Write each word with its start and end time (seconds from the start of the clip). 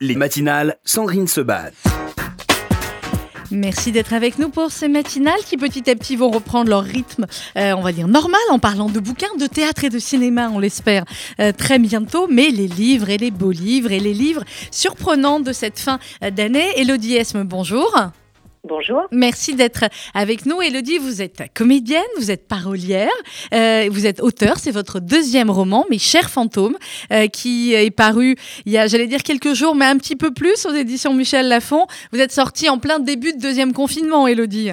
Les 0.00 0.14
matinales, 0.14 0.78
Sandrine 0.84 1.26
se 1.26 1.40
bat. 1.40 1.70
Merci 3.50 3.90
d'être 3.90 4.12
avec 4.12 4.38
nous 4.38 4.48
pour 4.48 4.70
ces 4.70 4.86
matinales 4.86 5.40
qui 5.44 5.56
petit 5.56 5.90
à 5.90 5.96
petit 5.96 6.14
vont 6.14 6.30
reprendre 6.30 6.70
leur 6.70 6.84
rythme, 6.84 7.26
euh, 7.56 7.72
on 7.72 7.80
va 7.80 7.90
dire 7.90 8.06
normal, 8.06 8.40
en 8.50 8.60
parlant 8.60 8.88
de 8.88 9.00
bouquins, 9.00 9.34
de 9.40 9.48
théâtre 9.48 9.82
et 9.82 9.88
de 9.88 9.98
cinéma, 9.98 10.50
on 10.50 10.60
l'espère 10.60 11.04
euh, 11.40 11.50
très 11.50 11.80
bientôt, 11.80 12.28
mais 12.28 12.50
les 12.50 12.68
livres 12.68 13.10
et 13.10 13.16
les 13.16 13.32
beaux 13.32 13.50
livres 13.50 13.90
et 13.90 13.98
les 13.98 14.14
livres 14.14 14.44
surprenants 14.70 15.40
de 15.40 15.52
cette 15.52 15.80
fin 15.80 15.98
d'année. 16.30 16.68
Elodie 16.76 17.16
Esme, 17.16 17.42
bonjour. 17.42 17.92
Bonjour. 18.68 19.08
Merci 19.12 19.56
d'être 19.56 19.84
avec 20.12 20.44
nous. 20.44 20.60
Elodie, 20.60 20.98
vous 20.98 21.22
êtes 21.22 21.42
comédienne, 21.54 22.02
vous 22.18 22.30
êtes 22.30 22.46
parolière, 22.46 23.08
euh, 23.54 23.88
vous 23.90 24.06
êtes 24.06 24.20
auteur. 24.20 24.58
C'est 24.58 24.70
votre 24.70 25.00
deuxième 25.00 25.48
roman, 25.48 25.86
Mes 25.88 25.98
chers 25.98 26.28
fantômes, 26.28 26.76
euh, 27.10 27.28
qui 27.28 27.72
est 27.72 27.90
paru 27.90 28.36
il 28.66 28.72
y 28.72 28.76
a, 28.78 28.86
j'allais 28.86 29.06
dire 29.06 29.22
quelques 29.22 29.54
jours, 29.54 29.74
mais 29.74 29.86
un 29.86 29.96
petit 29.96 30.16
peu 30.16 30.34
plus 30.34 30.66
aux 30.66 30.74
éditions 30.74 31.14
Michel 31.14 31.48
Lafon. 31.48 31.86
Vous 32.12 32.20
êtes 32.20 32.32
sortie 32.32 32.68
en 32.68 32.78
plein 32.78 32.98
début 32.98 33.32
de 33.32 33.40
deuxième 33.40 33.72
confinement, 33.72 34.26
Elodie. 34.26 34.70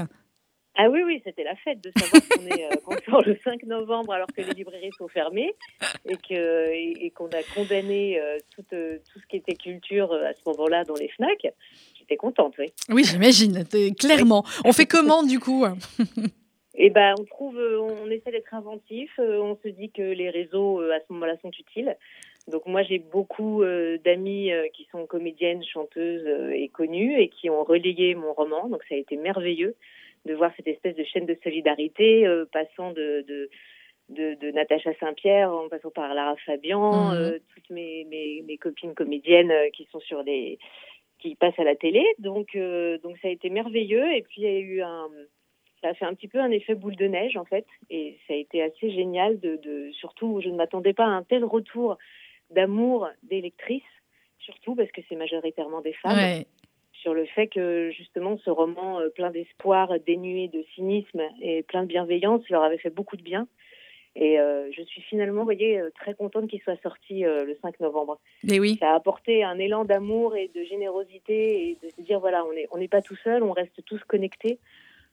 Ah 0.78 0.90
oui, 0.90 1.00
oui, 1.06 1.22
c'était 1.24 1.46
la 1.46 1.56
fête 1.56 1.82
de 1.82 1.90
savoir 1.98 2.22
qu'on 2.28 2.46
est 2.48 2.66
euh, 2.66 2.98
sort 3.10 3.22
le 3.22 3.40
5 3.46 3.64
novembre 3.64 4.12
alors 4.12 4.28
que 4.28 4.42
les 4.42 4.52
librairies 4.52 4.92
sont 4.98 5.08
fermées 5.08 5.56
et 6.06 6.18
que 6.18 6.70
et, 6.74 7.12
qu'on 7.12 7.28
a 7.28 7.44
condamné 7.56 8.20
tout, 8.54 8.64
tout 8.64 9.20
ce 9.22 9.28
qui 9.30 9.38
était 9.38 9.56
culture 9.56 10.12
à 10.12 10.34
ce 10.34 10.42
moment-là 10.48 10.84
dans 10.84 10.96
les 10.96 11.08
FNAC 11.08 11.48
j'étais 12.06 12.18
contente, 12.18 12.54
oui. 12.60 12.68
Oui, 12.90 13.04
j'imagine, 13.04 13.66
clairement. 14.00 14.44
On 14.64 14.74
fait 14.74 14.86
comment 14.86 15.24
du 15.24 15.40
coup? 15.40 15.66
Eh 16.78 16.90
ben, 16.90 17.16
on 17.18 17.24
trouve, 17.24 17.58
on 17.58 18.10
essaie 18.10 18.32
d'être 18.32 18.54
inventif. 18.54 19.10
Euh, 19.20 19.40
on 19.40 19.58
se 19.64 19.70
dit 19.70 19.92
que 19.92 20.02
les 20.02 20.30
réseaux 20.30 20.82
euh, 20.82 20.94
à 20.94 21.00
ce 21.00 21.14
moment-là 21.14 21.38
sont 21.42 21.52
utiles. 21.52 21.96
Donc 22.48 22.66
moi, 22.66 22.84
j'ai 22.84 23.00
beaucoup 23.00 23.64
euh, 23.64 23.98
d'amis 24.04 24.52
qui 24.74 24.86
sont 24.92 25.06
comédiennes, 25.06 25.64
chanteuses 25.64 26.28
et 26.54 26.68
connues 26.70 27.18
et 27.20 27.30
qui 27.30 27.50
ont 27.50 27.64
relayé 27.64 28.14
mon 28.14 28.34
roman. 28.34 28.68
Donc 28.68 28.84
ça 28.90 28.96
a 28.96 28.98
été 28.98 29.16
merveilleux 29.16 29.76
de 30.26 30.34
voir 30.34 30.52
cette 30.58 30.68
espèce 30.68 30.96
de 30.96 31.04
chaîne 31.06 31.26
de 31.26 31.38
solidarité 31.44 32.28
passant 32.52 32.92
de, 32.92 33.24
de 33.28 33.50
de, 34.10 34.52
Natacha 34.52 34.92
Saint-Pierre, 35.00 35.52
en 35.52 35.68
passant 35.68 35.90
par 35.90 36.14
Lara 36.14 36.36
Fabian, 36.46 37.12
mmh. 37.12 37.40
toutes 37.56 37.70
mes, 37.72 38.06
mes, 38.08 38.44
mes, 38.46 38.58
copines 38.58 38.94
comédiennes 38.94 39.52
qui 39.74 39.88
sont 39.92 40.00
sur 40.00 40.22
les, 40.22 40.60
qui 41.30 41.36
passe 41.36 41.58
à 41.58 41.64
la 41.64 41.76
télé. 41.76 42.04
Donc, 42.20 42.56
euh, 42.56 42.98
donc 43.00 43.18
ça 43.22 43.28
a 43.28 43.32
été 43.32 43.50
merveilleux. 43.50 44.14
Et 44.16 44.22
puis 44.22 44.42
il 44.42 44.44
y 44.44 44.48
a 44.48 44.60
eu 44.60 44.82
un, 44.82 45.08
ça 45.82 45.90
a 45.90 45.94
fait 45.94 46.06
un 46.06 46.14
petit 46.14 46.28
peu 46.28 46.40
un 46.40 46.52
effet 46.52 46.76
boule 46.76 46.96
de 46.96 47.08
neige 47.08 47.36
en 47.38 47.46
fait. 47.46 47.66
Et 47.90 48.18
ça 48.28 48.34
a 48.34 48.38
été 48.38 48.62
assez 48.62 48.92
génial 48.92 49.40
de, 49.40 49.58
de 49.58 49.92
surtout, 49.94 50.40
je 50.42 50.50
ne 50.50 50.56
m'attendais 50.56 50.94
pas 50.94 51.06
à 51.06 51.10
un 51.10 51.24
tel 51.24 51.44
retour 51.44 51.98
d'amour 52.52 53.10
des 53.24 53.42
lectrices, 53.42 53.82
surtout 54.40 54.76
parce 54.76 54.92
que 54.92 55.02
c'est 55.10 55.16
majoritairement 55.16 55.82
des 55.82 55.94
femmes. 55.94 56.44
Sur 56.94 57.14
le 57.14 57.26
fait 57.26 57.48
que 57.48 57.92
justement 57.92 58.38
ce 58.40 58.50
roman 58.50 59.00
euh, 59.00 59.10
plein 59.10 59.30
d'espoir, 59.30 59.92
dénué 60.08 60.48
de 60.48 60.64
cynisme 60.74 61.22
et 61.42 61.62
plein 61.64 61.84
de 61.84 61.88
bienveillance 61.88 62.48
leur 62.50 62.64
avait 62.64 62.80
fait 62.80 62.90
beaucoup 62.90 63.18
de 63.18 63.22
bien. 63.22 63.48
Et 64.16 64.40
euh, 64.40 64.72
je 64.72 64.82
suis 64.84 65.02
finalement, 65.02 65.40
vous 65.40 65.46
voyez, 65.46 65.80
euh, 65.80 65.90
très 66.00 66.14
contente 66.14 66.50
qu'il 66.50 66.62
soit 66.62 66.82
sorti 66.82 67.26
euh, 67.26 67.44
le 67.44 67.58
5 67.62 67.80
novembre. 67.82 68.20
Mais 68.44 68.60
oui. 68.60 68.78
Ça 68.80 68.92
a 68.92 68.96
apporté 68.96 69.44
un 69.44 69.60
élan 69.60 69.84
d'amour 69.84 70.36
et 70.36 70.50
de 70.56 70.64
générosité 70.64 71.70
et 71.70 71.78
de 71.84 71.90
se 71.90 72.02
dire, 72.02 72.20
voilà, 72.20 72.46
on 72.46 72.54
n'est 72.54 72.68
on 72.72 72.78
n'est 72.78 72.88
pas 72.88 73.02
tout 73.02 73.18
seul, 73.24 73.44
on 73.44 73.52
reste 73.52 73.84
tous 73.86 74.02
connectés 74.06 74.60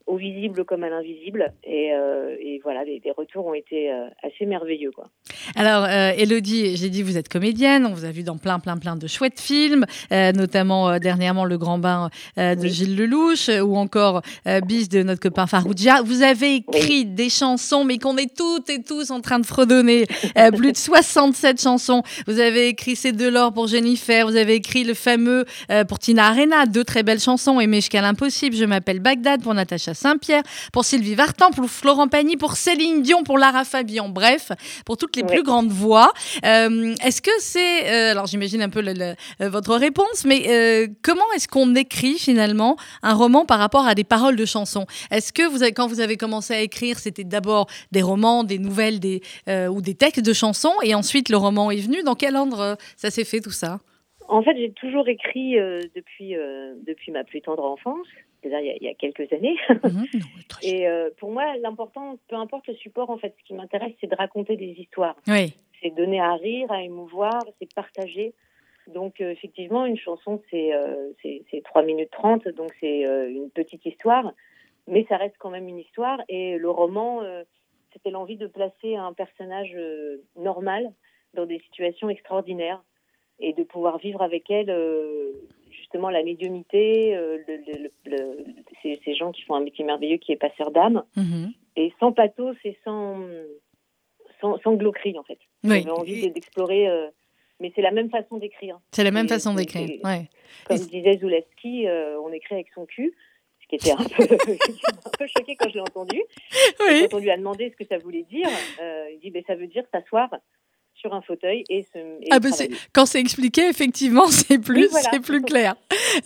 au 0.07 0.17
visible 0.17 0.65
comme 0.65 0.85
à 0.85 0.89
l'invisible. 0.89 1.53
Et, 1.65 1.93
euh, 1.93 2.35
et, 2.41 2.61
voilà, 2.63 2.85
les, 2.85 3.01
les, 3.05 3.11
retours 3.11 3.47
ont 3.47 3.55
été 3.55 3.91
euh, 3.91 4.09
assez 4.23 4.47
merveilleux. 4.47 4.91
Quoi. 4.91 5.09
Alors, 5.57 5.85
euh, 5.85 6.13
Elodie, 6.17 6.77
j'ai 6.77 6.91
dit, 6.91 7.03
vous 7.03 7.17
êtes 7.17 7.29
comédienne, 7.29 7.87
on 7.87 7.93
vous 7.93 8.05
a 8.05 8.11
vu 8.11 8.23
dans 8.23 8.37
plein, 8.37 8.59
plein, 8.59 8.77
plein 8.79 8.97
de 8.97 9.07
chouettes 9.07 9.41
films, 9.41 9.87
notamment 10.11 10.99
dernièrement 10.99 11.45
Le 11.45 11.59
Grand 11.59 11.79
Bain 11.79 12.11
de 12.37 12.61
oui. 12.61 12.69
Gilles 12.69 12.97
Lelouch 12.97 13.49
ou 13.49 13.77
encore 13.77 14.23
Bis 14.67 14.89
de 14.89 15.03
notre 15.03 15.21
copain 15.21 15.47
Faroudia. 15.47 16.03
Vous 16.03 16.23
avez 16.23 16.57
écrit 16.57 17.01
oui. 17.01 17.05
des 17.07 17.29
chansons, 17.29 17.85
mais 17.85 17.99
qu'on 17.99 18.17
est 18.17 18.35
toutes 18.35 18.71
et 18.71 18.83
tous 18.83 19.11
en 19.11 19.21
train 19.21 19.39
de 19.39 19.47
fredonner. 19.47 20.07
plus 20.57 20.73
de 20.73 20.77
67 20.77 21.61
chansons. 21.61 22.03
Vous 22.27 22.41
avez 22.41 22.69
écrit 22.69 22.97
C'est 22.97 23.13
de 23.13 23.29
l'or 23.29 23.53
pour 23.53 23.67
Jennifer, 23.67 24.27
vous 24.27 24.37
avez 24.37 24.55
écrit 24.55 24.85
le 24.85 24.95
fameux 24.95 25.45
pour 25.89 25.99
Tina 25.99 26.29
Arena, 26.29 26.67
deux 26.67 26.85
très 26.85 27.03
belles 27.03 27.21
chansons, 27.21 27.61
Aimer 27.61 27.77
jusqu'à 27.77 28.03
l'impossible, 28.03 28.57
Je 28.57 28.65
m'appelle 28.65 29.01
Bagdad 29.01 29.43
pour 29.43 29.55
Natacha 29.55 29.92
Saint-Pierre, 29.95 30.43
pour 30.73 30.85
Sylvie 30.85 31.15
Vartan, 31.15 31.51
pour 31.51 31.69
Florent 31.69 32.09
Pagny, 32.09 32.37
pour 32.37 32.57
Céline 32.57 33.03
Dion, 33.03 33.23
pour 33.23 33.39
Lara 33.39 33.65
Fabian, 33.65 34.09
bref, 34.09 34.53
pour 34.87 34.97
toutes 34.97 35.17
les 35.17 35.25
plus 35.25 35.43
grandes 35.43 35.71
voix. 35.71 36.13
Euh, 36.45 36.95
est-ce 37.05 37.23
que 37.23 37.31
c'est, 37.39 37.91
euh, 37.91 38.11
alors 38.13 38.27
j'imagine 38.27 38.63
un 38.63 38.69
peu 38.69 38.83
le, 38.83 38.93
le, 38.93 39.15
euh, 39.41 39.49
votre 39.51 39.75
réponse, 39.77 40.25
mais 40.25 40.45
euh, 40.49 40.87
comment 41.03 41.25
est-ce 41.35 41.49
qu'on 41.49 41.75
écrit 41.75 42.19
finalement 42.19 42.77
un 43.03 43.15
roman 43.15 43.45
par 43.45 43.59
rapport 43.59 43.87
à 43.87 43.95
des 43.95 44.05
paroles 44.05 44.37
de 44.37 44.45
chansons? 44.45 44.87
Est-ce 45.11 45.33
que 45.33 45.49
vous 45.49 45.63
avez, 45.63 45.73
quand 45.73 45.87
vous 45.87 46.01
avez 46.01 46.17
commencé 46.17 46.55
à 46.55 46.61
écrire, 46.61 46.99
c'était 46.99 47.25
d'abord 47.25 47.67
des 47.91 48.03
romans, 48.03 48.45
des 48.45 48.59
nouvelles, 48.59 49.01
des, 49.01 49.23
ou 49.49 49.81
des 49.83 49.95
textes 49.95 50.25
de 50.25 50.33
chansons, 50.33 50.75
et 50.83 50.95
ensuite 50.95 51.29
le 51.29 51.37
roman 51.37 51.71
est 51.71 51.81
venu? 51.81 52.03
Dans 52.03 52.15
quel 52.15 52.37
ordre 52.37 52.77
ça 52.97 53.11
s'est 53.11 53.25
fait 53.25 53.41
tout 53.41 53.51
ça? 53.51 53.81
En 54.29 54.43
fait, 54.43 54.57
j'ai 54.57 54.73
toujours 54.73 55.09
écrit 55.09 55.59
euh, 55.59 55.81
depuis, 55.95 56.37
euh, 56.37 56.75
depuis 56.87 57.13
ma 57.13 57.23
plus 57.23 57.43
tendre 57.43 57.65
enfance, 57.65 58.07
c'est-à-dire 58.43 58.75
il, 58.75 58.79
il, 58.81 58.87
y 58.87 58.91
a 58.91 58.95
quelques 58.95 59.33
années. 59.33 59.57
Mmh, 59.83 60.05
et 60.63 60.87
euh, 60.87 61.11
pour 61.19 61.33
moi, 61.33 61.57
l'important, 61.61 62.17
peu 62.29 62.37
importe 62.37 62.69
le 62.69 62.75
support, 62.75 63.11
en 63.11 63.19
fait, 63.19 63.35
ce 63.39 63.45
qui 63.45 63.55
m'intéresse, 63.55 63.93
c'est 64.01 64.07
de 64.07 64.15
raconter 64.15 64.57
des 64.57 64.75
histoires. 64.79 65.17
Oui. 65.27 65.55
C'est 65.83 65.91
donner 65.91 66.21
à 66.21 66.35
rire, 66.35 66.71
à 66.71 66.83
émouvoir, 66.83 67.43
c'est 67.59 67.73
partager. 67.75 68.33
Donc, 68.87 69.21
euh, 69.21 69.31
effectivement, 69.31 69.85
une 69.87 69.99
chanson, 69.99 70.41
c'est 70.51 70.73
euh, 70.73 71.13
3 71.65 71.83
minutes 71.83 72.11
30, 72.13 72.49
donc 72.49 72.71
c'est 72.81 73.03
une 73.03 73.51
petite 73.51 73.85
histoire, 73.85 74.33
mais 74.87 75.05
ça 75.09 75.17
reste 75.17 75.37
quand 75.39 75.51
même 75.51 75.69
une 75.69 75.79
histoire. 75.79 76.21
Et 76.29 76.59
le 76.59 76.71
roman, 76.71 77.23
c'était 77.93 78.11
l'envie 78.11 78.37
de 78.37 78.47
placer 78.47 78.97
un 78.97 79.13
personnage 79.13 79.77
normal 80.37 80.93
dans 81.35 81.47
des 81.47 81.59
situations 81.61 82.09
extraordinaires 82.09 82.83
et 83.41 83.53
de 83.53 83.63
pouvoir 83.65 83.99
vivre 83.99 84.23
avec 84.23 84.51
elle 84.51 84.71
justement 85.93 86.11
la 86.11 86.23
médiumité, 86.23 87.15
euh, 87.15 87.39
le, 87.47 87.57
le, 87.67 87.91
le, 88.07 88.45
ces, 88.83 88.99
ces, 89.05 89.15
gens 89.15 89.31
qui 89.31 89.43
font 89.43 89.55
un 89.55 89.61
métier 89.61 89.85
merveilleux 89.85 90.17
qui 90.17 90.33
est 90.33 90.37
passeur 90.37 90.71
d'âme, 90.71 91.05
-hmm. 91.17 91.53
et 91.77 91.93
sans 92.01 92.13
pathos 92.13 92.57
et 92.65 92.79
sans, 92.83 93.19
sans, 94.41 94.59
sans 94.63 94.75
glauquerie 94.75 95.19
en 95.19 95.23
fait. 95.23 95.39
Oui. 95.65 95.83
J'avais 95.83 95.91
envie 95.91 96.31
d'explorer, 96.31 96.89
euh, 96.89 97.09
mais 97.61 97.73
c'est 97.75 97.83
la 97.83 97.91
même 97.91 98.09
façon 98.09 98.39
d'écrire. 98.39 98.81
C'est 98.93 99.05
la 99.05 99.11
même 99.11 99.29
façon 99.29 99.55
d'écrire, 99.55 99.91
ouais. 100.05 100.31
Comme 100.67 100.79
disait 100.79 101.19
Zulewski, 101.19 101.87
on 102.25 102.33
écrit 102.33 102.55
avec 102.55 102.69
son 102.75 102.87
cul. 102.87 103.13
Ce 103.61 103.67
qui 103.69 103.77
était 103.77 103.93
un 103.93 104.05
peu, 104.17 104.25
un 105.09 105.11
peu 105.19 105.27
choqué 105.27 105.57
quand 105.57 105.69
je 105.71 105.75
l'ai 105.75 105.81
entendu. 105.81 106.21
Oui. 106.81 107.07
Quand 107.11 107.17
on 107.17 107.21
lui 107.21 107.31
a 107.31 107.37
demandé 107.37 107.71
ce 107.71 107.77
que 107.77 107.87
ça 107.89 107.99
voulait 107.99 108.25
dire, 108.25 108.49
il 109.13 109.19
dit 109.23 109.31
ben, 109.31 109.43
ça 109.47 109.55
veut 109.55 109.67
dire 109.67 109.85
s'asseoir 109.93 110.29
sur 111.03 111.13
un 111.15 111.21
fauteuil 111.21 111.65
et 111.69 111.83
se 111.83 111.99
et 111.99 112.29
ah 112.31 112.39
quand 112.93 113.07
c'est 113.07 113.19
expliqué 113.19 113.69
effectivement 113.69 114.27
c'est 114.31 114.59
plus 114.59 114.83
oui, 114.83 114.89
voilà. 114.91 115.09
c'est 115.13 115.21
plus 115.21 115.43
clair. 115.43 115.75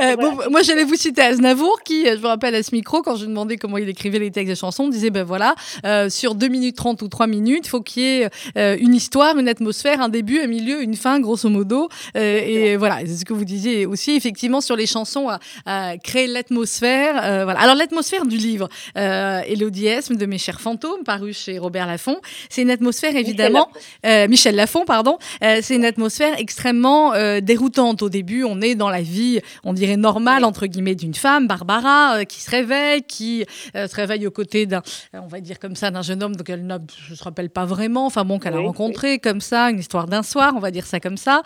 euh, 0.00 0.14
voilà. 0.14 0.16
bon, 0.16 0.50
moi 0.50 0.62
j'allais 0.62 0.84
vous 0.84 0.94
citer 0.96 1.22
Aznavour 1.22 1.82
qui 1.82 2.06
je 2.06 2.16
vous 2.16 2.26
rappelle 2.26 2.54
à 2.54 2.62
ce 2.62 2.74
micro 2.74 3.00
quand 3.00 3.16
je 3.16 3.24
demandais 3.24 3.56
comment 3.56 3.78
il 3.78 3.88
écrivait 3.88 4.18
les 4.18 4.30
textes 4.30 4.50
de 4.50 4.54
chansons 4.54 4.88
disait 4.88 5.08
ben 5.10 5.24
voilà 5.24 5.54
euh, 5.86 6.10
sur 6.10 6.34
2 6.34 6.48
minutes 6.48 6.76
30 6.76 7.00
ou 7.02 7.08
3 7.08 7.26
minutes 7.26 7.66
il 7.66 7.70
faut 7.70 7.80
qu'il 7.80 8.02
y 8.02 8.06
ait 8.20 8.28
euh, 8.58 8.76
une 8.78 8.94
histoire 8.94 9.38
une 9.38 9.48
atmosphère 9.48 10.02
un 10.02 10.10
début 10.10 10.40
un 10.40 10.46
milieu 10.46 10.82
une 10.82 10.94
fin 10.94 11.18
grosso 11.20 11.48
modo. 11.48 11.88
Euh, 12.16 12.40
et 12.44 12.76
voilà 12.76 12.98
c'est 13.06 13.16
ce 13.16 13.24
que 13.24 13.32
vous 13.32 13.46
disiez 13.46 13.86
aussi 13.86 14.12
effectivement 14.12 14.60
sur 14.60 14.76
les 14.76 14.86
chansons 14.86 15.28
à, 15.30 15.38
à 15.64 15.96
créer 15.96 16.26
l'atmosphère 16.26 17.14
euh, 17.24 17.44
voilà. 17.44 17.60
Alors 17.60 17.76
l'atmosphère 17.76 18.26
du 18.26 18.36
livre 18.36 18.68
Elodie 18.94 19.86
Esme 19.86 20.16
de 20.16 20.26
mes 20.26 20.38
chers 20.38 20.60
fantômes 20.60 21.02
paru 21.04 21.32
chez 21.32 21.58
Robert 21.58 21.86
Laffont 21.86 22.20
c'est 22.50 22.60
une 22.60 22.70
atmosphère 22.70 23.16
évidemment 23.16 23.70
Michel, 24.04 24.28
Michel 24.28 24.54
Lafon 24.56 24.65
fond, 24.66 24.84
pardon, 24.84 25.18
euh, 25.42 25.60
c'est 25.62 25.76
une 25.76 25.84
atmosphère 25.84 26.38
extrêmement 26.38 27.14
euh, 27.14 27.40
déroutante. 27.40 28.02
Au 28.02 28.08
début, 28.08 28.44
on 28.44 28.60
est 28.60 28.74
dans 28.74 28.90
la 28.90 29.02
vie, 29.02 29.40
on 29.64 29.72
dirait 29.72 29.96
normale 29.96 30.44
entre 30.44 30.66
guillemets 30.66 30.94
d'une 30.94 31.14
femme, 31.14 31.46
Barbara, 31.46 32.18
euh, 32.18 32.24
qui 32.24 32.40
se 32.40 32.50
réveille, 32.50 33.02
qui 33.02 33.44
se 33.74 33.94
réveille 33.94 34.26
aux 34.26 34.30
côtés 34.30 34.66
d'un, 34.66 34.82
on 35.12 35.26
va 35.26 35.40
dire 35.40 35.58
comme 35.58 35.76
ça, 35.76 35.90
d'un 35.90 36.02
jeune 36.02 36.22
homme 36.22 36.36
donc 36.36 36.48
elle 36.50 36.66
ne 36.66 36.78
se 37.14 37.22
rappelle 37.22 37.50
pas 37.50 37.64
vraiment, 37.64 38.06
enfin 38.06 38.24
bon, 38.24 38.38
qu'elle 38.38 38.54
oui, 38.54 38.62
a 38.62 38.66
rencontré 38.66 39.12
oui. 39.12 39.20
comme 39.20 39.40
ça, 39.40 39.70
une 39.70 39.78
histoire 39.78 40.06
d'un 40.06 40.22
soir, 40.22 40.52
on 40.56 40.60
va 40.60 40.70
dire 40.70 40.86
ça 40.86 41.00
comme 41.00 41.16
ça, 41.16 41.42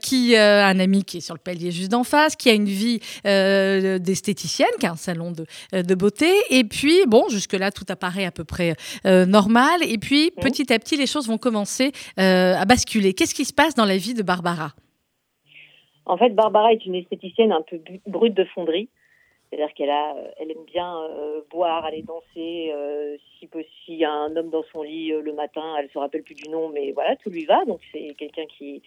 qui 0.00 0.36
a 0.36 0.66
un 0.66 0.78
ami 0.78 1.04
qui 1.04 1.18
est 1.18 1.20
sur 1.20 1.34
le 1.34 1.40
palier 1.40 1.70
juste 1.70 1.90
d'en 1.90 2.04
face, 2.04 2.36
qui 2.36 2.50
a 2.50 2.52
une 2.52 2.66
vie 2.66 3.00
d'esthéticienne, 3.24 4.68
qui 4.78 4.86
a 4.86 4.92
un 4.92 4.96
salon 4.96 5.32
de, 5.32 5.82
de 5.82 5.94
beauté, 5.94 6.32
et 6.50 6.64
puis 6.64 7.00
bon, 7.06 7.24
jusque 7.28 7.54
là 7.54 7.70
tout 7.70 7.86
apparaît 7.88 8.24
à 8.24 8.30
peu 8.30 8.44
près 8.44 8.76
normal, 9.04 9.80
et 9.82 9.98
puis 9.98 10.32
oui. 10.36 10.42
petit 10.42 10.72
à 10.72 10.78
petit 10.78 10.96
les 10.96 11.06
choses 11.06 11.26
vont 11.26 11.38
commencer 11.38 11.92
euh, 12.18 12.33
à 12.34 12.64
basculer. 12.64 13.14
Qu'est-ce 13.14 13.34
qui 13.34 13.44
se 13.44 13.52
passe 13.52 13.74
dans 13.74 13.84
la 13.84 13.96
vie 13.96 14.14
de 14.14 14.22
Barbara? 14.22 14.72
En 16.06 16.16
fait, 16.16 16.30
Barbara 16.30 16.72
est 16.72 16.84
une 16.84 16.94
esthéticienne 16.94 17.52
un 17.52 17.62
peu 17.62 17.80
brute 18.06 18.34
de 18.34 18.44
fonderie. 18.44 18.88
C'est-à-dire 19.54 19.74
qu'elle 19.74 19.90
a, 19.90 20.16
elle 20.38 20.50
aime 20.50 20.64
bien 20.66 20.96
euh, 20.96 21.40
boire, 21.50 21.84
aller 21.84 22.02
danser. 22.02 22.72
Euh, 22.74 23.16
si 23.84 24.04
a 24.04 24.10
un 24.10 24.34
homme 24.36 24.50
dans 24.50 24.64
son 24.72 24.82
lit 24.82 25.12
euh, 25.12 25.20
le 25.20 25.32
matin, 25.32 25.76
elle 25.78 25.88
se 25.90 25.98
rappelle 25.98 26.22
plus 26.22 26.34
du 26.34 26.48
nom, 26.48 26.70
mais 26.70 26.92
voilà, 26.92 27.14
tout 27.16 27.30
lui 27.30 27.44
va. 27.44 27.64
Donc 27.64 27.80
c'est 27.92 28.14
quelqu'un 28.18 28.46
qui 28.46 28.82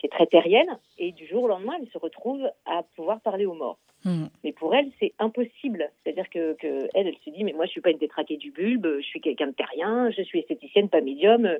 qui 0.00 0.06
est 0.06 0.10
très 0.10 0.26
terrienne, 0.26 0.78
et 0.98 1.12
du 1.12 1.26
jour 1.26 1.44
au 1.44 1.48
lendemain, 1.48 1.74
elle 1.78 1.88
se 1.90 1.98
retrouve 1.98 2.50
à 2.64 2.82
pouvoir 2.96 3.20
parler 3.20 3.44
aux 3.44 3.54
morts. 3.54 3.78
Hmm. 4.04 4.26
Mais 4.42 4.52
pour 4.52 4.74
elle, 4.74 4.90
c'est 4.98 5.12
impossible. 5.18 5.90
C'est-à-dire 6.02 6.30
que, 6.30 6.54
que, 6.54 6.88
elle, 6.94 7.06
elle 7.06 7.16
se 7.22 7.28
dit, 7.28 7.44
mais 7.44 7.52
moi, 7.52 7.66
je 7.66 7.72
suis 7.72 7.82
pas 7.82 7.90
une 7.90 7.98
détraquée 7.98 8.38
du 8.38 8.50
bulbe, 8.50 8.96
je 8.96 9.06
suis 9.06 9.20
quelqu'un 9.20 9.48
de 9.48 9.52
terrien, 9.52 10.10
je 10.10 10.22
suis 10.22 10.38
esthéticienne, 10.38 10.88
pas 10.88 11.02
médium, 11.02 11.58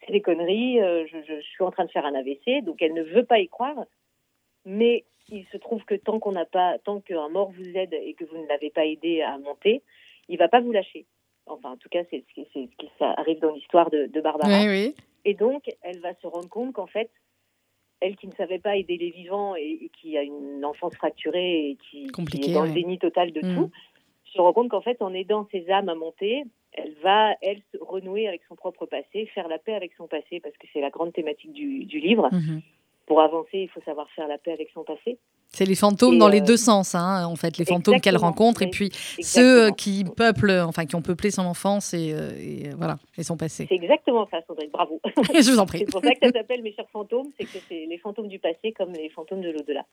c'est 0.00 0.12
des 0.12 0.22
conneries, 0.22 0.80
euh, 0.80 1.04
je, 1.06 1.18
je, 1.28 1.40
suis 1.42 1.62
en 1.62 1.70
train 1.70 1.84
de 1.84 1.90
faire 1.90 2.06
un 2.06 2.14
AVC, 2.14 2.64
donc 2.64 2.80
elle 2.80 2.94
ne 2.94 3.02
veut 3.02 3.24
pas 3.24 3.40
y 3.40 3.48
croire. 3.48 3.84
Mais 4.64 5.04
il 5.28 5.44
se 5.52 5.58
trouve 5.58 5.84
que 5.84 5.94
tant 5.94 6.18
qu'on 6.18 6.32
n'a 6.32 6.46
pas, 6.46 6.78
tant 6.78 7.00
qu'un 7.00 7.28
mort 7.28 7.50
vous 7.50 7.76
aide 7.76 7.92
et 7.92 8.14
que 8.14 8.24
vous 8.24 8.38
ne 8.38 8.46
l'avez 8.46 8.70
pas 8.70 8.86
aidé 8.86 9.20
à 9.20 9.36
monter, 9.36 9.82
il 10.28 10.38
va 10.38 10.48
pas 10.48 10.60
vous 10.60 10.72
lâcher. 10.72 11.04
Enfin, 11.46 11.72
en 11.72 11.76
tout 11.76 11.88
cas, 11.90 12.04
c'est 12.10 12.24
ce 12.26 12.42
qui, 12.42 12.68
ça 12.98 13.10
arrive 13.18 13.40
dans 13.40 13.52
l'histoire 13.52 13.90
de, 13.90 14.06
de, 14.06 14.20
Barbara. 14.20 14.62
Oui, 14.62 14.68
oui. 14.68 14.94
Et 15.24 15.34
donc, 15.34 15.64
elle 15.82 16.00
va 16.00 16.14
se 16.14 16.26
rendre 16.26 16.48
compte 16.48 16.72
qu'en 16.72 16.86
fait, 16.86 17.10
elle 18.02 18.16
qui 18.16 18.26
ne 18.26 18.32
savait 18.32 18.58
pas 18.58 18.76
aider 18.76 18.96
les 18.96 19.10
vivants 19.10 19.54
et, 19.54 19.90
qui 20.00 20.18
a 20.18 20.22
une 20.22 20.64
enfance 20.64 20.94
fracturée 20.94 21.70
et 21.70 21.78
qui, 21.90 22.04
est 22.04 22.52
dans 22.52 22.64
le 22.64 22.72
déni 22.72 22.98
total 22.98 23.32
de 23.32 23.40
mm. 23.40 23.54
tout, 23.54 23.70
se 24.24 24.40
rend 24.40 24.52
compte 24.52 24.70
qu'en 24.70 24.80
fait, 24.80 25.00
en 25.00 25.14
aidant 25.14 25.46
ses 25.50 25.70
âmes 25.70 25.88
à 25.88 25.94
monter, 25.94 26.44
elle 26.72 26.94
va, 27.02 27.34
elle, 27.42 27.60
se 27.72 27.78
renouer 27.78 28.28
avec 28.28 28.42
son 28.48 28.56
propre 28.56 28.86
passé, 28.86 29.26
faire 29.34 29.48
la 29.48 29.58
paix 29.58 29.74
avec 29.74 29.92
son 29.94 30.06
passé, 30.06 30.40
parce 30.40 30.56
que 30.56 30.66
c'est 30.72 30.80
la 30.80 30.90
grande 30.90 31.12
thématique 31.12 31.52
du, 31.52 32.00
livre. 32.00 32.28
Mm-hmm. 32.32 32.62
Pour 33.06 33.20
avancer, 33.20 33.58
il 33.58 33.68
faut 33.68 33.82
savoir 33.82 34.08
faire 34.10 34.26
la 34.26 34.38
paix 34.38 34.52
avec 34.52 34.70
son 34.70 34.84
passé. 34.84 35.18
C'est 35.54 35.66
les 35.66 35.74
fantômes 35.74 36.16
dans 36.16 36.28
les 36.28 36.40
euh, 36.40 36.44
deux 36.44 36.56
sens, 36.56 36.94
hein, 36.94 37.26
en 37.26 37.36
fait, 37.36 37.58
les 37.58 37.66
fantômes 37.66 38.00
qu'elle 38.00 38.16
rencontre 38.16 38.62
et 38.62 38.70
puis 38.70 38.90
ceux 39.20 39.70
qui 39.72 40.02
peuplent, 40.04 40.64
enfin 40.66 40.86
qui 40.86 40.96
ont 40.96 41.02
peuplé 41.02 41.30
son 41.30 41.42
enfance 41.42 41.92
et, 41.92 42.14
euh, 42.14 42.30
euh, 42.30 42.72
voilà 42.78 42.96
et 43.18 43.22
son 43.22 43.36
passé. 43.36 43.66
C'est 43.68 43.74
exactement 43.74 44.26
ça, 44.30 44.38
Sandrine. 44.48 44.70
Bravo. 44.72 44.98
Je 45.34 45.50
vous 45.50 45.58
en 45.58 45.66
prie. 45.66 45.80
c'est 45.80 45.90
pour 45.90 46.00
ça 46.02 46.14
que 46.14 46.26
ça 46.26 46.32
s'appelle 46.32 46.62
Mes 46.62 46.72
chers 46.72 46.88
fantômes, 46.90 47.28
c'est 47.38 47.44
que 47.44 47.58
c'est 47.68 47.84
les 47.86 47.98
fantômes 47.98 48.28
du 48.28 48.38
passé 48.38 48.72
comme 48.74 48.92
les 48.92 49.10
fantômes 49.10 49.42
de 49.42 49.50
l'au-delà. 49.50 49.84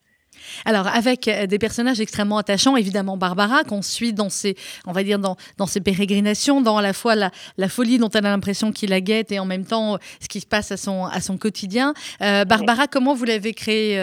Alors, 0.64 0.88
avec 0.88 1.28
des 1.28 1.58
personnages 1.58 2.00
extrêmement 2.00 2.38
attachants, 2.38 2.78
évidemment 2.78 3.18
Barbara, 3.18 3.64
qu'on 3.64 3.82
suit 3.82 4.14
dans 4.14 4.30
ses, 4.30 4.56
on 4.86 4.92
va 4.92 5.04
dire, 5.04 5.18
dans, 5.18 5.36
dans 5.58 5.66
ses 5.66 5.82
pérégrinations, 5.82 6.62
dans 6.62 6.78
à 6.78 6.84
la 6.84 6.94
fois 6.94 7.16
la, 7.16 7.32
la 7.58 7.68
folie 7.68 7.98
dont 7.98 8.10
elle 8.10 8.28
a 8.28 8.30
l'impression 8.30 8.72
qu'il 8.72 8.92
la 8.92 9.02
guette 9.02 9.32
et 9.32 9.40
en 9.40 9.46
même 9.46 9.66
temps 9.66 9.98
ce 10.22 10.28
qui 10.28 10.40
se 10.40 10.46
passe 10.46 10.72
à 10.72 10.78
son, 10.78 11.06
à 11.06 11.20
son 11.20 11.38
quotidien. 11.38 11.94
Barbara, 12.20 12.88
comment 12.88 13.14
vous 13.16 13.26
l'avez 13.26 13.54
créée, 13.54 13.96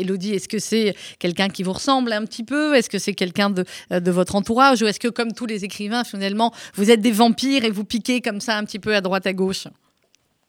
Elodie 0.00 0.32
Est-ce 0.32 0.48
que 0.48 0.58
c'est 0.64 0.94
quelqu'un 1.18 1.48
qui 1.48 1.62
vous 1.62 1.72
ressemble 1.72 2.12
un 2.12 2.24
petit 2.24 2.44
peu? 2.44 2.74
Est-ce 2.74 2.90
que 2.90 2.98
c'est 2.98 3.14
quelqu'un 3.14 3.50
de, 3.50 3.64
euh, 3.92 4.00
de, 4.00 4.10
votre 4.10 4.34
entourage? 4.34 4.82
Ou 4.82 4.86
est-ce 4.86 5.00
que, 5.00 5.08
comme 5.08 5.32
tous 5.32 5.46
les 5.46 5.64
écrivains, 5.64 6.04
finalement, 6.04 6.52
vous 6.74 6.90
êtes 6.90 7.00
des 7.00 7.12
vampires 7.12 7.64
et 7.64 7.70
vous 7.70 7.84
piquez 7.84 8.20
comme 8.20 8.40
ça 8.40 8.56
un 8.56 8.64
petit 8.64 8.78
peu 8.78 8.94
à 8.94 9.00
droite, 9.00 9.26
à 9.26 9.32
gauche? 9.32 9.68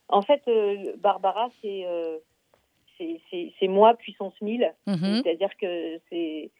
En 0.09 0.21
fait, 0.21 0.41
euh, 0.47 0.94
Barbara, 0.97 1.50
euh, 1.65 2.17
c'est 2.97 3.19
c'est 3.59 3.67
moi 3.67 3.95
puissance 3.95 4.33
1000. 4.41 4.73
Mhm. 4.88 5.21
C'est-à-dire 5.23 5.50
que 5.59 6.00
c'est 6.09 6.51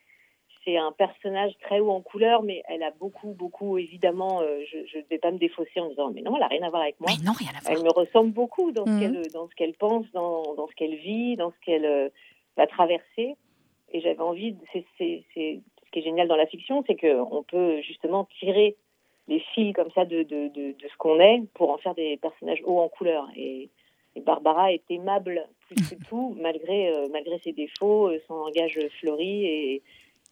c'est 0.66 0.78
un 0.78 0.92
personnage 0.92 1.54
très 1.62 1.80
haut 1.80 1.92
en 1.92 2.01
couleur, 2.01 2.42
mais 2.42 2.63
elle 2.68 2.81
a 2.81 2.90
beaucoup, 2.90 3.34
beaucoup, 3.34 3.78
évidemment, 3.78 4.42
je 4.42 4.98
ne 4.98 5.04
vais 5.12 5.19
pas 5.19 5.30
me 5.30 5.38
défausser 5.38 5.80
en 5.80 5.90
disant, 5.90 6.10
mais 6.12 6.24
non, 6.24 6.34
elle 6.34 6.42
n'a 6.42 6.48
rien 6.48 6.63
à 6.63 6.72
voir 6.72 6.81
avec 6.81 7.00
moi. 7.00 7.12
Mais 7.12 7.24
non, 7.24 7.34
rien 7.34 7.51
à 7.56 7.62
voir. 7.62 7.78
Elle 7.78 7.84
me 7.84 7.92
ressemble 7.92 8.31
beaucoup 8.31 8.72
dans 8.72 8.86
ce 8.86 8.90
mhm. 8.90 9.50
qu'elle 9.56 9.75
pense, 9.75 10.08
dans, 10.12 10.56
dans 10.56 10.68
ce 10.68 10.74
qu'elle 10.74 10.96
vit, 10.96 11.36
dans 11.36 11.51
ce 11.51 11.56
qu'elle 11.63 12.12
va 12.58 12.66
traverser. 12.66 13.36
Et 13.96 14.02
j'avais 14.02 14.20
envie, 14.20 14.58
c'est, 14.74 14.84
c'est, 14.98 15.24
c'est, 15.34 15.62
ce 15.86 15.92
qui 15.92 16.00
est 16.00 16.02
génial 16.02 16.28
dans 16.28 16.36
la 16.36 16.48
fiction, 16.48 16.84
c'est 16.86 16.98
qu'on 16.98 17.44
peut 17.44 17.80
justement 17.82 18.28
tirer 18.40 18.76
les 19.30 19.40
fils 19.54 19.74
comme 19.74 19.90
ça 19.92 20.04
de, 20.04 20.24
de, 20.24 20.50
de, 20.50 20.74
de 20.74 20.88
ce 20.92 20.98
qu'on 20.98 21.18
est 21.22 21.44
pour 21.54 21.70
en 21.70 21.78
faire 21.78 21.96
des 21.96 22.18
personnages 22.18 22.62
hauts 22.66 22.82
en 22.82 22.90
couleur. 22.90 23.26
Et, 23.38 23.70
et 24.18 24.20
Barbara 24.20 24.74
est 24.74 24.84
aimable 24.90 25.48
plus 25.62 25.90
que 25.90 25.96
tout, 26.10 26.36
malgré, 26.42 26.90
euh, 26.90 27.08
malgré 27.10 27.40
ses 27.40 27.54
défauts, 27.54 28.10
euh, 28.10 28.20
son 28.28 28.36
langage 28.36 28.78
fleuri 29.00 29.46
et, 29.46 29.84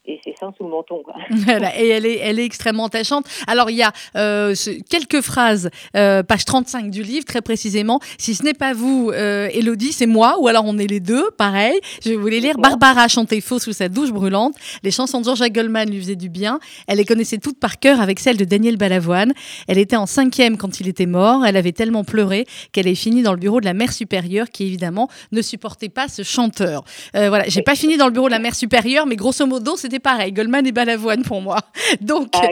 et 0.06 0.20
c'est 0.24 0.36
ça 0.38 0.52
sous 0.58 0.66
le 0.66 0.70
menton. 0.70 1.02
Quoi. 1.04 1.16
et 1.78 1.88
elle 1.88 2.06
est, 2.06 2.18
elle 2.18 2.38
est 2.38 2.46
extrêmement 2.46 2.88
attachante. 2.88 3.26
Alors, 3.48 3.70
il 3.70 3.78
y 3.78 3.84
a 3.84 3.94
euh, 4.18 4.54
quelques 4.90 5.22
phrases, 5.22 5.70
euh, 5.96 6.24
page 6.24 6.44
35 6.44 6.90
du 6.92 7.04
livre, 7.04 7.24
très 7.26 7.42
précisément. 7.42 8.02
Si 8.18 8.36
ce 8.36 8.44
n'est 8.44 8.54
pas 8.54 8.74
vous, 8.74 9.12
euh, 9.14 9.48
Elodie, 9.54 9.94
c'est 9.94 10.06
moi, 10.06 10.36
ou 10.40 10.50
alors 10.50 10.66
on 10.66 10.78
est 10.78 10.88
les 10.88 11.00
deux, 11.00 11.32
pareil. 11.38 11.80
Je 12.04 12.10
vais 12.10 12.16
vous 12.18 12.28
les 12.28 12.42
lire. 12.42 12.58
Barbara 12.58 13.08
chantait 13.08 13.40
faux 13.40 13.60
sous 13.60 13.72
sa 13.72 13.88
douche 13.88 14.12
brûlante. 14.12 14.56
Les 14.84 14.92
chansons 14.92 15.20
de 15.20 15.26
Georges 15.26 15.50
Goldman 15.50 15.90
lui 15.90 16.00
faisaient 16.00 16.16
du 16.18 16.30
bien. 16.30 16.60
Elle 16.88 16.98
les 16.98 17.06
connaissait 17.06 17.38
toutes 17.38 17.60
par 17.60 17.80
cœur 17.80 18.02
avec 18.02 18.20
celles 18.20 18.38
de 18.38 18.46
Daniel 18.46 18.76
Balavoine. 18.76 19.32
Elle 19.70 19.78
était 19.78 19.96
en 19.96 20.06
cinquième 20.06 20.58
quand 20.58 20.82
il 20.82 20.90
était 20.90 21.06
mort. 21.06 21.46
Elle 21.46 21.56
avait 21.56 21.72
tellement 21.72 22.04
pleuré 22.04 22.46
qu'elle 22.74 22.88
est 22.88 22.96
finie 22.96 23.24
dans 23.24 23.32
le 23.32 23.40
bureau 23.40 23.62
de 23.62 23.66
la 23.66 23.74
mère 23.74 23.94
supérieure, 23.94 24.50
qui 24.52 24.66
évidemment 24.66 25.08
ne 25.32 25.42
supportait 25.42 25.88
pas 25.88 26.10
ce 26.10 26.24
chanteur. 26.24 26.84
Euh, 27.16 27.30
voilà, 27.30 27.46
j'ai 27.48 27.62
pas 27.62 27.76
fini 27.76 27.96
dans 27.96 28.08
le 28.08 28.12
bureau 28.12 28.28
de 28.28 28.34
la 28.34 28.40
mère 28.40 28.56
supérieure, 28.56 29.06
mais 29.06 29.16
grosso 29.16 29.46
modo, 29.46 29.78
c'était 29.94 30.02
pareil. 30.02 30.32
Goldman 30.32 30.66
et 30.66 30.72
Balavoine 30.72 31.24
pour 31.24 31.42
moi. 31.42 31.58
Donc, 32.02 32.30
ah, 32.34 32.48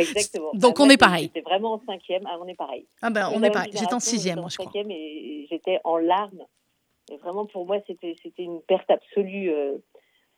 donc 0.53 0.79
on 0.79 0.89
est 0.89 0.97
pareil. 0.97 1.31
J'étais 1.33 1.41
vraiment 1.41 1.73
en 1.73 1.81
cinquième. 1.87 2.23
Ah, 2.27 2.37
on 2.39 2.47
est 2.47 2.55
pareil. 2.55 2.85
Ah 3.01 3.09
ben, 3.09 3.31
on 3.33 3.41
est 3.41 3.49
pareil. 3.49 3.71
J'étais 3.73 3.93
en 3.93 3.99
sixième, 3.99 4.39
moi, 4.39 4.49
je 4.49 4.57
crois. 4.57 4.71
et 4.75 5.47
j'étais 5.49 5.79
en 5.83 5.97
larmes. 5.97 6.43
Et 7.11 7.17
vraiment, 7.17 7.45
pour 7.45 7.65
moi, 7.65 7.77
c'était 7.87 8.15
une 8.37 8.61
perte 8.61 8.89
absolue. 8.91 9.49
Euh, 9.49 9.77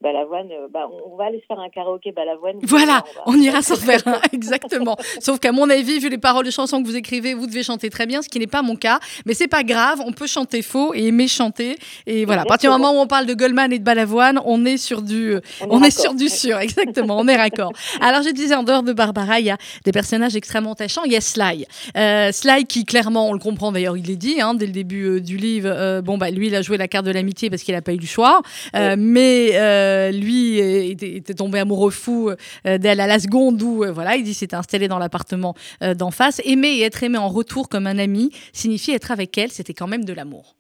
Balavoine, 0.04 0.52
euh, 0.52 0.68
bah, 0.70 0.82
on 1.06 1.16
va 1.16 1.26
aller 1.26 1.40
se 1.40 1.46
faire 1.46 1.60
un 1.60 1.70
karaoké 1.70 2.12
Balavoine. 2.12 2.58
Voilà, 2.64 3.04
on, 3.26 3.36
ira 3.38 3.62
s'en 3.62 3.78
faire 3.78 4.02
un, 4.06 4.20
exactement. 4.34 4.98
Sauf 5.20 5.40
qu'à 5.40 5.54
mon 5.54 5.70
avis, 5.70 5.98
vu 6.00 6.10
les 6.10 6.18
paroles 6.18 6.46
de 6.46 6.52
chansons 6.52 6.84
que 6.84 6.88
vous 6.88 6.98
écrivez, 6.98 7.34
vous 7.34 7.48
devez 7.48 7.64
chanter 7.64 7.90
très 7.90 8.06
bien, 8.06 8.22
ce 8.22 8.28
qui 8.28 8.38
n'est 8.38 8.46
pas 8.46 8.62
mon 8.62 8.76
cas. 8.76 9.00
Mais 9.26 9.34
c'est 9.34 9.48
pas 9.48 9.64
grave, 9.64 10.02
on 10.06 10.12
peut 10.12 10.28
chanter 10.28 10.62
faux 10.62 10.94
et 10.94 11.08
aimer 11.08 11.30
chanter. 11.30 11.78
Et 12.06 12.26
voilà, 12.26 12.42
à 12.42 12.46
partir 12.46 12.70
du 12.70 12.78
moment 12.78 13.00
où 13.00 13.02
on 13.02 13.08
parle 13.08 13.26
de 13.26 13.34
Goldman 13.34 13.72
et 13.72 13.80
de 13.80 13.84
Balavoine, 13.84 14.42
on 14.46 14.66
est 14.66 14.76
sur 14.76 15.02
du, 15.02 15.38
on, 15.70 15.82
est, 15.82 15.98
sur 15.98 16.14
du 16.14 16.28
sûr, 16.28 16.60
exactement, 16.60 17.18
on 17.18 17.28
est 17.30 17.38
raccord. 17.38 17.72
Alors 18.02 18.24
je 18.24 18.30
disais, 18.30 18.56
en 18.56 18.64
dehors 18.64 18.84
de 18.84 18.92
Barbara, 18.92 19.40
il 19.40 19.46
y 19.46 19.52
a 19.52 19.58
des 19.86 19.94
personnages 19.94 20.36
extrêmement 20.36 20.74
attachants. 20.74 21.04
Il 21.06 21.14
y 21.14 21.16
a 21.16 21.22
Sly. 21.22 21.66
Euh, 21.96 22.32
Sly 22.34 22.66
qui, 22.66 22.84
clairement, 22.84 23.30
on 23.30 23.34
le 23.34 23.40
comprend 23.40 23.72
d'ailleurs, 23.72 23.96
il 23.96 24.12
est 24.12 24.18
dit 24.18 24.42
hein, 24.42 24.54
dès 24.54 24.66
le 24.66 24.74
début 24.74 25.06
euh, 25.06 25.22
du 25.22 25.38
livre, 25.38 26.02
bon, 26.02 26.18
bah, 26.18 26.30
lui, 26.30 26.48
il 26.48 26.56
a 26.56 26.62
joué 26.62 26.76
la 26.76 26.90
carte 26.90 27.06
de 27.06 27.12
l'amitié 27.12 27.50
parce 27.50 27.64
qu'il 27.64 27.74
n'a 27.74 27.82
pas 27.82 27.94
eu 27.94 28.00
le 28.00 28.06
choix. 28.06 28.42
mais 28.74 29.54
euh, 29.94 30.12
lui 30.12 30.58
était, 30.58 31.22
tombé 31.34 31.60
amoureux 31.60 31.92
fou 31.92 32.30
euh, 32.30 32.78
d'elle 32.78 33.00
à 33.00 33.08
la 33.08 33.20
seconde 33.20 33.62
où 33.62 33.84
euh, 33.84 33.92
voilà, 33.92 34.16
il 34.16 34.24
dit 34.24 34.34
s'était 34.34 34.56
installé 34.56 34.88
dans 34.88 35.00
l'appartement 35.00 35.56
d'en 35.82 36.12
face. 36.12 36.42
Aimer 36.46 36.70
et 36.70 36.82
être 36.84 37.04
aimé 37.04 37.18
en 37.18 37.30
retour 37.30 37.70
comme 37.70 37.88
un 37.88 37.98
ami 37.98 38.32
signifie 38.52 38.92
être 38.92 39.12
avec 39.12 39.38
elle, 39.38 39.52
c'était 39.52 39.74
quand 39.74 39.88
même 39.88 40.06
de 40.06 40.14
l'amour. 40.14 40.56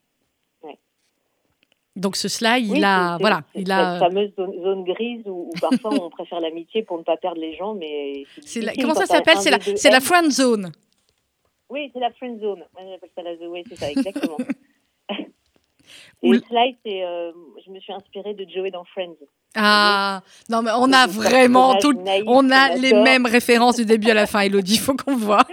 Donc 1.95 2.15
ce 2.15 2.27
slide, 2.27 2.65
il 2.65 2.83
a, 2.83 3.17
voilà, 3.19 3.41
il 3.53 3.71
a 3.71 3.99
cette 3.99 4.09
fameuse 4.09 4.31
zone, 4.35 4.83
grise 4.83 5.21
où, 5.27 5.51
parfois 5.61 5.93
on 5.93 6.09
préfère 6.09 6.39
l'amitié 6.41 6.81
pour 6.81 6.97
ne 6.97 7.03
pas 7.03 7.17
perdre 7.17 7.39
les 7.39 7.55
gens, 7.55 7.75
mais 7.75 8.25
comment 8.81 8.95
ça 8.95 9.05
s'appelle? 9.05 9.37
C'est 9.37 9.51
la, 9.51 9.59
c'est 9.59 9.91
la 9.91 9.99
friend 9.99 10.31
zone. 10.31 10.71
Oui, 11.69 11.91
c'est 11.93 11.99
la 11.99 12.11
friend 12.11 12.39
zone. 12.39 12.63
Moi, 12.73 12.83
j'appelle 12.89 13.09
ça 13.15 13.21
la 13.21 13.37
zone. 13.37 13.61
c'est 13.69 13.75
ça, 13.75 13.91
exactement. 13.91 14.37
Et 16.23 16.39
c'est, 16.85 17.03
euh, 17.03 17.31
je 17.65 17.71
me 17.71 17.79
suis 17.79 17.93
inspirée 17.93 18.33
de 18.33 18.45
Joey 18.49 18.71
dans 18.71 18.85
Friends. 18.85 19.15
Ah, 19.55 20.21
non, 20.49 20.63
mais 20.63 20.71
on 20.75 20.91
a 20.91 21.05
vraiment 21.05 21.75
tout, 21.77 21.93
on 22.25 22.49
a 22.49 22.75
les 22.75 22.93
mêmes 22.93 23.27
références 23.27 23.75
du 23.75 23.85
début 23.85 24.09
à 24.09 24.15
la 24.15 24.25
fin, 24.25 24.39
Elodie, 24.39 24.75
il 24.75 24.79
faut 24.79 24.95
qu'on 24.95 25.15
voit. 25.15 25.45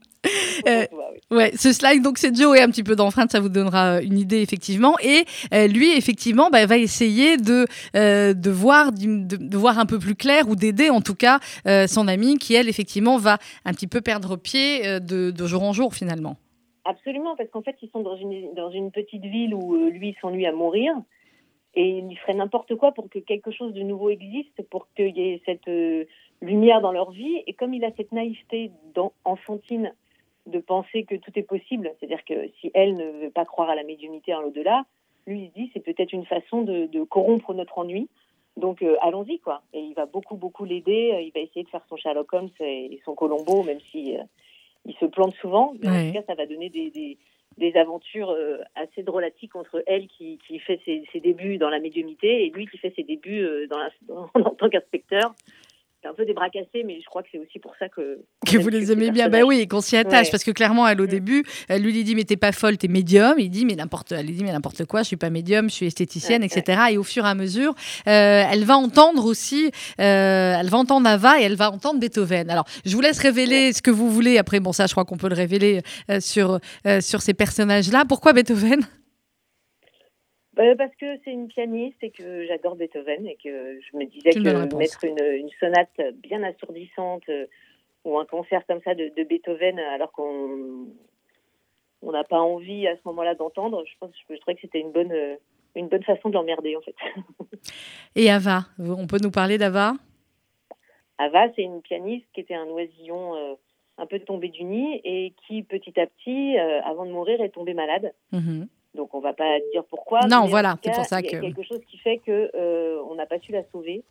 euh, 0.66 0.86
ouais, 1.30 1.52
ce 1.54 1.74
slide, 1.74 2.02
donc 2.02 2.16
c'est 2.16 2.34
Joey 2.34 2.62
un 2.62 2.70
petit 2.70 2.82
peu 2.82 2.96
dans 2.96 3.10
Friends, 3.10 3.28
ça 3.30 3.40
vous 3.40 3.50
donnera 3.50 3.96
euh, 3.96 4.00
une 4.00 4.18
idée, 4.18 4.40
effectivement. 4.40 4.96
Et 5.02 5.26
euh, 5.52 5.66
lui, 5.66 5.92
effectivement, 5.92 6.48
bah, 6.48 6.64
va 6.64 6.78
essayer 6.78 7.36
de, 7.36 7.66
de, 7.92 8.50
voir, 8.50 8.92
de, 8.92 9.36
de, 9.36 9.56
voir 9.58 9.78
un 9.78 9.86
peu 9.86 9.98
plus 9.98 10.14
clair 10.14 10.48
ou 10.48 10.56
d'aider, 10.56 10.88
en 10.88 11.02
tout 11.02 11.14
cas, 11.14 11.38
son 11.86 12.08
amie 12.08 12.38
qui, 12.38 12.54
elle, 12.54 12.70
effectivement, 12.70 13.18
va 13.18 13.36
un 13.66 13.74
petit 13.74 13.88
peu 13.88 14.00
perdre 14.00 14.36
pied 14.36 15.00
de, 15.00 15.30
de 15.30 15.46
jour 15.46 15.62
en 15.64 15.74
jour, 15.74 15.94
finalement. 15.94 16.38
Absolument, 16.84 17.34
parce 17.36 17.48
qu'en 17.50 17.62
fait, 17.62 17.76
ils 17.82 17.90
sont 17.90 18.02
dans 18.02 18.16
une, 18.16 18.52
dans 18.54 18.70
une 18.70 18.90
petite 18.90 19.24
ville 19.24 19.54
où 19.54 19.74
euh, 19.74 19.90
lui 19.90 20.16
s'ennuie 20.20 20.46
à 20.46 20.52
mourir 20.52 20.94
et 21.76 21.98
il 21.98 22.16
ferait 22.18 22.34
n'importe 22.34 22.74
quoi 22.76 22.92
pour 22.92 23.08
que 23.08 23.18
quelque 23.18 23.50
chose 23.50 23.72
de 23.72 23.82
nouveau 23.82 24.10
existe, 24.10 24.62
pour 24.70 24.86
qu'il 24.94 25.16
y 25.16 25.22
ait 25.22 25.42
cette 25.44 25.66
euh, 25.68 26.04
lumière 26.40 26.80
dans 26.80 26.92
leur 26.92 27.10
vie. 27.10 27.42
Et 27.46 27.52
comme 27.52 27.74
il 27.74 27.84
a 27.84 27.90
cette 27.96 28.12
naïveté 28.12 28.70
enfantine 29.24 29.92
de 30.46 30.58
penser 30.60 31.04
que 31.04 31.16
tout 31.16 31.32
est 31.36 31.42
possible, 31.42 31.92
c'est-à-dire 31.98 32.24
que 32.24 32.48
si 32.60 32.70
elle 32.74 32.96
ne 32.96 33.24
veut 33.24 33.30
pas 33.30 33.44
croire 33.44 33.70
à 33.70 33.74
la 33.74 33.82
médiumnité 33.82 34.34
en 34.34 34.42
l'au-delà, 34.42 34.84
lui 35.26 35.44
il 35.44 35.48
se 35.48 35.54
dit 35.54 35.70
c'est 35.72 35.80
peut-être 35.80 36.12
une 36.12 36.26
façon 36.26 36.62
de, 36.62 37.04
corrompre 37.04 37.54
notre 37.54 37.78
ennui. 37.78 38.08
Donc 38.56 38.82
euh, 38.82 38.96
allons-y 39.00 39.40
quoi. 39.40 39.62
Et 39.72 39.80
il 39.80 39.94
va 39.94 40.06
beaucoup 40.06 40.36
beaucoup 40.36 40.64
l'aider. 40.64 41.18
Il 41.26 41.32
va 41.32 41.40
essayer 41.40 41.64
de 41.64 41.70
faire 41.70 41.84
son 41.88 41.96
Sherlock 41.96 42.32
Holmes 42.32 42.50
et 42.60 43.00
son 43.04 43.14
Colombo, 43.14 43.64
même 43.64 43.80
si 43.90 44.16
il 44.86 44.94
se 44.96 45.06
plante 45.06 45.34
souvent, 45.36 45.74
mais 45.80 45.88
en 45.88 46.06
tout 46.06 46.12
cas, 46.12 46.24
ça 46.26 46.34
va 46.34 46.46
donner 46.46 46.68
des, 46.68 46.90
des, 46.90 47.18
des 47.58 47.76
aventures 47.76 48.30
euh, 48.30 48.58
assez 48.74 49.02
drôlatiques 49.02 49.56
entre 49.56 49.82
elle 49.86 50.06
qui, 50.08 50.38
qui 50.46 50.58
fait 50.58 50.80
ses, 50.84 51.04
ses, 51.12 51.20
débuts 51.20 51.58
dans 51.58 51.70
la 51.70 51.80
médiumité 51.80 52.44
et 52.44 52.50
lui 52.50 52.66
qui 52.66 52.78
fait 52.78 52.92
ses 52.96 53.02
débuts 53.02 53.42
euh, 53.42 53.66
dans 53.68 53.78
la, 53.78 53.90
en 54.34 54.54
tant 54.54 54.68
qu'inspecteur. 54.68 55.34
C'est 56.04 56.10
un 56.10 56.14
peu 56.14 56.26
des 56.26 56.34
bras 56.34 56.50
cassés, 56.50 56.84
mais 56.84 57.00
je 57.00 57.06
crois 57.06 57.22
que 57.22 57.28
c'est 57.32 57.38
aussi 57.38 57.58
pour 57.58 57.74
ça 57.78 57.88
que. 57.88 58.18
Que 58.46 58.58
vous 58.58 58.68
les 58.68 58.92
aimez 58.92 59.10
bien. 59.10 59.30
Ben 59.30 59.42
oui, 59.42 59.66
qu'on 59.66 59.80
s'y 59.80 59.96
attache. 59.96 60.30
Parce 60.30 60.44
que 60.44 60.50
clairement, 60.50 60.86
elle, 60.86 61.00
au 61.00 61.04
mm. 61.04 61.08
début, 61.08 61.44
elle 61.68 61.82
lui 61.82 62.04
dit 62.04 62.14
Mais 62.14 62.24
t'es 62.24 62.36
pas 62.36 62.52
folle, 62.52 62.76
t'es 62.76 62.88
médium. 62.88 63.38
Il 63.38 63.48
dit 63.48 63.64
Mais 63.64 63.74
n'importe, 63.74 64.12
elle 64.12 64.26
lui 64.26 64.34
dit 64.34 64.44
Mais 64.44 64.52
n'importe 64.52 64.84
quoi, 64.84 65.02
je 65.02 65.06
suis 65.06 65.16
pas 65.16 65.30
médium, 65.30 65.70
je 65.70 65.74
suis 65.74 65.86
esthéticienne, 65.86 66.42
etc. 66.42 66.82
Et 66.90 66.98
au 66.98 67.02
fur 67.02 67.24
et 67.24 67.28
à 67.28 67.34
mesure, 67.34 67.74
euh, 68.06 68.44
elle 68.50 68.64
va 68.64 68.76
entendre 68.76 69.24
aussi, 69.24 69.70
euh, 70.00 70.56
elle 70.60 70.68
va 70.68 70.76
entendre 70.76 71.08
Ava 71.08 71.40
et 71.40 71.44
elle 71.44 71.56
va 71.56 71.70
entendre 71.70 71.98
Beethoven. 72.00 72.50
Alors, 72.50 72.66
je 72.84 72.94
vous 72.94 73.00
laisse 73.00 73.18
révéler 73.18 73.72
ce 73.72 73.80
que 73.80 73.90
vous 73.90 74.10
voulez. 74.10 74.36
Après, 74.36 74.60
bon, 74.60 74.72
ça, 74.72 74.86
je 74.86 74.92
crois 74.92 75.06
qu'on 75.06 75.16
peut 75.16 75.28
le 75.28 75.36
révéler 75.36 75.80
euh, 76.10 76.20
sur, 76.20 76.60
sur 77.00 77.22
ces 77.22 77.34
personnages-là. 77.34 78.04
Pourquoi 78.06 78.32
Beethoven? 78.34 78.86
Bah, 80.54 80.62
parce 80.76 80.94
que 80.96 81.18
c'est 81.24 81.32
une 81.32 81.48
pianiste 81.48 81.96
et 82.02 82.10
que 82.10 82.46
j'adore 82.46 82.76
Beethoven 82.76 83.26
et 83.26 83.36
que 83.42 83.80
je 83.80 83.96
me 83.96 84.04
disais 84.04 84.30
que 84.30 84.76
mettre 84.76 85.04
une, 85.04 85.48
sonate 85.58 86.14
bien 86.22 86.42
assourdissante 86.44 87.28
euh, 87.28 87.46
ou 88.04 88.18
un 88.18 88.24
concert 88.24 88.64
comme 88.66 88.80
ça 88.84 88.94
de, 88.94 89.24
Beethoven 89.24 89.78
alors 89.78 90.12
qu'on 90.12 90.86
on 92.02 92.12
n'a 92.12 92.22
pas 92.22 92.40
envie 92.40 92.86
à 92.86 92.94
ce 92.94 93.00
moment-là 93.06 93.34
d'entendre, 93.34 93.82
je 93.86 93.94
pense 93.98 94.10
je, 94.30 94.36
trouvais 94.36 94.54
que 94.54 94.60
c'était 94.60 94.80
une 94.80 94.92
bonne 94.92 95.10
euh, 95.10 95.36
une 95.74 95.88
bonne 95.88 96.04
façon 96.04 96.28
de 96.28 96.34
l'emmerder 96.34 96.76
en 96.76 96.82
fait. 96.82 96.94
et 98.14 98.30
Ava, 98.30 98.66
on 98.78 99.08
peut 99.08 99.18
nous 99.20 99.32
parler 99.32 99.58
d'Ava? 99.58 99.94
Ava, 101.18 101.46
c'est 101.56 101.62
une 101.62 101.82
pianiste 101.82 102.26
qui 102.32 102.40
était 102.40 102.54
un 102.54 102.66
oisillon 102.66 103.34
euh, 103.34 103.54
un 103.98 104.06
peu 104.06 104.20
tombé 104.20 104.50
du 104.50 104.62
nid 104.62 105.00
et 105.02 105.34
qui 105.46 105.64
petit 105.64 105.98
à 105.98 106.06
petit, 106.06 106.56
avant 106.58 107.06
de 107.06 107.10
mourir, 107.10 107.40
est 107.40 107.48
tombée 107.48 107.74
malade. 107.74 108.12
Mm-hmm. 108.32 108.68
Donc 108.94 109.14
on 109.14 109.20
va 109.20 109.32
pas 109.32 109.58
dire 109.72 109.84
pourquoi. 109.84 110.20
Non, 110.28 110.46
voilà, 110.46 110.76
c'est 110.82 110.92
pour 110.92 111.04
ça 111.04 111.22
que. 111.22 111.28
Il 111.28 111.32
y 111.32 111.36
a 111.36 111.40
quelque 111.40 111.62
chose 111.62 111.80
qui 111.86 111.98
fait 111.98 112.18
que 112.18 112.50
euh, 112.54 113.02
on 113.08 113.14
n'a 113.14 113.26
pas 113.26 113.38
su 113.38 113.52
la 113.52 113.64
sauver. 113.70 114.04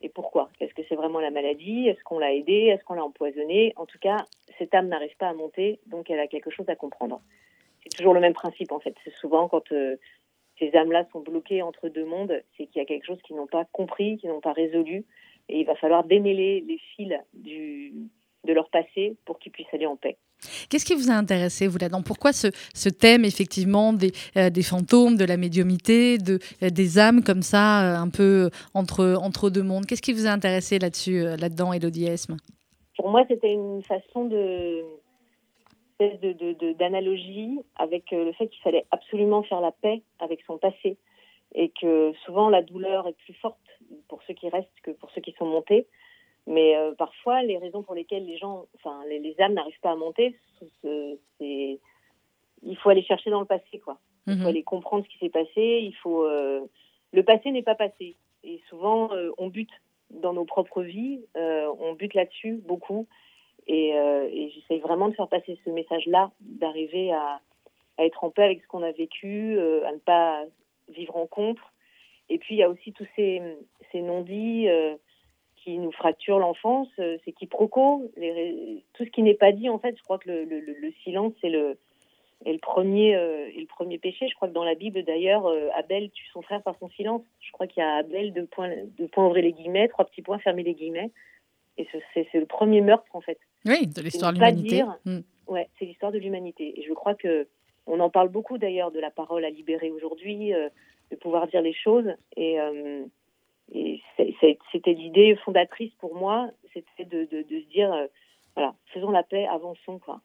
Et 0.00 0.08
pourquoi? 0.08 0.48
Est-ce 0.60 0.72
que 0.74 0.82
c'est 0.88 0.94
vraiment 0.94 1.18
la 1.18 1.30
maladie? 1.30 1.88
Est-ce 1.88 2.02
qu'on 2.04 2.20
l'a 2.20 2.32
aidée? 2.32 2.66
Est-ce 2.72 2.84
qu'on 2.84 2.94
l'a 2.94 3.04
empoisonnée? 3.04 3.72
En 3.74 3.84
tout 3.84 3.98
cas, 3.98 4.18
cette 4.56 4.72
âme 4.72 4.88
n'arrive 4.88 5.16
pas 5.16 5.28
à 5.28 5.34
monter, 5.34 5.80
donc 5.86 6.08
elle 6.08 6.20
a 6.20 6.28
quelque 6.28 6.50
chose 6.50 6.68
à 6.68 6.76
comprendre. 6.76 7.20
C'est 7.82 7.96
toujours 7.96 8.14
le 8.14 8.20
même 8.20 8.32
principe 8.32 8.70
en 8.70 8.78
fait. 8.78 8.94
C'est 9.04 9.14
souvent 9.14 9.48
quand 9.48 9.72
euh, 9.72 9.96
ces 10.58 10.74
âmes-là 10.76 11.04
sont 11.12 11.20
bloquées 11.20 11.62
entre 11.62 11.88
deux 11.88 12.04
mondes, 12.04 12.42
c'est 12.56 12.66
qu'il 12.66 12.80
y 12.80 12.82
a 12.82 12.84
quelque 12.84 13.06
chose 13.06 13.20
qu'ils 13.22 13.36
n'ont 13.36 13.46
pas 13.46 13.64
compris, 13.72 14.18
qu'ils 14.18 14.30
n'ont 14.30 14.40
pas 14.40 14.52
résolu, 14.52 15.04
et 15.48 15.60
il 15.60 15.64
va 15.64 15.74
falloir 15.74 16.04
démêler 16.04 16.60
les 16.60 16.78
fils 16.94 17.14
du, 17.34 17.92
de 18.44 18.52
leur 18.52 18.68
passé 18.70 19.16
pour 19.24 19.38
qu'ils 19.38 19.52
puissent 19.52 19.72
aller 19.72 19.86
en 19.86 19.96
paix. 19.96 20.16
Qu'est-ce 20.68 20.84
qui 20.84 20.94
vous 20.94 21.10
a 21.10 21.14
intéressé, 21.14 21.66
vous, 21.66 21.78
là-dedans? 21.78 22.02
Pourquoi 22.02 22.32
ce, 22.32 22.88
thème, 22.88 23.24
effectivement, 23.24 23.92
des, 23.92 24.12
euh, 24.36 24.50
des, 24.50 24.62
fantômes, 24.62 25.16
de 25.16 25.24
la 25.24 25.36
médiumité, 25.36 26.18
de, 26.18 26.38
euh, 26.62 26.70
des 26.70 26.98
âmes 26.98 27.22
comme 27.22 27.42
ça, 27.42 27.82
euh, 27.82 28.02
un 28.02 28.08
peu 28.08 28.50
entre, 28.74 29.18
entre 29.20 29.50
deux 29.50 29.62
mondes? 29.62 29.86
Qu'est-ce 29.86 30.02
qui 30.02 30.12
vous 30.12 30.26
a 30.26 30.30
intéressé 30.30 30.78
là-dessus, 30.78 31.22
là-dedans, 31.22 31.72
Elodiesme 31.72 32.36
Pour 32.96 33.10
moi, 33.10 33.24
c'était 33.28 33.52
une 33.52 33.82
façon 33.82 34.26
de 34.26 34.84
d'analogie 36.78 37.58
avec 37.74 38.12
le 38.12 38.30
fait 38.34 38.46
qu'il 38.46 38.62
fallait 38.62 38.86
absolument 38.92 39.42
faire 39.42 39.60
la 39.60 39.72
paix 39.72 40.02
avec 40.20 40.38
son 40.46 40.56
passé 40.56 40.96
et 41.56 41.72
que 41.80 42.12
souvent 42.24 42.48
la 42.48 42.62
douleur 42.62 43.08
est 43.08 43.16
plus 43.24 43.34
forte 43.34 43.58
pour 44.08 44.22
ceux 44.22 44.34
qui 44.34 44.48
restent 44.48 44.68
que 44.84 44.92
pour 44.92 45.10
ceux 45.10 45.20
qui 45.20 45.34
sont 45.36 45.46
montés 45.46 45.88
mais 46.48 46.74
euh, 46.76 46.94
parfois, 46.94 47.42
les 47.42 47.58
raisons 47.58 47.82
pour 47.82 47.94
lesquelles 47.94 48.24
les 48.24 48.38
gens, 48.38 48.64
enfin, 48.76 49.02
les, 49.06 49.38
âmes 49.38 49.52
n'arrivent 49.52 49.80
pas 49.82 49.90
à 49.92 49.96
monter, 49.96 50.34
c'est 50.72 51.78
il 52.62 52.76
faut 52.78 52.88
aller 52.88 53.02
chercher 53.02 53.28
dans 53.28 53.40
le 53.40 53.46
passé, 53.46 53.78
quoi. 53.78 53.98
Il 54.26 54.32
faut 54.32 54.40
mhm. 54.40 54.46
aller 54.46 54.62
comprendre 54.62 55.04
ce 55.04 55.10
qui 55.10 55.18
s'est 55.18 55.28
passé. 55.28 55.80
Il 55.82 55.94
faut 55.96 56.24
euh, 56.24 56.62
le 57.12 57.22
passé 57.22 57.50
n'est 57.50 57.62
pas 57.62 57.74
passé. 57.74 58.16
Et 58.44 58.62
souvent, 58.70 59.12
euh, 59.12 59.30
on 59.36 59.48
bute 59.48 59.70
dans 60.10 60.32
nos 60.32 60.46
propres 60.46 60.82
vies, 60.82 61.20
on 61.34 61.92
bute 61.92 62.14
là-dessus 62.14 62.62
beaucoup. 62.66 63.06
Et, 63.66 63.90
et 63.90 64.50
j'essaye 64.54 64.80
vraiment 64.80 65.10
de 65.10 65.14
faire 65.14 65.28
passer 65.28 65.58
ce 65.66 65.70
message-là, 65.70 66.30
d'arriver 66.40 67.12
à, 67.12 67.42
à, 67.98 68.06
être 68.06 68.24
en 68.24 68.30
paix 68.30 68.44
avec 68.44 68.62
ce 68.62 68.68
qu'on 68.68 68.82
a 68.82 68.92
vécu, 68.92 69.60
à 69.84 69.92
ne 69.92 69.98
pas 69.98 70.46
vivre 70.88 71.14
en 71.18 71.26
contre. 71.26 71.74
Et 72.30 72.38
puis 72.38 72.54
il 72.54 72.58
y 72.58 72.62
a 72.62 72.70
aussi 72.70 72.94
tous 72.94 73.06
ces, 73.16 73.42
ces 73.92 74.00
non-dits 74.00 74.66
qui 75.68 75.78
nous 75.78 75.92
fracture 75.92 76.38
l'enfance, 76.38 76.88
euh, 76.98 77.18
c'est 77.24 77.32
quiproquo. 77.32 78.10
Les, 78.16 78.82
tout 78.94 79.04
ce 79.04 79.10
qui 79.10 79.22
n'est 79.22 79.34
pas 79.34 79.52
dit, 79.52 79.68
en 79.68 79.78
fait, 79.78 79.94
je 79.98 80.02
crois 80.02 80.18
que 80.18 80.30
le, 80.30 80.44
le, 80.44 80.92
silence 81.04 81.34
le, 81.42 81.78
est 82.46 82.52
le 82.52 82.58
premier 82.58 83.14
euh, 83.14 83.50
le 83.54 83.66
premier 83.66 83.98
péché. 83.98 84.28
Je 84.28 84.34
crois 84.34 84.48
que 84.48 84.54
dans 84.54 84.64
la 84.64 84.74
Bible, 84.74 85.02
d'ailleurs, 85.02 85.46
euh, 85.46 85.68
Abel 85.76 86.10
tue 86.10 86.26
son 86.32 86.40
frère 86.40 86.62
par 86.62 86.78
son 86.78 86.88
silence. 86.90 87.20
Je 87.40 87.52
crois 87.52 87.66
qu'il 87.66 87.82
y 87.82 87.86
a 87.86 87.96
Abel 87.96 88.32
deux 88.32 88.46
points, 88.46 88.70
deux 88.96 89.08
points 89.08 89.26
ouvrir 89.26 89.44
les 89.44 89.52
guillemets, 89.52 89.88
trois 89.88 90.06
petits 90.06 90.22
points 90.22 90.38
fermer 90.38 90.62
les 90.62 90.74
guillemets. 90.74 91.10
Et 91.76 91.86
c'est 92.14 92.26
le 92.32 92.46
premier 92.46 92.80
meurtre, 92.80 93.14
en 93.14 93.20
fait. 93.20 93.38
Oui, 93.66 93.86
de 93.86 94.00
l'histoire 94.00 94.32
de 94.32 94.38
l'humanité. 94.38 94.82
Mm. 95.04 95.18
Ouais, 95.48 95.68
c'est 95.78 95.84
l'histoire 95.84 96.12
de 96.12 96.18
l'humanité. 96.18 96.80
Et 96.80 96.82
je 96.82 96.92
crois 96.94 97.14
que 97.14 97.46
on 97.86 98.00
en 98.00 98.10
parle 98.10 98.28
beaucoup 98.28 98.58
d'ailleurs 98.58 98.90
de 98.90 99.00
la 99.00 99.10
parole 99.10 99.44
à 99.44 99.50
libérer 99.50 99.90
aujourd'hui, 99.90 100.52
de 101.10 101.16
pouvoir 101.16 101.46
dire 101.46 101.62
les 101.62 101.72
choses. 101.72 102.12
Et 102.36 102.58
et 103.72 104.02
c'était 104.72 104.92
l'idée 104.92 105.36
fondatrice 105.44 105.94
pour 105.96 106.14
moi, 106.14 106.50
c'était 106.72 107.04
de, 107.04 107.26
se 107.30 107.68
dire, 107.68 107.92
euh, 107.92 108.06
voilà, 108.54 108.74
faisons 108.92 109.10
la 109.10 109.22
paix, 109.22 109.46
avançons, 109.46 109.98
quoi. 109.98 110.20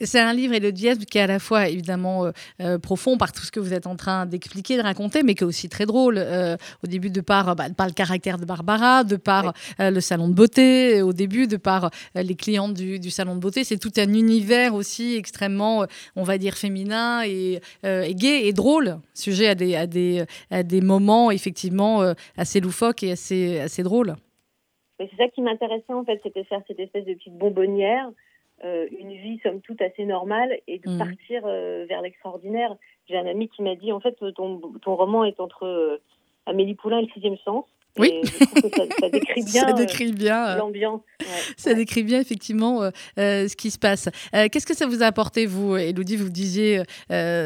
C'est 0.00 0.20
un 0.20 0.32
livre, 0.32 0.54
et 0.54 0.60
le 0.60 0.72
dièse, 0.72 0.98
qui 1.04 1.18
est 1.18 1.22
à 1.22 1.26
la 1.26 1.38
fois 1.38 1.68
évidemment 1.68 2.26
euh, 2.26 2.30
euh, 2.60 2.78
profond 2.78 3.16
par 3.16 3.32
tout 3.32 3.42
ce 3.42 3.50
que 3.50 3.60
vous 3.60 3.72
êtes 3.72 3.86
en 3.86 3.96
train 3.96 4.26
d'expliquer, 4.26 4.76
de 4.76 4.82
raconter, 4.82 5.22
mais 5.22 5.34
qui 5.34 5.44
est 5.44 5.46
aussi 5.46 5.68
très 5.68 5.86
drôle. 5.86 6.18
Euh, 6.18 6.56
au 6.84 6.86
début, 6.86 7.10
de 7.10 7.20
par, 7.20 7.54
bah, 7.56 7.68
de 7.68 7.74
par, 7.74 7.86
le 7.86 7.92
caractère 7.92 8.38
de 8.38 8.44
Barbara, 8.44 9.04
de 9.04 9.16
par 9.16 9.52
le 9.78 10.00
salon 10.00 10.28
de 10.28 10.34
beauté, 10.34 11.02
au 11.02 11.12
début, 11.12 11.46
de 11.46 11.56
par 11.56 11.90
les 12.14 12.34
clientes 12.34 12.74
du, 12.74 12.98
du, 12.98 13.10
salon 13.10 13.34
de 13.34 13.40
beauté. 13.40 13.64
C'est 13.64 13.78
tout 13.78 13.92
un 13.96 14.12
univers 14.12 14.74
aussi 14.74 15.16
extrêmement, 15.16 15.86
on 16.16 16.22
va 16.22 16.38
dire, 16.38 16.54
féminin 16.54 17.22
et, 17.24 17.60
et 17.84 18.14
gai 18.14 18.46
et 18.46 18.52
drôle, 18.52 18.98
sujet 19.14 19.48
à 19.48 19.54
des, 19.54 19.74
à 19.74 19.86
des, 19.86 20.24
à 20.50 20.62
des 20.62 20.80
moments 20.80 21.30
effectivement 21.30 22.14
assez 22.36 22.60
loufoques 22.60 23.02
et 23.02 23.12
assez, 23.12 23.60
assez 23.60 23.82
drôles. 23.82 24.14
C'est 24.98 25.10
ça 25.16 25.28
qui 25.28 25.42
m'intéressait 25.42 25.92
en 25.92 26.04
fait, 26.04 26.20
c'était 26.22 26.44
faire 26.44 26.60
cette 26.66 26.80
espèce 26.80 27.04
de 27.04 27.14
petite 27.14 27.38
bonbonnière 27.38 28.10
euh, 28.64 28.86
une 28.98 29.12
vie 29.12 29.38
somme 29.42 29.60
toute 29.60 29.80
assez 29.80 30.04
normale 30.04 30.58
et 30.66 30.78
de 30.78 30.90
mmh. 30.90 30.98
partir 30.98 31.42
euh, 31.44 31.86
vers 31.88 32.02
l'extraordinaire. 32.02 32.74
J'ai 33.08 33.16
un 33.16 33.26
ami 33.26 33.48
qui 33.48 33.62
m'a 33.62 33.76
dit 33.76 33.92
en 33.92 34.00
fait 34.00 34.16
ton, 34.34 34.60
ton 34.82 34.96
roman 34.96 35.24
est 35.24 35.38
entre 35.40 35.64
euh, 35.64 36.02
Amélie 36.46 36.74
Poulain 36.74 36.98
et 36.98 37.02
le 37.02 37.12
sixième 37.12 37.36
sens. 37.38 37.64
Oui. 37.98 38.12
ça, 39.00 39.08
décrit 39.10 39.42
bien, 39.44 39.66
ça 39.66 39.72
décrit 39.72 40.12
bien 40.12 40.56
l'ambiance. 40.56 41.00
ça 41.56 41.74
décrit 41.74 42.02
bien 42.02 42.20
effectivement 42.20 42.90
ce 43.16 43.54
qui 43.56 43.70
se 43.70 43.78
passe. 43.78 44.08
qu'est-ce 44.32 44.66
que 44.66 44.76
ça 44.76 44.86
vous 44.86 45.02
a 45.02 45.06
apporté, 45.06 45.46
vous, 45.46 45.76
Elodie? 45.76 46.16
Vous 46.16 46.30
disiez 46.30 46.82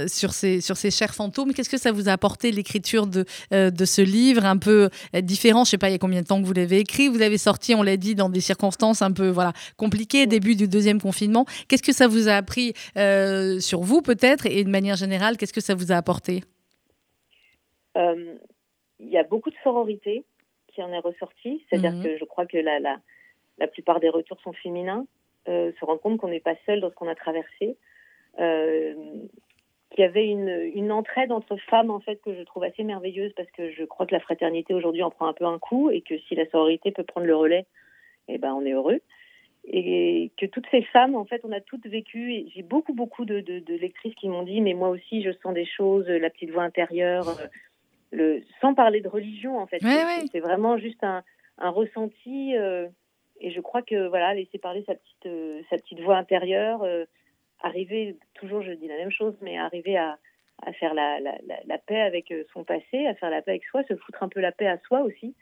sur, 0.06 0.32
ces, 0.32 0.60
sur 0.60 0.76
ces 0.76 0.90
chers 0.90 1.14
fantômes, 1.14 1.52
qu'est-ce 1.54 1.70
que 1.70 1.78
ça 1.78 1.92
vous 1.92 2.08
a 2.08 2.12
apporté 2.12 2.50
l'écriture 2.52 3.06
de, 3.06 3.24
de 3.50 3.84
ce 3.84 4.02
livre 4.02 4.44
un 4.44 4.56
peu 4.56 4.90
différent? 5.22 5.64
Je 5.64 5.68
ne 5.68 5.70
sais 5.70 5.78
pas, 5.78 5.88
il 5.88 5.92
y 5.92 5.96
a 5.96 5.98
combien 5.98 6.22
de 6.22 6.26
temps 6.26 6.40
que 6.40 6.46
vous 6.46 6.52
l'avez 6.52 6.78
écrit? 6.78 7.08
Vous 7.08 7.18
l'avez 7.18 7.38
sorti, 7.38 7.74
on 7.74 7.82
l'a 7.82 7.96
dit, 7.96 8.14
dans 8.14 8.28
des 8.28 8.40
circonstances 8.40 9.02
un 9.02 9.12
peu 9.12 9.28
voilà, 9.28 9.52
compliquées, 9.76 10.26
début 10.26 10.54
du 10.54 10.68
deuxième 10.68 11.00
confinement. 11.00 11.46
Qu'est-ce 11.68 11.82
que 11.82 11.92
ça 11.92 12.08
vous 12.08 12.28
a 12.28 12.32
appris 12.32 12.74
sur 13.60 13.80
vous, 13.80 14.02
peut-être, 14.02 14.46
et 14.46 14.64
de 14.64 14.70
manière 14.70 14.96
générale, 14.96 15.36
qu'est-ce 15.36 15.52
que 15.52 15.60
ça 15.60 15.74
vous 15.74 15.92
a 15.92 15.96
apporté? 15.96 16.42
Il 17.96 19.10
y 19.10 19.18
a 19.18 19.24
beaucoup 19.24 19.50
de 19.50 19.56
sororité 19.64 20.24
qui 20.72 20.82
en 20.82 20.92
est 20.92 20.98
ressorti. 20.98 21.64
C'est-à-dire 21.68 21.92
mhm. 21.92 22.02
que 22.02 22.16
je 22.16 22.24
crois 22.24 22.46
que 22.46 22.58
la, 22.58 22.80
la, 22.80 22.98
la, 23.58 23.66
plupart 23.66 24.00
des 24.00 24.08
retours 24.08 24.40
sont 24.40 24.52
féminins, 24.52 25.06
euh, 25.48 25.72
se 25.78 25.84
rendre 25.84 26.00
compte 26.00 26.18
qu'on 26.18 26.28
n'est 26.28 26.40
pas 26.40 26.56
seul 26.66 26.80
dans 26.80 26.90
ce 26.90 26.94
qu'on 26.94 27.08
a 27.08 27.14
traversé. 27.14 27.76
Euh, 28.38 28.94
qu'il 29.90 30.00
y 30.00 30.06
avait 30.06 30.26
une, 30.26 30.70
une, 30.74 30.90
entraide 30.90 31.32
entre 31.32 31.56
femmes 31.68 31.90
en 31.90 32.00
fait 32.00 32.16
que 32.22 32.34
je 32.34 32.42
trouve 32.44 32.64
assez 32.64 32.82
merveilleuse 32.82 33.32
parce 33.36 33.50
que 33.50 33.70
je 33.72 33.84
crois 33.84 34.06
que 34.06 34.14
la 34.14 34.20
fraternité 34.20 34.72
aujourd'hui 34.72 35.02
en 35.02 35.10
prend 35.10 35.26
un 35.26 35.34
peu 35.34 35.44
un 35.44 35.58
coup 35.58 35.90
et 35.90 36.00
que 36.00 36.16
si 36.20 36.34
la 36.34 36.48
sororité 36.48 36.92
peut 36.92 37.02
prendre 37.02 37.26
le 37.26 37.36
relais, 37.36 37.66
eh 38.28 38.38
ben 38.38 38.54
on 38.54 38.64
est 38.64 38.72
heureux. 38.72 39.00
Et 39.64 40.32
que 40.38 40.46
toutes 40.46 40.66
ces 40.72 40.82
femmes, 40.82 41.14
en 41.14 41.24
fait, 41.24 41.40
on 41.44 41.52
a 41.52 41.60
toutes 41.60 41.86
vécu. 41.86 42.32
Et 42.34 42.48
j'ai 42.54 42.62
beaucoup, 42.62 42.94
beaucoup 42.94 43.24
de, 43.24 43.40
de, 43.40 43.60
de 43.60 43.74
lectrices 43.74 44.14
qui 44.16 44.28
m'ont 44.28 44.42
dit, 44.42 44.60
mais 44.60 44.74
moi 44.74 44.88
aussi, 44.88 45.22
je 45.22 45.30
sens 45.42 45.54
des 45.54 45.66
choses, 45.66 46.08
la 46.08 46.30
petite 46.30 46.50
voix 46.50 46.64
intérieure, 46.64 47.26
le, 48.12 48.40
sans 48.60 48.74
parler 48.74 49.00
de 49.00 49.08
religion 49.08 49.58
en 49.58 49.66
fait. 49.66 49.82
c'est 50.30 50.40
vraiment 50.40 50.76
juste 50.76 51.02
un, 51.02 51.24
un 51.58 51.70
ressenti 51.70 52.56
euh, 52.56 52.88
et 53.40 53.50
je 53.50 53.60
crois 53.60 53.82
que 53.82 54.06
voilà 54.08 54.34
laisser 54.34 54.58
parler 54.58 54.84
sa 54.86 54.94
petite 54.94 55.26
euh, 55.26 55.62
sa 55.70 55.76
petite 55.76 56.00
voix 56.00 56.16
intérieure, 56.16 56.82
euh, 56.82 57.04
arriver 57.60 58.16
toujours 58.34 58.62
je 58.62 58.72
dis 58.72 58.88
la 58.88 58.96
même 58.96 59.10
chose, 59.10 59.34
mais 59.40 59.58
arriver 59.58 59.96
à, 59.96 60.18
à 60.62 60.72
faire 60.74 60.94
la, 60.94 61.18
la, 61.20 61.34
la, 61.64 61.78
paix 61.78 62.00
avec 62.00 62.32
son 62.52 62.64
passé, 62.64 63.06
à 63.06 63.14
faire 63.14 63.30
la 63.30 63.42
paix 63.42 63.52
avec 63.52 63.64
soi, 63.64 63.82
se 63.84 63.96
foutre 63.96 64.22
un 64.22 64.28
peu 64.28 64.40
la 64.40 64.52
paix 64.52 64.66
à 64.66 64.78
soi 64.78 65.00
aussi. 65.00 65.34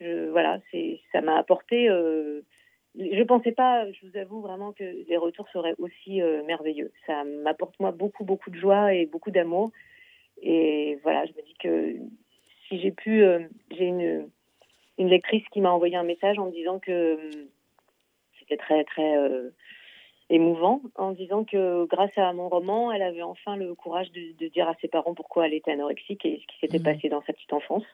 Je, 0.00 0.30
voilà, 0.30 0.60
c'est 0.70 1.00
ça 1.12 1.20
m'a 1.20 1.36
apporté. 1.36 1.86
je 1.88 3.22
pensais 3.24 3.52
pas, 3.52 3.90
je 3.92 4.06
vous 4.06 4.16
avoue 4.16 4.40
vraiment 4.40 4.72
que 4.72 4.84
les 5.08 5.16
retours 5.16 5.48
seraient 5.50 5.74
aussi 5.78 6.20
merveilleux. 6.46 6.92
Ça 7.06 7.24
m'apporte 7.24 7.78
moi 7.78 7.92
beaucoup 7.92 8.24
beaucoup 8.24 8.50
de 8.50 8.58
joie 8.58 8.94
et 8.94 9.06
beaucoup 9.06 9.30
d'amour. 9.30 9.70
Et 10.42 10.98
voilà, 11.02 11.24
je 11.26 11.32
me 11.32 11.42
dis 11.44 11.54
que 11.58 11.96
si 12.68 12.80
j'ai 12.80 12.92
pu, 12.92 13.22
euh, 13.22 13.40
j'ai 13.70 13.86
une, 13.86 14.28
une 14.98 15.08
lectrice 15.08 15.44
qui 15.52 15.60
m'a 15.60 15.70
envoyé 15.70 15.96
un 15.96 16.04
message 16.04 16.38
en 16.38 16.46
me 16.46 16.52
disant 16.52 16.78
que 16.78 17.18
c'était 18.38 18.56
très 18.56 18.84
très 18.84 19.14
émouvant 20.30 20.82
en 20.96 21.12
disant 21.12 21.44
que 21.44 21.86
grâce 21.86 22.16
à 22.16 22.32
mon 22.32 22.48
roman, 22.48 22.92
elle 22.92 23.02
avait 23.02 23.22
enfin 23.22 23.56
le 23.56 23.74
courage 23.74 24.10
de, 24.12 24.48
dire 24.48 24.68
à 24.68 24.74
ses 24.80 24.88
parents 24.88 25.14
pourquoi 25.14 25.46
elle 25.46 25.54
était 25.54 25.72
anorexique 25.72 26.24
et 26.24 26.40
ce 26.42 26.46
qui 26.46 26.58
s'était 26.60 26.78
mmh. 26.78 26.94
passé 26.94 27.08
dans 27.08 27.22
sa 27.22 27.32
petite 27.32 27.52
enfance. 27.52 27.84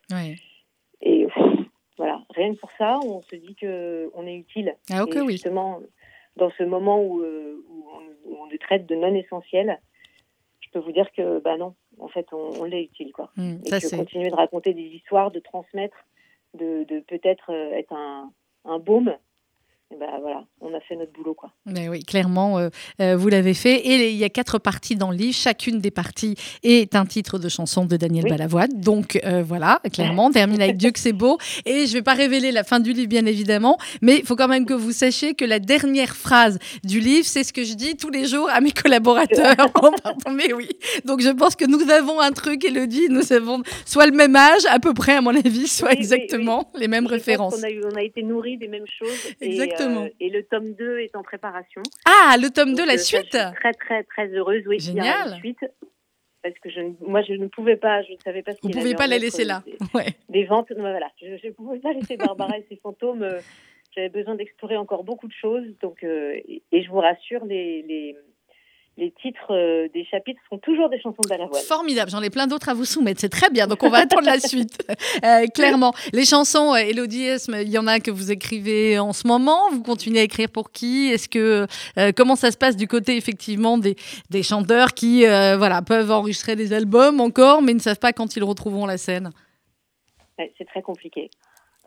Et 1.01 1.27
voilà, 1.97 2.23
rien 2.31 2.55
que 2.55 2.61
pour 2.61 2.71
ça, 2.77 2.99
on 3.05 3.23
se 3.23 3.37
dit 3.37 3.55
que 3.55 4.11
on 4.15 4.27
est 4.27 4.37
utile. 4.37 4.75
Ah, 4.91 5.05
ok, 5.05 5.17
oui. 5.25 5.33
Justement, 5.33 5.81
dans 6.37 6.51
ce 6.51 6.65
moment 6.65 7.01
où, 7.01 7.21
euh, 7.21 7.65
où, 7.69 7.87
on, 8.37 8.47
le 8.47 8.59
traite 8.59 8.87
de 8.87 8.97
non 8.97 9.15
essentiel, 9.15 9.81
je 10.61 10.69
peux 10.71 10.81
vous 10.81 10.93
dire 10.93 11.11
que 11.13 11.39
bah 11.41 11.57
non, 11.57 11.75
en 11.99 12.09
fait, 12.09 12.27
on, 12.33 12.65
l'est 12.65 12.85
utile 12.85 13.13
quoi. 13.13 13.31
Mmh, 13.37 13.57
et 13.67 13.71
que 13.71 13.97
continuer 13.97 14.31
de 14.31 14.35
raconter 14.35 14.75
des 14.75 14.83
histoires, 14.83 15.31
de 15.31 15.41
transmettre, 15.41 15.97
de, 16.55 16.85
de 16.85 17.01
peut-être 17.01 17.51
euh, 17.51 17.73
être 17.73 17.93
un, 17.93 18.33
un 18.65 18.79
baume 18.79 19.17
ben 19.91 20.19
voilà, 20.21 20.45
on 20.61 20.75
a 20.75 20.81
fait 20.81 20.97
notre 20.97 21.13
boulot. 21.13 21.35
Quoi. 21.35 21.53
Mais 21.67 21.89
oui, 21.89 22.03
clairement, 22.03 22.59
euh, 22.59 22.69
euh, 23.01 23.17
vous 23.17 23.29
l'avez 23.29 23.55
fait. 23.55 23.77
Et 23.77 24.11
il 24.11 24.17
y 24.17 24.25
a 24.25 24.29
quatre 24.29 24.59
parties 24.59 24.97
dans 24.97 25.11
le 25.11 25.17
livre. 25.17 25.35
Chacune 25.35 25.81
des 25.81 25.91
parties 25.91 26.37
est 26.63 26.97
un 26.97 27.05
titre 27.05 27.39
de 27.39 27.49
chanson 27.49 27.85
de 27.85 27.97
Daniel 27.97 28.25
Balavoine. 28.29 28.71
Donc 28.75 29.21
euh, 29.25 29.43
voilà, 29.47 29.81
clairement, 29.93 30.31
termine 30.33 30.63
avec 30.63 30.79
Dieu 30.79 30.91
que 30.91 30.99
c'est 30.99 31.13
beau. 31.13 31.39
Et 31.65 31.87
je 31.87 31.93
ne 31.93 31.99
vais 31.99 32.03
pas 32.03 32.15
révéler 32.15 32.51
la 32.51 32.65
fin 32.65 32.81
du 32.81 32.93
livre, 32.93 33.09
bien 33.09 33.27
évidemment, 33.27 33.79
mais 34.01 34.17
il 34.17 34.27
faut 34.27 34.37
quand 34.37 34.49
même 34.49 34.67
que 34.67 34.75
vous 34.75 34.93
sachiez 34.93 35.35
que 35.35 35.45
la 35.45 35.59
dernière 35.59 36.17
phrase 36.17 36.59
du 36.83 36.99
livre, 36.99 37.27
c'est 37.27 37.45
ce 37.45 37.53
que 37.53 37.63
je 37.63 37.75
dis 37.75 37.97
tous 37.97 38.11
les 38.11 38.27
jours 38.27 38.49
à 38.51 38.61
mes 38.61 38.73
collaborateurs. 38.73 39.55
mais 40.35 40.53
oui. 40.55 40.71
Donc 41.05 41.21
je 41.21 41.31
pense 41.31 41.57
que 41.57 41.67
nous 41.67 41.91
avons 41.91 42.21
un 42.21 42.33
truc, 42.33 42.65
Elodie, 42.65 43.09
nous 43.11 43.33
avons 43.33 43.63
soit 43.85 44.07
le 44.07 44.13
même 44.13 44.35
âge, 44.35 44.65
à 44.71 44.81
peu 44.81 44.95
près, 44.95 45.17
à 45.17 45.21
mon 45.21 45.37
avis, 45.37 45.69
soit 45.69 45.93
exactement 45.93 46.71
les 46.75 46.89
mêmes 46.89 47.07
références. 47.07 47.57
On 47.59 47.63
a, 47.63 47.93
on 47.93 47.97
a 47.97 48.03
été 48.03 48.23
nourris 48.23 48.57
des 48.57 48.69
mêmes 48.69 48.87
choses. 48.99 49.35
Exactement. 49.41 49.74
Euh, 49.81 50.09
et 50.21 50.31
le 50.31 50.45
tome 50.45 50.75
2 50.75 50.99
est 51.01 51.17
en 51.17 51.23
préparation. 51.23 51.83
Ah, 52.05 52.37
le 52.41 52.51
tome 52.51 52.75
2, 52.75 52.85
la 52.85 52.95
euh, 52.95 52.99
suite 52.99 53.31
Très, 53.31 53.73
très, 53.73 54.05
très 54.05 54.29
heureuse. 54.29 54.63
Oui, 54.67 54.79
Génial. 54.79 55.31
La 55.31 55.37
suite 55.37 55.65
parce 56.43 56.59
que 56.59 56.69
je, 56.69 56.81
moi 57.01 57.23
je 57.23 57.33
ne 57.33 57.47
pouvais 57.47 57.77
pas, 57.77 58.03
je 58.03 58.13
ne 58.13 58.19
savais 58.19 58.43
pas 58.43 58.53
ce 58.53 58.59
Vous 58.63 58.69
ne 58.69 58.75
pouviez 58.75 58.95
pas 58.95 59.07
la 59.07 59.17
laisser 59.17 59.45
là. 59.45 59.63
Des, 59.67 59.79
ouais. 59.95 60.09
des 60.29 60.45
ventes, 60.45 60.71
voilà, 60.77 61.11
je 61.19 61.27
ne 61.27 61.53
pouvais 61.53 61.79
pas 61.79 61.95
laisser 61.95 62.19
Barbara 62.19 62.59
et 62.59 62.67
ses 62.69 62.77
fantômes. 62.77 63.23
Euh, 63.23 63.41
j'avais 63.97 64.11
besoin 64.11 64.35
d'explorer 64.35 64.77
encore 64.77 65.05
beaucoup 65.05 65.27
de 65.27 65.33
choses, 65.33 65.65
donc 65.81 66.03
et, 66.03 66.63
je 66.71 66.89
vous 66.91 66.99
rassure, 66.99 67.47
les, 67.47 67.81
les 67.83 68.15
les 68.97 69.13
titres 69.23 69.53
euh, 69.53 69.89
des 69.93 70.05
chapitres 70.05 70.41
sont 70.49 70.59
toujours 70.59 70.89
des 70.89 71.01
chansons 71.01 71.23
de 71.23 71.29
Balavoine. 71.29 71.63
Formidable, 71.63 72.11
j'en 72.11 72.23
ai 72.23 72.31
plein 72.31 72.47
d'autres 72.47 72.69
à 72.69 72.75
vous 72.75 72.85
soumettre, 72.85 73.21
c'est 73.21 73.29
très 73.29 73.51
bien, 73.51 73.67
donc 73.67 73.83
on 73.83 73.91
va 73.91 73.99
attendre 73.99 74.27
la 74.27 74.39
suite. 74.39 74.83
Euh, 75.25 75.47
clairement, 75.47 75.93
les 76.13 76.25
chansons, 76.25 76.75
Elodie 76.75 77.29
euh, 77.29 77.63
il 77.63 77.71
y 77.71 77.79
en 77.79 77.87
a 77.87 78.01
que 78.01 78.11
vous 78.11 78.31
écrivez 78.31 78.99
en 78.99 79.13
ce 79.13 79.27
moment, 79.27 79.71
vous 79.71 79.83
continuez 79.83 80.21
à 80.21 80.23
écrire 80.23 80.49
pour 80.51 80.71
qui? 80.71 81.09
Est-ce 81.09 81.29
que 81.29 81.67
comment 82.13 82.37
ça 82.37 82.51
se 82.51 82.57
passe 82.57 82.77
du 82.77 82.89
côté 82.89 83.17
effectivement 83.17 83.79
des, 83.79 83.97
des 84.31 84.43
chanteurs 84.43 84.93
qui 84.93 85.25
voilà 85.25 85.83
peuvent 85.83 86.11
enregistrer 86.11 86.57
des 86.57 86.73
albums 86.73 87.21
encore, 87.21 87.63
mais 87.63 87.75
ne 87.75 87.79
savent 87.79 87.99
pas 87.99 88.13
quand 88.13 88.37
ils 88.37 88.45
retrouveront 88.45 88.87
la 88.87 88.99
scène? 88.99 89.31
C'est 90.37 90.67
très 90.67 90.83
compliqué. 90.83 91.31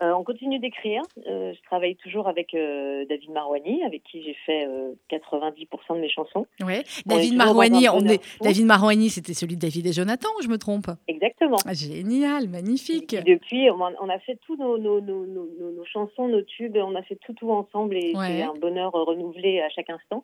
Euh, 0.00 0.12
on 0.12 0.22
continue 0.22 0.58
d'écrire. 0.58 1.02
Euh, 1.26 1.52
je 1.54 1.62
travaille 1.62 1.96
toujours 1.96 2.28
avec 2.28 2.54
euh, 2.54 3.04
David 3.08 3.30
Marouani, 3.30 3.82
avec 3.84 4.04
qui 4.04 4.22
j'ai 4.22 4.36
fait 4.46 4.68
90% 5.10 5.96
de 5.96 6.00
mes 6.00 6.08
chansons. 6.08 6.46
Ouais. 6.64 6.84
David 7.06 7.36
Marouani, 7.36 7.88
on 7.88 8.04
est... 8.06 8.22
David 8.40 8.66
Marouani, 8.66 9.10
c'était 9.10 9.34
celui 9.34 9.56
de 9.56 9.60
David 9.60 9.86
et 9.86 9.92
Jonathan, 9.92 10.28
je 10.42 10.48
me 10.48 10.58
trompe 10.58 10.86
Exactement. 11.08 11.58
Ah, 11.66 11.74
génial, 11.74 12.48
magnifique. 12.48 13.14
Et 13.14 13.22
depuis, 13.22 13.70
on 13.70 14.08
a 14.08 14.18
fait 14.20 14.38
tous 14.46 14.56
nos, 14.56 14.78
nos, 14.78 15.00
nos, 15.00 15.26
nos, 15.26 15.84
chansons, 15.84 16.28
nos 16.28 16.42
tubes, 16.42 16.76
on 16.76 16.94
a 16.94 17.02
fait 17.02 17.16
tout 17.16 17.32
tout 17.32 17.50
ensemble 17.50 17.96
et 17.96 18.12
c'est 18.14 18.42
un 18.42 18.54
bonheur 18.54 18.92
renouvelé 18.92 19.60
à 19.60 19.68
chaque 19.70 19.90
instant. 19.90 20.22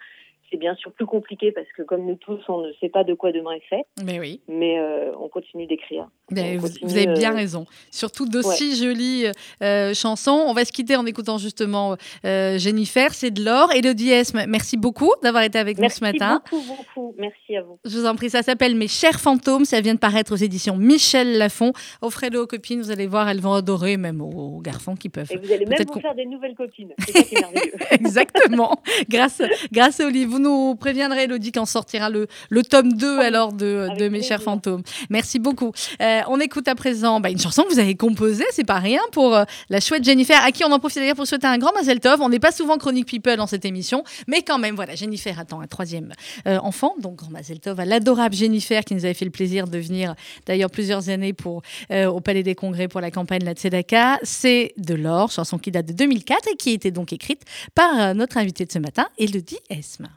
C'est 0.50 0.58
bien 0.58 0.74
sûr 0.76 0.92
plus 0.92 1.06
compliqué 1.06 1.52
parce 1.52 1.66
que 1.76 1.82
comme 1.82 2.06
nous 2.06 2.16
tous, 2.16 2.40
on 2.48 2.60
ne 2.62 2.72
sait 2.80 2.88
pas 2.88 3.04
de 3.04 3.14
quoi 3.14 3.32
demain 3.32 3.52
est 3.52 3.68
fait. 3.68 3.84
Mais 4.04 4.20
oui. 4.20 4.40
Mais 4.48 4.78
on 5.18 5.28
continue 5.28 5.66
d'écrire. 5.66 6.08
vous, 6.30 6.96
avez 6.96 7.06
bien 7.06 7.34
raison. 7.34 7.66
Surtout 7.90 8.26
d'aussi 8.26 8.76
jolies 8.76 9.26
euh, 9.62 9.94
chansons. 9.94 10.44
On 10.46 10.52
va 10.52 10.64
se 10.64 10.72
quitter 10.72 10.96
en 10.96 11.06
écoutant 11.06 11.38
justement 11.38 11.96
euh, 12.24 12.58
Jennifer, 12.58 13.12
c'est 13.14 13.30
de 13.30 13.44
l'or. 13.44 13.72
Elodie 13.72 14.10
Esme, 14.10 14.44
merci 14.48 14.76
beaucoup 14.76 15.12
d'avoir 15.22 15.42
été 15.42 15.58
avec 15.58 15.78
nous 15.78 15.88
ce 15.88 16.00
matin. 16.00 16.42
Merci 16.50 16.64
beaucoup, 16.66 16.84
beaucoup. 16.94 17.14
Merci 17.18 17.56
à 17.56 17.62
vous. 17.62 17.78
Je 17.84 17.98
vous 17.98 18.06
en 18.06 18.14
prie, 18.14 18.30
ça 18.30 18.42
s'appelle 18.42 18.74
Mes 18.74 18.88
chers 18.88 19.20
fantômes. 19.20 19.64
Ça 19.64 19.80
vient 19.80 19.94
de 19.94 19.98
paraître 19.98 20.32
aux 20.32 20.36
éditions 20.36 20.76
Michel 20.76 21.38
Lafon. 21.38 21.72
Offrez-le 22.02 22.40
aux 22.40 22.46
copines, 22.46 22.80
vous 22.80 22.90
allez 22.90 23.06
voir, 23.06 23.28
elles 23.28 23.40
vont 23.40 23.54
adorer, 23.54 23.96
même 23.96 24.20
aux, 24.20 24.60
garçons 24.60 24.94
qui 24.94 25.08
peuvent. 25.08 25.30
Et 25.30 25.36
vous 25.36 25.52
allez 25.52 25.66
même 25.66 25.78
vous 25.92 26.00
faire 26.00 26.14
des 26.14 26.26
nouvelles 26.26 26.54
copines. 26.54 26.92
C'est 26.98 27.40
merveilleux. 27.40 27.74
Exactement. 27.90 28.82
grâce, 29.08 29.42
grâce 29.72 30.00
au 30.00 30.08
livre. 30.08 30.33
Vous 30.34 30.40
nous 30.40 30.74
préviendrez, 30.74 31.24
Elodie, 31.24 31.52
quand 31.52 31.64
sortira 31.64 32.10
le, 32.10 32.26
le 32.50 32.64
tome 32.64 32.94
2 32.94 33.20
alors 33.20 33.52
de, 33.52 33.86
de 33.96 34.08
Mes 34.08 34.20
chers 34.20 34.42
fantômes. 34.42 34.82
Merci 35.10 35.38
beaucoup. 35.38 35.70
Euh, 36.02 36.22
on 36.26 36.40
écoute 36.40 36.66
à 36.66 36.74
présent 36.74 37.20
bah, 37.20 37.30
une 37.30 37.38
chanson 37.38 37.62
que 37.62 37.72
vous 37.72 37.78
avez 37.78 37.94
composée, 37.94 38.44
c'est 38.50 38.64
pas 38.64 38.80
rien, 38.80 39.00
pour 39.12 39.38
la 39.70 39.80
chouette 39.80 40.02
Jennifer, 40.02 40.42
à 40.42 40.50
qui 40.50 40.64
on 40.64 40.72
en 40.72 40.80
profite 40.80 40.98
d'ailleurs 40.98 41.14
pour 41.14 41.28
souhaiter 41.28 41.46
un 41.46 41.56
grand 41.56 41.72
Mazel 41.72 42.00
Tov. 42.00 42.20
On 42.20 42.30
n'est 42.30 42.40
pas 42.40 42.50
souvent 42.50 42.78
chronique 42.78 43.06
people 43.06 43.36
dans 43.36 43.46
cette 43.46 43.64
émission, 43.64 44.02
mais 44.26 44.42
quand 44.42 44.58
même, 44.58 44.74
voilà, 44.74 44.96
Jennifer 44.96 45.38
attend 45.38 45.60
un 45.60 45.68
troisième 45.68 46.12
euh, 46.48 46.58
enfant, 46.58 46.94
donc 47.00 47.16
grand 47.16 47.30
Mazel 47.30 47.60
Tov 47.60 47.78
à 47.78 47.84
l'adorable 47.84 48.34
Jennifer 48.34 48.84
qui 48.84 48.96
nous 48.96 49.04
avait 49.04 49.14
fait 49.14 49.24
le 49.24 49.30
plaisir 49.30 49.68
de 49.68 49.78
venir 49.78 50.16
d'ailleurs 50.46 50.70
plusieurs 50.70 51.10
années 51.10 51.32
pour, 51.32 51.62
euh, 51.92 52.06
au 52.06 52.20
Palais 52.20 52.42
des 52.42 52.56
Congrès 52.56 52.88
pour 52.88 53.00
la 53.00 53.10
campagne 53.12 53.44
La 53.44 53.52
Tzedaka. 53.52 54.18
C'est 54.24 54.74
de 54.78 54.94
l'or, 54.94 55.30
chanson 55.30 55.58
qui 55.58 55.70
date 55.70 55.86
de 55.86 55.92
2004 55.92 56.48
et 56.52 56.56
qui 56.56 56.70
était 56.70 56.90
donc 56.90 57.12
écrite 57.12 57.42
par 57.74 58.00
euh, 58.00 58.14
notre 58.14 58.38
invité 58.38 58.64
de 58.64 58.72
ce 58.72 58.78
matin, 58.78 59.06
Elodie 59.18 59.58
Esme. 59.70 60.08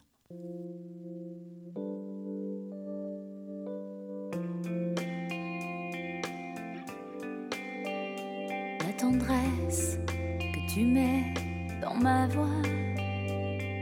Tendresse 8.97 9.99
que 10.39 10.73
tu 10.73 10.85
mets 10.85 11.33
dans 11.81 11.93
ma 11.93 12.27
voix, 12.27 12.61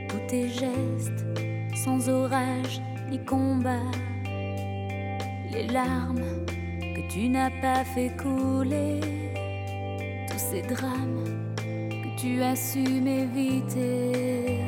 tous 0.09 0.27
tes 0.27 0.49
gestes 0.49 1.25
sans 1.73 2.09
orage 2.09 2.81
ni 3.09 3.23
combat, 3.23 3.91
les 5.51 5.67
larmes 5.67 6.45
que 6.81 7.11
tu 7.11 7.29
n'as 7.29 7.51
pas 7.61 7.83
fait 7.83 8.11
couler, 8.17 8.99
tous 10.29 10.37
ces 10.51 10.61
drames 10.63 11.53
que 11.63 12.19
tu 12.19 12.41
as 12.41 12.55
su 12.55 12.83
m'éviter. 13.01 14.64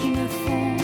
Qui 0.00 0.08
me 0.08 0.28
dévore. 0.28 0.80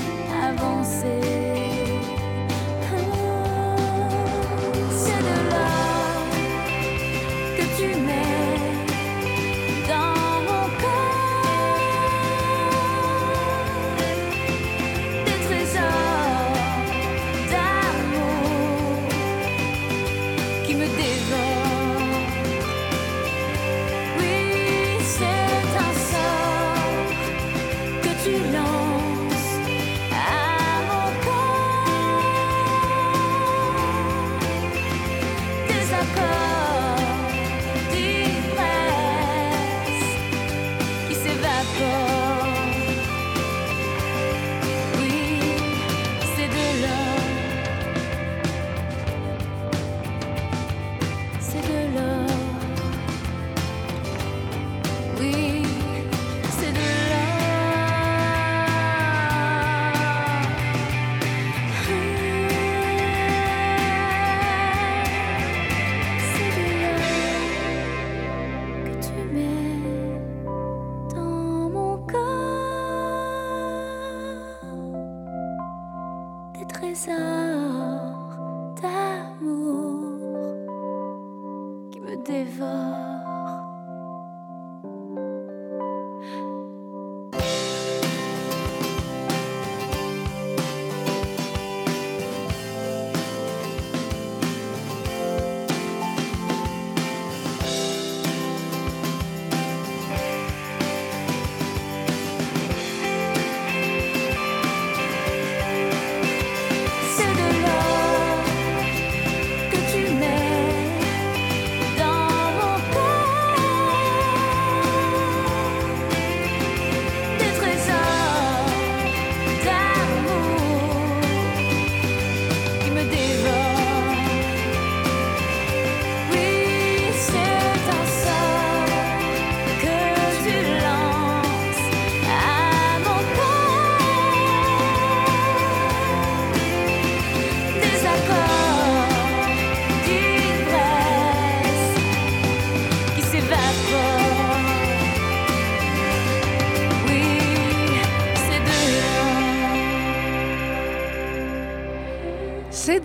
Dévore. 82.24 83.35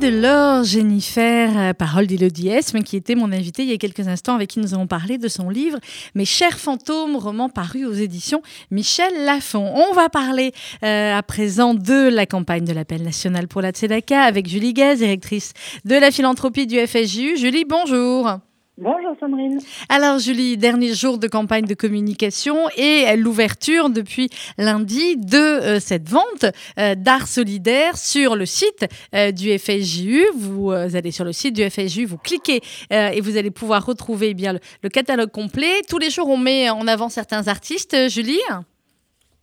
De 0.02 0.08
l'or, 0.08 0.64
Jennifer, 0.64 1.56
euh, 1.56 1.74
parole 1.74 2.08
d'Elodie 2.08 2.50
Esme, 2.50 2.82
qui 2.82 2.98
était 2.98 3.14
mon 3.14 3.32
invitée 3.32 3.62
il 3.62 3.70
y 3.70 3.74
a 3.74 3.78
quelques 3.78 4.08
instants, 4.08 4.34
avec 4.34 4.50
qui 4.50 4.60
nous 4.60 4.74
avons 4.74 4.88
parlé 4.88 5.20
de 5.20 5.28
son 5.28 5.48
livre 5.48 5.78
Mes 6.16 6.26
chers 6.26 6.58
fantômes, 6.58 7.16
roman 7.16 7.50
paru 7.50 7.86
aux 7.86 7.94
éditions 7.94 8.42
Michel 8.72 9.26
Lafon. 9.26 9.72
On 9.76 9.94
va 9.94 10.10
parler 10.10 10.54
euh, 10.84 11.16
à 11.16 11.22
présent 11.22 11.76
de 11.76 12.10
la 12.10 12.26
campagne 12.26 12.66
de 12.66 12.74
l'appel 12.74 13.04
national 13.04 13.48
pour 13.48 13.62
la 13.62 13.70
Tzedaka 13.70 14.24
avec 14.24 14.50
Julie 14.50 14.74
Gaz, 14.74 15.00
directrice 15.00 15.54
de 15.86 15.96
la 15.96 16.10
philanthropie 16.10 16.66
du 16.66 16.80
FSJU. 16.80 17.38
Julie, 17.38 17.66
bonjour. 17.66 18.40
Bonjour 18.82 19.16
Sandrine. 19.20 19.60
Alors 19.90 20.18
Julie, 20.18 20.58
dernier 20.58 20.96
jour 20.96 21.20
de 21.20 21.28
campagne 21.28 21.66
de 21.66 21.76
communication 21.76 22.56
et 22.76 23.16
l'ouverture 23.16 23.92
depuis 23.92 24.30
lundi 24.58 25.18
de 25.18 25.38
euh, 25.38 25.80
cette 25.80 26.10
vente 26.10 26.46
euh, 26.80 26.96
d'art 26.96 27.28
solidaire 27.28 27.96
sur 27.96 28.36
le 28.36 28.48
site 28.48 28.88
euh, 29.14 29.32
du 29.32 29.56
FSJU. 29.56 30.24
Vous 30.36 30.72
allez 30.72 31.12
sur 31.12 31.26
le 31.26 31.32
site 31.32 31.56
du 31.56 31.70
FSJU, 31.70 32.06
vous 32.06 32.18
cliquez 32.18 32.62
et 32.90 33.22
vous 33.22 33.38
allez 33.38 33.52
pouvoir 33.52 33.86
retrouver 33.86 34.30
eh 34.30 34.34
bien 34.34 34.54
le, 34.54 34.90
catalogue 34.90 35.30
complet. 35.30 35.84
Tous 35.88 36.00
les 36.00 36.10
jours, 36.10 36.28
on 36.28 36.38
met 36.38 36.72
en 36.72 36.88
avant 36.88 37.10
certains 37.10 37.48
artistes, 37.48 38.10
Julie? 38.10 38.42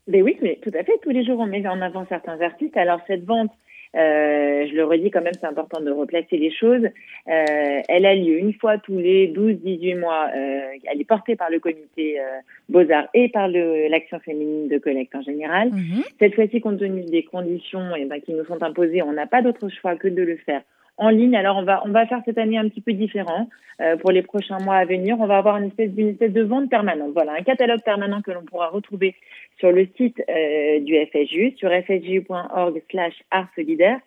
Ben 0.08 0.20
oui, 0.20 0.36
mais 0.42 0.58
tout 0.64 0.72
à 0.76 0.82
fait. 0.82 0.98
Tous 1.04 1.10
les 1.10 1.24
jours, 1.24 1.38
on 1.38 1.46
met 1.46 1.64
en 1.68 1.80
avant 1.80 2.04
certains 2.08 2.40
artistes. 2.40 2.76
Alors 2.76 2.98
cette 3.06 3.24
vente 3.24 3.52
euh, 3.96 4.66
je 4.68 4.74
le 4.74 4.84
redis 4.84 5.10
quand 5.10 5.22
même, 5.22 5.34
c'est 5.38 5.46
important 5.46 5.80
de 5.80 5.90
replacer 5.90 6.36
les 6.36 6.50
choses. 6.50 6.84
Euh, 6.84 7.80
elle 7.88 8.06
a 8.06 8.14
lieu 8.14 8.38
une 8.38 8.52
fois 8.52 8.78
tous 8.78 8.98
les 8.98 9.28
12-18 9.28 9.98
mois. 9.98 10.28
Euh, 10.34 10.60
elle 10.90 11.00
est 11.00 11.08
portée 11.08 11.36
par 11.36 11.50
le 11.50 11.58
comité 11.58 12.20
euh, 12.20 12.24
Beaux-Arts 12.68 13.08
et 13.14 13.28
par 13.28 13.48
l'action 13.48 14.18
féminine 14.20 14.68
de 14.68 14.78
collecte 14.78 15.14
en 15.14 15.22
général. 15.22 15.70
Mhm. 15.70 16.02
Cette 16.18 16.34
fois-ci, 16.34 16.60
compte 16.60 16.78
tenu 16.78 17.04
des 17.04 17.22
conditions 17.22 17.94
eh 17.96 18.04
ben, 18.04 18.20
qui 18.20 18.32
nous 18.32 18.44
sont 18.44 18.62
imposées, 18.62 19.02
on 19.02 19.12
n'a 19.12 19.26
pas 19.26 19.42
d'autre 19.42 19.68
choix 19.68 19.96
que 19.96 20.08
de 20.08 20.22
le 20.22 20.36
faire 20.36 20.62
en 20.98 21.08
ligne. 21.10 21.36
Alors 21.36 21.56
on 21.56 21.62
va 21.62 21.82
on 21.84 21.90
va 21.90 22.06
faire 22.06 22.20
cette 22.24 22.38
année 22.38 22.58
un 22.58 22.68
petit 22.68 22.80
peu 22.80 22.92
différent 22.92 23.48
euh, 23.80 23.96
pour 23.96 24.10
les 24.10 24.22
prochains 24.22 24.58
mois 24.58 24.76
à 24.76 24.84
venir. 24.84 25.16
On 25.20 25.26
va 25.26 25.38
avoir 25.38 25.56
une 25.56 25.68
espèce 25.68 25.90
d'une 25.90 26.08
espèce 26.08 26.32
de 26.32 26.42
vente 26.42 26.68
permanente. 26.68 27.12
Voilà, 27.14 27.32
un 27.32 27.42
catalogue 27.42 27.82
permanent 27.84 28.20
que 28.22 28.32
l'on 28.32 28.42
pourra 28.42 28.68
retrouver 28.68 29.14
sur 29.58 29.72
le 29.72 29.86
site 29.96 30.20
euh, 30.28 30.80
du 30.80 30.94
FSJU, 31.06 31.54
sur 31.56 31.70
fsju.org/slash 31.70 33.14
art 33.30 33.48
solidaire. 33.54 34.00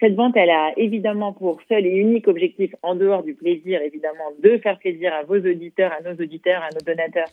Cette 0.00 0.14
vente, 0.14 0.36
elle 0.36 0.50
a 0.50 0.72
évidemment 0.76 1.32
pour 1.32 1.60
seul 1.68 1.84
et 1.84 1.90
unique 1.90 2.28
objectif, 2.28 2.72
en 2.82 2.94
dehors 2.94 3.24
du 3.24 3.34
plaisir 3.34 3.82
évidemment, 3.82 4.30
de 4.40 4.56
faire 4.58 4.78
plaisir 4.78 5.12
à 5.12 5.24
vos 5.24 5.38
auditeurs, 5.38 5.92
à 5.92 6.08
nos 6.08 6.14
auditeurs, 6.22 6.62
à 6.62 6.68
nos 6.72 6.80
donateurs, 6.86 7.26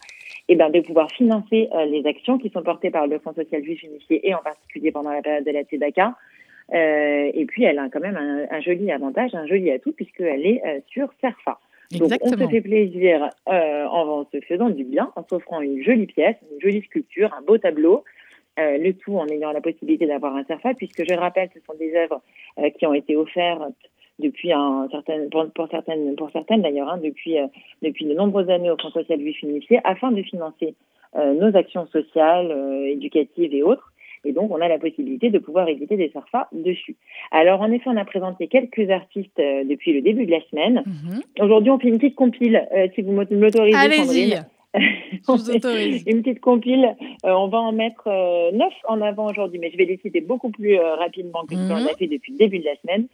et 0.47 0.53
eh 0.53 0.55
ben 0.55 0.71
de 0.71 0.79
pouvoir 0.79 1.11
financer 1.11 1.69
euh, 1.73 1.85
les 1.85 2.05
actions 2.07 2.39
qui 2.39 2.49
sont 2.49 2.63
portées 2.63 2.89
par 2.89 3.05
le 3.05 3.19
Fonds 3.19 3.33
social 3.33 3.63
juif 3.63 3.83
unifié 3.83 4.27
et 4.27 4.33
en 4.33 4.39
particulier 4.39 4.91
pendant 4.91 5.11
la 5.11 5.21
période 5.21 5.45
de 5.45 5.51
la 5.51 5.63
TEDACA. 5.63 6.15
Euh, 6.73 7.32
et 7.34 7.45
puis, 7.45 7.63
elle 7.63 7.80
a 7.80 7.89
quand 7.89 7.99
même 7.99 8.17
un, 8.17 8.62
joli 8.62 8.91
avantage, 8.91 9.36
un 9.36 9.45
joli 9.45 9.71
atout, 9.71 9.91
puisqu'elle 9.91 10.45
est 10.45 10.62
euh, 10.65 10.80
sur 10.88 11.10
Serfa. 11.21 11.60
Donc, 11.91 12.12
on 12.21 12.30
se 12.30 12.47
fait 12.47 12.62
plaisir 12.62 13.30
euh, 13.47 13.86
en, 13.86 14.25
se 14.32 14.41
faisant 14.41 14.69
du 14.69 14.84
bien, 14.84 15.12
en 15.15 15.23
s'offrant 15.28 15.62
une 15.62 15.84
jolie 15.84 16.08
pièce, 16.08 16.36
une 16.51 16.60
jolie 16.60 16.82
sculpture, 16.82 17.32
un 17.38 17.43
beau 17.43 17.58
tableau. 17.58 18.04
Le 18.58 18.93
tout 18.93 19.17
en 19.17 19.28
ayant 19.28 19.51
la 19.51 19.60
possibilité 19.60 20.08
d'avoir 20.08 20.34
un 20.34 20.45
Serfa, 20.45 20.73
puisque 20.75 21.04
je 21.06 21.13
rappelle, 21.13 21.49
ce 21.54 21.60
sont 21.67 21.78
des 21.78 21.93
œuvres 21.93 22.21
qui 22.80 22.86
ont 22.86 22.93
été 22.93 23.17
offertes 23.17 23.62
depuis 24.17 24.54
un 24.54 24.88
certain, 24.89 25.28
pour, 25.30 25.51
pour 25.51 25.67
certaines, 25.67 26.15
pour 26.15 26.32
certaines 26.32 26.62
d'ailleurs, 26.62 26.88
hein, 26.88 26.97
depuis, 27.04 27.36
depuis 27.82 28.06
de 28.06 28.13
nombreuses 28.13 28.49
années 28.49 28.71
au 28.71 28.78
Fonds 28.78 28.91
social 28.91 29.19
juif 29.19 29.43
unifié, 29.43 29.82
afin 29.84 30.13
de 30.13 30.21
financer 30.21 30.73
nos 31.17 31.54
actions 31.54 31.86
sociales, 31.88 32.49
éducatives 32.88 33.54
et 33.54 33.62
autres. 33.62 33.91
Et 34.25 34.33
donc, 34.33 34.51
on 34.51 34.61
a 34.61 34.67
la 34.67 34.79
possibilité 34.79 35.29
de 35.29 35.39
pouvoir 35.39 35.67
éditer 35.69 35.97
des 35.97 36.09
surfas 36.09 36.47
dessus. 36.51 36.95
Alors, 37.31 37.61
en 37.61 37.71
effet, 37.71 37.88
on 37.88 37.97
a 37.97 38.05
présenté 38.05 38.47
quelques 38.47 38.89
artistes 38.89 39.39
euh, 39.39 39.63
depuis 39.63 39.93
le 39.93 40.01
début 40.01 40.25
de 40.25 40.31
la 40.31 40.41
semaine. 40.49 40.83
Mhm. 40.85 41.21
Aujourd'hui, 41.41 41.71
on 41.71 41.79
fait 41.79 41.89
une 41.89 41.97
petite 41.97 42.15
compile, 42.15 42.67
euh, 42.75 42.88
si 42.95 43.01
vous 43.01 43.11
m'autorisez, 43.11 43.75
Allez-y 43.75 44.35
une 46.07 46.21
petite 46.21 46.39
compile. 46.39 46.95
Euh, 47.25 47.31
on 47.31 47.47
va 47.47 47.59
en 47.59 47.71
mettre 47.71 48.07
euh, 48.07 48.51
neuf 48.51 48.73
en 48.88 49.01
avant 49.01 49.29
aujourd'hui, 49.29 49.59
mais 49.59 49.71
je 49.71 49.77
vais 49.77 49.85
les 49.85 49.97
citer 49.97 50.21
beaucoup 50.21 50.49
plus 50.49 50.77
euh, 50.77 50.95
rapidement 50.95 51.45
que 51.45 51.55
ce 51.55 51.67
qu'on 51.67 51.75
a 51.75 51.81
mhm. 51.81 51.97
fait 51.97 52.07
depuis 52.07 52.33
le 52.33 52.38
début 52.38 52.59
de 52.59 52.65
la 52.65 52.75
semaine. 52.77 53.07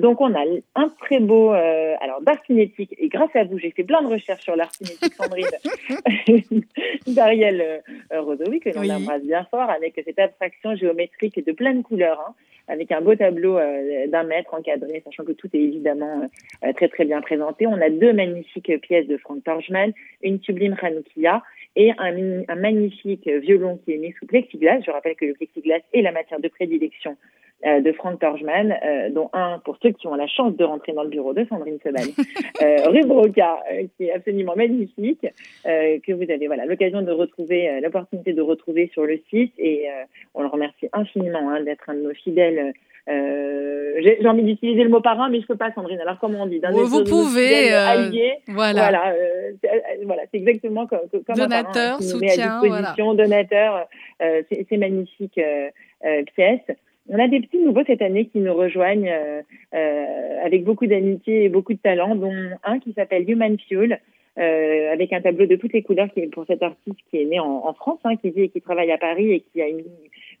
donc, 0.00 0.20
on 0.20 0.34
a 0.34 0.44
un 0.74 0.88
très 1.00 1.20
beau, 1.20 1.50
alors 1.50 2.20
d'art 2.22 2.42
cinétique, 2.46 2.94
et 2.98 3.08
grâce 3.08 3.34
à 3.34 3.44
vous, 3.44 3.58
j'ai 3.58 3.70
fait 3.70 3.84
plein 3.84 4.02
de 4.02 4.08
recherches 4.08 4.42
sur 4.42 4.56
l'art 4.56 4.72
cinétique, 4.72 5.14
Sandrine, 5.14 6.64
d'Ariel 7.06 7.82
Rodowi, 8.10 8.60
que 8.60 8.70
l'on 8.70 8.88
embrasse 8.88 9.22
bien 9.22 9.46
fort, 9.50 9.70
avec 9.70 10.00
cette 10.04 10.18
abstraction 10.18 10.74
géométrique 10.76 11.44
de 11.44 11.52
plein 11.52 11.74
de 11.74 11.82
couleurs. 11.82 12.20
Hein 12.28 12.34
avec 12.68 12.92
un 12.92 13.00
beau 13.00 13.14
tableau 13.14 13.58
euh, 13.58 14.06
d'un 14.06 14.22
mètre 14.22 14.54
encadré, 14.54 15.02
sachant 15.04 15.24
que 15.24 15.32
tout 15.32 15.48
est 15.52 15.60
évidemment 15.60 16.28
euh, 16.64 16.72
très 16.72 16.88
très 16.88 17.04
bien 17.04 17.20
présenté. 17.20 17.66
On 17.66 17.80
a 17.80 17.90
deux 17.90 18.12
magnifiques 18.12 18.80
pièces 18.80 19.06
de 19.06 19.16
Frank 19.16 19.42
Torchman, 19.44 19.92
une 20.22 20.40
sublime 20.42 20.76
Hanoukia 20.80 21.42
et 21.76 21.90
un, 21.98 22.42
un, 22.48 22.54
magnifique 22.54 23.28
violon 23.28 23.78
qui 23.84 23.92
est 23.92 23.98
mis 23.98 24.12
sous 24.12 24.26
plexiglas. 24.26 24.80
Je 24.86 24.90
rappelle 24.90 25.16
que 25.16 25.24
le 25.24 25.34
plexiglas 25.34 25.80
est 25.92 26.02
la 26.02 26.12
matière 26.12 26.40
de 26.40 26.48
prédilection 26.48 27.16
euh, 27.66 27.80
de 27.80 27.92
Frank 27.92 28.20
Torchman, 28.20 28.76
euh, 28.84 29.08
dont 29.08 29.30
un 29.32 29.58
pour 29.64 29.78
ceux 29.82 29.92
qui 29.92 30.06
ont 30.06 30.14
la 30.14 30.26
chance 30.26 30.54
de 30.54 30.64
rentrer 30.64 30.92
dans 30.92 31.02
le 31.02 31.08
bureau 31.08 31.32
de 31.32 31.46
Sandrine 31.48 31.78
Sebal, 31.82 32.08
euh, 32.62 32.90
rue 32.90 33.06
Broca, 33.06 33.58
qui 33.96 34.04
est 34.04 34.12
absolument 34.12 34.54
magnifique, 34.54 35.26
que 35.64 36.12
vous 36.12 36.30
avez 36.30 36.46
voilà 36.46 36.66
l'occasion 36.66 37.00
de 37.00 37.10
retrouver, 37.10 37.80
l'opportunité 37.80 38.34
de 38.34 38.42
retrouver 38.42 38.90
sur 38.92 39.06
le 39.06 39.18
site, 39.30 39.54
et 39.56 39.86
on 40.34 40.42
le 40.42 40.48
remercie 40.48 40.88
infiniment 40.92 41.48
hein, 41.48 41.62
d'être 41.62 41.88
un 41.88 41.94
de 41.94 42.02
nos 42.02 42.12
fidèles. 42.12 42.74
j'ai 43.06 44.26
envie 44.26 44.42
d'utiliser 44.42 44.82
le 44.82 44.90
mot 44.90 45.00
parrain, 45.00 45.30
mais 45.30 45.40
je 45.40 45.46
peux 45.46 45.56
pas, 45.56 45.72
Sandrine. 45.72 46.00
Alors 46.00 46.18
comment 46.18 46.42
on 46.42 46.46
dit 46.46 46.60
Vous 46.70 47.04
pouvez. 47.04 47.72
Alliés, 47.72 48.34
voilà. 48.48 48.90
Voilà, 48.90 49.14
voilà 50.04 50.22
c'est 50.30 50.36
exactement 50.36 50.86
comme, 50.86 51.08
comme 51.10 51.34
donateur, 51.34 51.68
un 51.68 51.72
parrain 51.72 51.98
qui 51.98 52.08
soutien, 52.08 52.58
à 52.58 52.60
disposition, 52.60 53.14
donateur, 53.14 53.88
ces 54.20 54.76
magnifiques 54.76 55.40
pièces. 56.34 56.76
On 57.08 57.18
a 57.18 57.28
des 57.28 57.40
petits 57.40 57.58
nouveaux 57.58 57.84
cette 57.86 58.02
année 58.02 58.26
qui 58.26 58.38
nous 58.38 58.54
rejoignent 58.54 59.10
euh, 59.10 59.42
euh, 59.74 60.44
avec 60.44 60.64
beaucoup 60.64 60.86
d'amitié 60.86 61.44
et 61.44 61.48
beaucoup 61.48 61.74
de 61.74 61.78
talent, 61.78 62.14
dont 62.14 62.32
un 62.62 62.78
qui 62.78 62.92
s'appelle 62.94 63.28
Human 63.28 63.58
Fuel, 63.58 64.00
euh, 64.38 64.92
avec 64.92 65.12
un 65.12 65.20
tableau 65.20 65.46
de 65.46 65.56
toutes 65.56 65.74
les 65.74 65.82
couleurs 65.82 66.08
qui 66.12 66.20
est 66.20 66.26
pour 66.28 66.46
cet 66.46 66.62
artiste 66.62 66.98
qui 67.10 67.20
est 67.20 67.26
né 67.26 67.38
en, 67.38 67.72
France, 67.74 68.00
hein, 68.04 68.16
qui 68.16 68.30
vit 68.30 68.42
et 68.42 68.48
qui 68.48 68.60
travaille 68.60 68.90
à 68.90 68.98
Paris 68.98 69.30
et 69.32 69.40
qui 69.40 69.60
a 69.60 69.68
une, 69.68 69.84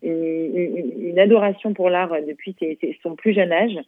une, 0.02 1.08
une, 1.10 1.18
adoration 1.18 1.74
pour 1.74 1.90
l'art 1.90 2.14
depuis 2.26 2.56
son 3.02 3.14
plus 3.14 3.34
jeune 3.34 3.52
âge. 3.52 3.78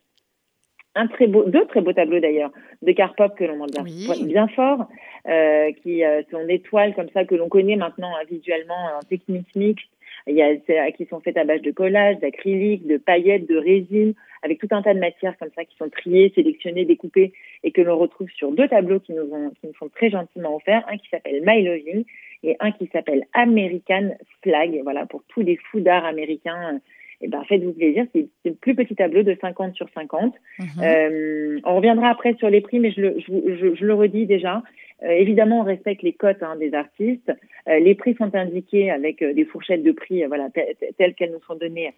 Un 0.94 1.08
très 1.08 1.26
beau, 1.26 1.44
deux 1.44 1.66
très 1.66 1.80
beaux 1.80 1.92
tableaux 1.92 2.20
d'ailleurs 2.20 2.52
de 2.82 2.92
Karpov 2.92 3.34
que 3.34 3.44
l'on 3.44 3.56
montre 3.56 3.82
bien, 3.82 4.24
bien 4.24 4.48
fort, 4.48 4.86
euh, 5.28 5.72
qui 5.82 6.02
sont 6.30 6.44
des 6.46 6.60
toiles 6.60 6.94
comme 6.94 7.10
ça 7.12 7.24
que 7.24 7.34
l'on 7.34 7.48
connaît 7.48 7.76
maintenant 7.76 8.12
hein, 8.14 8.24
visuellement 8.30 8.90
en 8.98 9.00
technique 9.00 9.54
mixte 9.56 9.88
Il 10.26 10.34
y 10.34 10.42
a 10.42 10.90
qui 10.92 11.06
sont 11.06 11.20
faites 11.20 11.36
à 11.36 11.44
base 11.44 11.62
de 11.62 11.70
collage, 11.70 12.18
d'acrylique, 12.18 12.86
de 12.86 12.96
paillettes, 12.96 13.48
de 13.48 13.56
résine, 13.56 14.14
avec 14.42 14.58
tout 14.58 14.68
un 14.72 14.82
tas 14.82 14.92
de 14.92 14.98
matières 14.98 15.36
comme 15.38 15.50
ça 15.54 15.64
qui 15.64 15.76
sont 15.76 15.88
triées, 15.88 16.32
sélectionnées, 16.34 16.84
découpées 16.84 17.32
et 17.62 17.70
que 17.70 17.80
l'on 17.80 17.96
retrouve 17.96 18.28
sur 18.30 18.50
deux 18.50 18.68
tableaux 18.68 19.00
qui 19.00 19.12
nous, 19.12 19.32
ont, 19.32 19.50
qui 19.50 19.68
nous 19.68 19.74
sont 19.74 19.88
très 19.88 20.10
gentiment 20.10 20.56
offerts. 20.56 20.84
Un 20.88 20.96
qui 20.98 21.08
s'appelle 21.10 21.42
My 21.44 21.62
Loving 21.62 22.04
et 22.42 22.56
un 22.58 22.72
qui 22.72 22.88
s'appelle 22.92 23.24
American 23.34 24.16
Flag. 24.42 24.80
Voilà, 24.82 25.06
pour 25.06 25.22
tous 25.28 25.42
les 25.42 25.56
fous 25.56 25.80
d'art 25.80 26.04
américains 26.04 26.80
eh 27.20 27.28
ben, 27.28 27.42
faites-vous 27.44 27.72
plaisir. 27.72 28.06
C'est 28.14 28.28
le 28.44 28.54
plus 28.54 28.74
petit 28.74 28.94
tableau 28.94 29.22
de 29.22 29.36
50 29.40 29.74
sur 29.74 29.88
50. 29.94 30.34
Mhm. 30.58 30.66
Euh, 30.82 31.60
on 31.64 31.76
reviendra 31.76 32.08
après 32.10 32.34
sur 32.34 32.50
les 32.50 32.60
prix, 32.60 32.78
mais 32.78 32.90
je 32.92 33.00
le, 33.00 33.16
je, 33.20 33.74
je, 33.74 33.84
le 33.84 33.94
redis 33.94 34.26
déjà. 34.26 34.62
Euh, 35.02 35.10
évidemment, 35.10 35.60
on 35.60 35.64
respecte 35.64 36.02
les 36.02 36.14
cotes 36.14 36.42
hein, 36.42 36.56
des 36.56 36.72
artistes. 36.72 37.30
Euh, 37.68 37.78
les 37.78 37.94
prix 37.94 38.14
sont 38.14 38.34
indiqués 38.34 38.90
avec 38.90 39.20
euh, 39.22 39.34
des 39.34 39.44
fourchettes 39.44 39.82
de 39.82 39.92
prix 39.92 40.24
voilà, 40.24 40.48
telles 40.96 41.14
qu'elles 41.14 41.32
nous 41.32 41.42
sont 41.46 41.54
données 41.56 41.92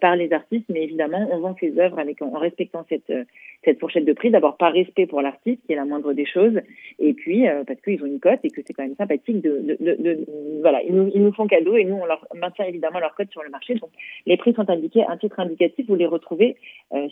par 0.00 0.16
les 0.16 0.32
artistes, 0.32 0.64
mais 0.70 0.82
évidemment, 0.82 1.28
on 1.30 1.40
vend 1.40 1.54
ses 1.60 1.78
œuvres 1.78 1.98
avec, 1.98 2.22
en 2.22 2.30
respectant 2.38 2.86
cette, 2.88 3.12
cette 3.66 3.78
fourchette 3.78 4.06
de 4.06 4.14
prix. 4.14 4.30
D'abord, 4.30 4.56
par 4.56 4.72
respect 4.72 5.04
pour 5.04 5.20
l'artiste, 5.20 5.60
qui 5.66 5.74
est 5.74 5.76
la 5.76 5.84
moindre 5.84 6.14
des 6.14 6.24
choses, 6.24 6.58
et 6.98 7.12
puis 7.12 7.44
parce 7.66 7.78
qu'ils 7.82 8.02
ont 8.02 8.06
une 8.06 8.18
cote 8.18 8.40
et 8.44 8.48
que 8.48 8.62
c'est 8.66 8.72
quand 8.72 8.82
même 8.82 8.96
sympathique 8.96 9.42
de, 9.42 9.60
de, 9.60 9.76
de, 9.78 10.02
de 10.02 10.26
voilà, 10.62 10.82
ils 10.82 10.94
nous, 10.94 11.10
ils 11.14 11.22
nous, 11.22 11.34
font 11.34 11.46
cadeau 11.46 11.76
et 11.76 11.84
nous, 11.84 11.96
on 11.96 12.06
leur 12.06 12.26
maintient 12.34 12.64
évidemment 12.64 12.98
leur 12.98 13.14
cote 13.14 13.30
sur 13.30 13.42
le 13.42 13.50
marché. 13.50 13.74
Donc, 13.74 13.90
les 14.24 14.38
prix 14.38 14.54
sont 14.54 14.70
indiqués, 14.70 15.04
un 15.06 15.18
titre 15.18 15.38
indicatif, 15.38 15.84
vous 15.86 15.96
les 15.96 16.06
retrouvez 16.06 16.56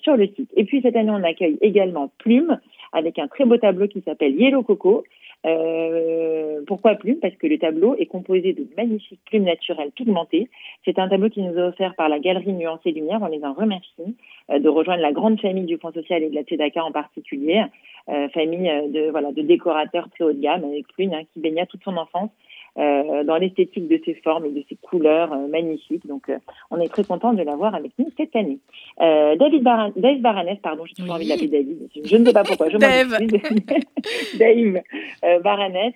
sur 0.00 0.16
le 0.16 0.28
site. 0.28 0.50
Et 0.56 0.64
puis 0.64 0.80
cette 0.80 0.96
année, 0.96 1.10
on 1.10 1.24
accueille 1.24 1.58
également 1.60 2.10
Plume 2.16 2.58
avec 2.94 3.18
un 3.18 3.28
très 3.28 3.44
beau 3.44 3.58
tableau 3.58 3.86
qui 3.86 4.00
s'appelle 4.00 4.34
Yellow 4.34 4.62
Coco. 4.62 5.04
Euh, 5.44 6.60
pourquoi 6.66 6.94
plume? 6.94 7.16
Parce 7.16 7.34
que 7.34 7.46
le 7.46 7.58
tableau 7.58 7.96
est 7.96 8.06
composé 8.06 8.52
de 8.52 8.66
magnifiques 8.76 9.20
plumes 9.26 9.44
naturelles 9.44 9.90
pigmentées. 9.90 10.48
C'est 10.84 10.98
un 10.98 11.08
tableau 11.08 11.28
qui 11.30 11.42
nous 11.42 11.56
est 11.58 11.62
offert 11.62 11.94
par 11.96 12.08
la 12.08 12.18
galerie 12.18 12.52
Nuance 12.52 12.80
et 12.84 12.92
Lumière. 12.92 13.20
On 13.22 13.26
les 13.26 13.44
en 13.44 13.52
remercie 13.52 14.16
euh, 14.50 14.58
de 14.58 14.68
rejoindre 14.68 15.02
la 15.02 15.12
grande 15.12 15.40
famille 15.40 15.64
du 15.64 15.78
Fonds 15.78 15.92
social 15.92 16.22
et 16.22 16.30
de 16.30 16.34
la 16.34 16.42
Tzedaka 16.42 16.84
en 16.84 16.92
particulier, 16.92 17.64
euh, 18.08 18.28
famille 18.28 18.70
euh, 18.70 18.88
de 18.88 19.10
voilà 19.10 19.32
de 19.32 19.42
décorateurs 19.42 20.08
très 20.10 20.24
haut 20.24 20.32
de 20.32 20.40
gamme 20.40 20.64
avec 20.64 20.86
Plume 20.88 21.12
hein, 21.12 21.22
qui 21.32 21.40
baigna 21.40 21.66
toute 21.66 21.82
son 21.84 21.96
enfance 21.96 22.30
euh, 22.78 23.22
dans 23.24 23.36
l'esthétique 23.36 23.86
de 23.86 24.00
ses 24.02 24.14
formes 24.14 24.46
et 24.46 24.50
de 24.50 24.64
ses 24.66 24.76
couleurs 24.76 25.30
euh, 25.30 25.46
magnifiques. 25.46 26.06
Donc, 26.06 26.30
euh, 26.30 26.38
on 26.70 26.80
est 26.80 26.88
très 26.88 27.04
content 27.04 27.34
de 27.34 27.42
l'avoir 27.42 27.74
avec 27.74 27.92
nous 27.98 28.08
cette 28.16 28.34
année. 28.34 28.60
David 28.98 29.62
Baran 29.62 29.92
Dave 29.94 30.20
Baranès, 30.20 30.58
pardon, 30.62 30.86
j'ai 30.86 30.94
toujours 30.94 31.14
envie 31.14 31.26
de 31.26 31.30
l'appeler 31.30 31.48
David. 31.48 31.90
Je 32.02 32.16
ne 32.16 32.24
sais 32.24 32.32
pas 32.32 32.44
pourquoi. 32.44 32.70
Je 32.70 32.78
Dave. 32.78 33.10
Dave 34.38 35.42
Baranès. 35.42 35.94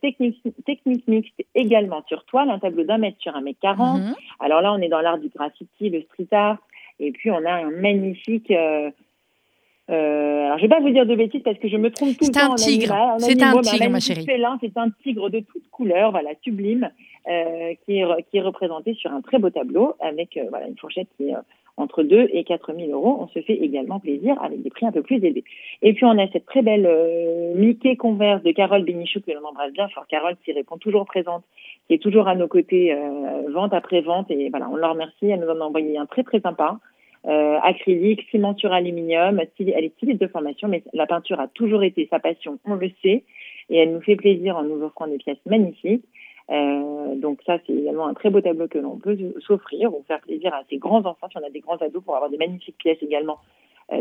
technique, 0.00 0.40
technique 0.64 1.08
mixte 1.08 1.42
également 1.56 2.04
sur 2.06 2.24
toile, 2.24 2.50
un 2.50 2.60
tableau 2.60 2.84
d'un 2.84 2.98
mètre 2.98 3.16
sur 3.18 3.34
un 3.34 3.40
mètre 3.40 3.58
quarante. 3.58 4.00
Mhm. 4.00 4.14
Alors 4.38 4.60
là, 4.60 4.72
on 4.74 4.78
est 4.78 4.88
dans 4.88 5.00
l'art 5.00 5.18
du 5.18 5.28
graffiti, 5.28 5.90
le 5.90 6.02
street 6.02 6.28
art, 6.30 6.58
et 7.00 7.10
puis 7.10 7.32
on 7.32 7.44
a 7.44 7.52
un 7.52 7.70
magnifique 7.70 8.52
euh, 9.90 10.46
alors, 10.46 10.58
je 10.58 10.62
vais 10.62 10.68
pas 10.68 10.80
vous 10.80 10.90
dire 10.90 11.04
de 11.04 11.14
bêtises 11.14 11.42
parce 11.42 11.58
que 11.58 11.68
je 11.68 11.76
me 11.76 11.90
trompe 11.90 12.16
tout 12.16 12.24
le 12.24 12.32
temps. 12.32 12.56
C'est 12.56 12.70
un 12.70 12.78
tigre. 12.78 12.94
C'est 13.18 13.42
un 13.42 13.60
tigre, 13.60 13.90
ma 13.90 14.00
chérie. 14.00 14.24
C'est 14.24 14.76
un 14.78 14.90
tigre 15.02 15.28
de 15.28 15.40
toutes 15.40 15.68
couleurs, 15.70 16.10
voilà, 16.10 16.30
sublime, 16.42 16.90
euh, 17.28 17.74
qui, 17.84 17.98
est, 17.98 18.22
qui 18.30 18.38
est 18.38 18.42
représenté 18.42 18.94
sur 18.94 19.12
un 19.12 19.20
très 19.20 19.38
beau 19.38 19.50
tableau 19.50 19.94
avec 20.00 20.36
euh, 20.36 20.44
voilà, 20.48 20.68
une 20.68 20.78
fourchette 20.78 21.08
qui 21.16 21.28
est 21.28 21.34
euh, 21.34 21.40
entre 21.76 22.02
2 22.02 22.28
et 22.32 22.44
4 22.44 22.72
000 22.74 22.92
euros. 22.92 23.18
On 23.20 23.28
se 23.28 23.42
fait 23.42 23.56
également 23.56 24.00
plaisir 24.00 24.42
avec 24.42 24.62
des 24.62 24.70
prix 24.70 24.86
un 24.86 24.92
peu 24.92 25.02
plus 25.02 25.16
élevés. 25.16 25.44
Et 25.82 25.92
puis, 25.92 26.06
on 26.06 26.18
a 26.18 26.28
cette 26.28 26.46
très 26.46 26.62
belle 26.62 26.86
euh, 26.86 27.52
Mickey 27.54 27.96
Converse 27.96 28.42
de 28.42 28.52
Carole 28.52 28.84
Bénichou 28.84 29.20
que 29.20 29.32
l'on 29.32 29.46
embrasse 29.46 29.72
bien 29.72 29.88
fort. 29.88 30.06
Carole 30.06 30.36
qui 30.46 30.52
répond 30.52 30.78
toujours 30.78 31.04
présente, 31.04 31.44
qui 31.88 31.94
est 31.94 32.02
toujours 32.02 32.28
à 32.28 32.34
nos 32.34 32.48
côtés, 32.48 32.96
vente 33.52 33.74
après 33.74 34.00
vente. 34.00 34.30
Et 34.30 34.48
voilà, 34.48 34.70
on 34.70 34.76
la 34.76 34.88
remercie. 34.88 35.26
Elle 35.26 35.40
nous 35.40 35.48
en 35.48 35.60
a 35.60 35.64
envoyé 35.64 35.98
un 35.98 36.06
très, 36.06 36.22
très 36.22 36.40
sympa 36.40 36.78
euh, 37.26 37.58
acrylique, 37.62 38.26
ciment 38.30 38.56
sur 38.56 38.72
aluminium. 38.72 39.40
Elle 39.58 39.84
est 39.84 39.94
styliste 39.96 40.20
de 40.20 40.26
formation, 40.26 40.68
mais 40.68 40.82
la 40.92 41.06
peinture 41.06 41.40
a 41.40 41.48
toujours 41.48 41.82
été 41.82 42.06
sa 42.10 42.18
passion, 42.18 42.58
on 42.64 42.74
le 42.74 42.90
sait, 43.02 43.24
et 43.70 43.76
elle 43.76 43.92
nous 43.92 44.02
fait 44.02 44.16
plaisir 44.16 44.56
en 44.56 44.62
nous 44.62 44.82
offrant 44.82 45.06
des 45.06 45.18
pièces 45.18 45.44
magnifiques. 45.46 46.04
Euh, 46.50 47.14
donc 47.16 47.40
ça, 47.46 47.58
c'est 47.66 47.72
également 47.72 48.06
un 48.06 48.14
très 48.14 48.28
beau 48.28 48.40
tableau 48.40 48.68
que 48.68 48.78
l'on 48.78 48.98
peut 48.98 49.16
s'offrir 49.46 49.94
ou 49.94 50.04
faire 50.06 50.20
plaisir 50.20 50.52
à 50.52 50.62
ses 50.68 50.76
grands 50.76 51.04
enfants 51.06 51.28
si 51.30 51.38
on 51.38 51.46
a 51.46 51.50
des 51.50 51.60
grands 51.60 51.76
ados 51.76 52.04
pour 52.04 52.14
avoir 52.14 52.30
des 52.30 52.36
magnifiques 52.36 52.76
pièces 52.76 53.02
également 53.02 53.38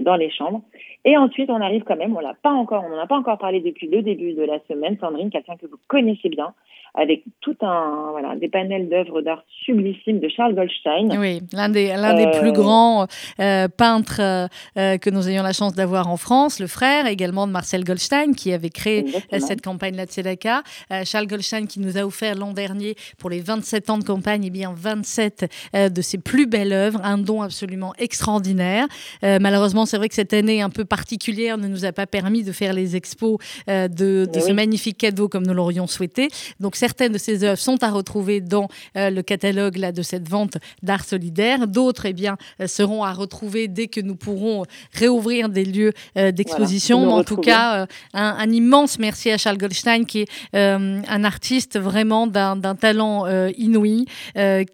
dans 0.01 0.15
les 0.15 0.29
chambres. 0.29 0.61
Et 1.05 1.17
ensuite, 1.17 1.49
on 1.49 1.59
arrive 1.59 1.83
quand 1.83 1.97
même, 1.97 2.15
on 2.15 2.21
l'a 2.21 2.35
pas 2.41 2.51
encore, 2.51 2.83
on 2.85 2.89
n'en 2.89 3.01
a 3.01 3.07
pas 3.07 3.17
encore 3.17 3.37
parlé 3.37 3.59
depuis 3.59 3.87
le 3.87 4.01
début 4.01 4.33
de 4.33 4.43
la 4.43 4.59
semaine, 4.69 4.97
Sandrine, 4.99 5.29
quelqu'un 5.29 5.57
que 5.57 5.65
vous 5.65 5.79
connaissez 5.87 6.29
bien, 6.29 6.53
avec 6.95 7.23
tout 7.41 7.55
un 7.61 8.09
voilà 8.11 8.35
des 8.35 8.49
panels 8.49 8.87
d'œuvres 8.87 9.21
d'art 9.21 9.43
sublissimes 9.65 10.19
de 10.19 10.29
Charles 10.29 10.53
Goldstein. 10.53 11.17
Oui, 11.17 11.41
l'un 11.51 11.69
des 11.69 11.87
l'un 11.87 12.13
des 12.13 12.39
plus 12.39 12.49
euh, 12.49 12.51
grands 12.51 13.07
euh, 13.39 13.67
peintres 13.67 14.21
euh, 14.21 14.97
que 14.97 15.09
nous 15.09 15.27
ayons 15.27 15.41
la 15.41 15.53
chance 15.53 15.73
d'avoir 15.73 16.07
en 16.07 16.17
France, 16.17 16.59
le 16.59 16.67
frère 16.67 17.07
également 17.07 17.47
de 17.47 17.51
Marcel 17.51 17.83
Goldstein 17.83 18.35
qui 18.35 18.53
avait 18.53 18.69
créé 18.69 19.05
cette 19.39 19.61
campagne 19.61 19.95
La 19.95 20.05
Tzedaka. 20.05 20.61
Charles 21.03 21.27
Goldstein 21.27 21.67
qui 21.67 21.79
nous 21.79 21.97
a 21.97 22.05
offert 22.05 22.35
l'an 22.35 22.53
dernier 22.53 22.95
pour 23.17 23.29
les 23.29 23.39
27 23.39 23.89
ans 23.89 23.97
de 23.97 24.03
campagne, 24.03 24.43
et 24.43 24.47
eh 24.47 24.51
bien 24.51 24.73
27 24.75 25.71
de 25.73 26.01
ses 26.01 26.19
plus 26.19 26.45
belles 26.45 26.73
œuvres, 26.73 26.99
un 27.03 27.17
don 27.17 27.41
absolument 27.41 27.93
extraordinaire. 27.97 28.85
malheureusement, 29.21 29.72
c'est 29.86 29.97
vrai 29.97 30.09
que 30.09 30.15
cette 30.15 30.33
année 30.33 30.62
un 30.62 30.69
peu 30.69 30.86
particulière 30.86 31.57
ne 31.57 31.67
nous 31.67 31.86
a 31.86 31.91
pas 31.91 32.07
permis 32.07 32.43
de 32.43 32.51
faire 32.51 32.73
les 32.73 32.95
expos 32.95 33.38
de, 33.67 33.88
de 34.31 34.39
ce 34.39 34.51
magnifique 34.51 34.97
cadeau 34.97 35.27
comme 35.27 35.45
nous 35.45 35.53
l'aurions 35.53 35.88
souhaité. 35.88 36.29
Donc 36.59 36.75
certaines 36.75 37.12
de 37.12 37.17
ces 37.17 37.43
œuvres 37.43 37.59
sont 37.59 37.83
à 37.83 37.91
retrouver 37.91 38.41
dans 38.41 38.67
euh, 38.97 39.09
le 39.09 39.21
catalogue 39.21 39.77
là, 39.77 39.91
de 39.91 40.01
cette 40.01 40.27
vente 40.27 40.57
d'art 40.81 41.03
solidaire. 41.03 41.67
D'autres 41.67 42.05
eh 42.05 42.13
bien, 42.13 42.38
euh, 42.62 42.67
seront 42.67 43.03
à 43.03 43.13
retrouver 43.13 43.67
dès 43.67 43.88
que 43.88 44.01
nous 44.01 44.15
pourrons 44.15 44.63
réouvrir 44.93 45.49
des 45.49 45.65
lieux 45.65 45.93
euh, 46.17 46.31
d'exposition. 46.31 47.12
en 47.13 47.23
tout 47.23 47.38
cas, 47.38 47.88
un, 48.13 48.51
immense 48.51 48.99
merci 48.99 49.31
à 49.31 49.38
Charles 49.38 49.57
Goldstein, 49.57 50.05
qui 50.05 50.21
est 50.21 50.29
un 50.53 51.23
artiste 51.23 51.79
vraiment 51.79 52.27
d'un 52.27 52.75
talent 52.75 53.25
inouï, 53.57 54.05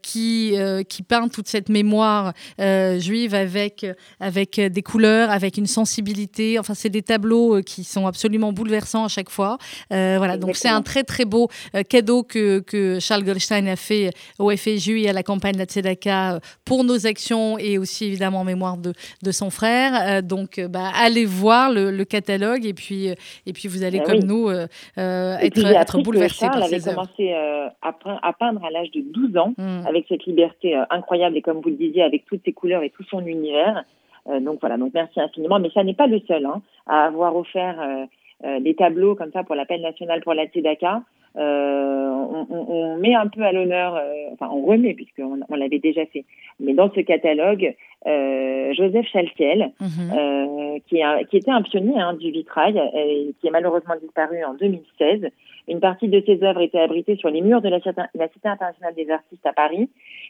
qui, 0.02 0.56
qui 0.90 1.04
peint 1.04 1.28
toute 1.28 1.48
cette 1.48 1.70
mémoire 1.70 2.34
juive 2.58 3.34
avec, 3.34 3.86
avec 4.20 4.60
des 4.60 4.82
couleurs, 4.90 5.30
avec 5.30 5.58
une 5.58 5.68
sensibilité. 5.68 6.60
Enfin, 6.60 6.74
c'est 6.74 6.90
des 6.90 7.02
tableaux 7.02 7.62
qui 7.62 7.84
sont 7.84 8.08
absolument 8.08 8.52
bouleversants 8.54 9.06
à 9.06 9.10
chaque 9.10 9.30
fois. 9.30 9.58
voilà, 9.90 10.38
donc 10.38 10.56
c'est 10.56 10.70
un 10.70 10.82
très 10.82 11.04
très 11.04 11.26
beau 11.26 11.48
cadeau 11.90 12.24
que, 12.24 12.60
que, 12.60 13.00
Charles 13.00 13.24
Goldstein 13.24 13.68
a 13.68 13.76
fait 13.76 14.12
au 14.38 14.50
FSU 14.52 15.02
et 15.02 15.10
à 15.10 15.14
la 15.14 15.24
campagne 15.24 15.54
de 15.54 15.60
la 15.60 15.66
Tzedaka 15.66 16.36
euh, 16.36 16.40
pour 16.66 16.84
nos 16.84 17.06
actions 17.06 17.58
et 17.58 17.78
aussi 17.78 18.06
évidemment 18.06 18.42
en 18.42 18.44
mémoire 18.44 18.78
de, 18.78 18.94
de 19.24 19.32
son 19.32 19.50
frère. 19.50 19.92
Euh, 19.96 20.22
donc, 20.22 20.60
euh, 20.60 20.68
bah, 20.68 20.92
allez 20.96 21.26
voir 21.26 21.72
le, 21.72 22.04
catalogue 22.10 22.66
et 22.66 22.74
puis, 22.74 23.08
et 23.46 23.54
puis 23.54 23.68
vous 23.68 23.84
allez, 23.84 24.00
ah 24.02 24.06
comme 24.06 24.24
nous, 24.24 24.50
être, 24.50 25.66
être 25.66 26.02
bouleversés 26.02 26.48
par 26.48 26.66
ces 26.68 26.76
avait 26.76 26.96
commencé 26.96 27.34
à, 27.34 28.34
peindre 28.34 28.64
à 28.66 28.72
l'âge 28.72 28.90
de 28.92 29.02
12 29.02 29.38
ans 29.38 29.54
hmm. 29.58 29.86
avec 29.86 30.06
cette 30.08 30.26
liberté 30.26 30.76
incroyable 30.90 31.38
et 31.38 31.42
comme 31.42 31.60
vous 31.62 31.70
le 31.70 31.76
disiez, 31.76 32.02
avec 32.02 32.26
toutes 32.26 32.42
ses 32.46 32.54
couleurs 32.54 32.82
et 32.82 32.90
tout 32.90 33.04
son 33.12 33.24
univers. 33.26 33.84
Donc 34.26 34.60
voilà, 34.60 34.78
donc 34.78 34.94
merci 34.94 35.20
infiniment. 35.20 35.60
Mais 35.60 35.70
ça 35.72 35.84
n'est 35.84 35.94
pas 35.94 36.08
le 36.08 36.20
seul 36.22 36.46
hein, 36.46 36.62
à 36.88 37.06
avoir 37.06 37.36
offert 37.36 38.08
des 38.44 38.76
tableaux 38.76 39.16
comme 39.16 39.32
ça 39.32 39.44
pour 39.44 39.56
la 39.56 39.66
peine 39.66 39.82
nationale 39.82 40.22
pour 40.22 40.34
la 40.34 40.46
Tzedaka. 40.46 41.02
Euh, 41.38 42.10
on, 42.50 42.98
met 42.98 43.14
un 43.14 43.28
peu 43.28 43.44
à 43.44 43.52
l'honneur, 43.52 43.96
euh, 43.96 44.34
enfin 44.34 44.50
on 44.52 44.66
remet 44.66 44.94
puisqu'on 44.96 45.40
on, 45.48 45.56
l'avait 45.56 45.80
déjà 45.80 46.06
fait, 46.08 46.26
mais 46.60 46.74
dans 46.74 46.92
ce 46.92 47.02
catalogue, 47.02 47.76
euh, 48.08 48.74
Joseph 48.74 49.08
Chaltiel, 49.08 49.72
mhm. 49.80 49.90
euh, 50.18 50.80
qui, 50.88 51.02
a, 51.02 51.24
qui, 51.26 51.38
était 51.38 51.52
un 51.52 51.62
pionnier 51.62 52.00
hein, 52.00 52.14
du 52.14 52.32
vitrail, 52.32 52.82
et 52.96 53.34
qui 53.40 53.48
est 53.48 53.52
malheureusement 53.52 53.96
disparu 54.02 54.44
en 54.44 54.54
2016. 54.54 55.30
Une 55.68 55.80
partie 55.80 56.08
de 56.08 56.24
ses 56.26 56.42
œuvres 56.44 56.62
était 56.62 56.80
abritée 56.80 57.16
sur 57.18 57.30
les 57.30 57.42
murs 57.42 57.62
de 57.62 57.70
la, 57.70 57.80
la 58.16 58.28
Cité 58.30 58.48
internationale 58.48 58.96
des 58.96 59.10
artistes 59.12 59.46
à 59.46 59.54
Paris, 59.54 59.90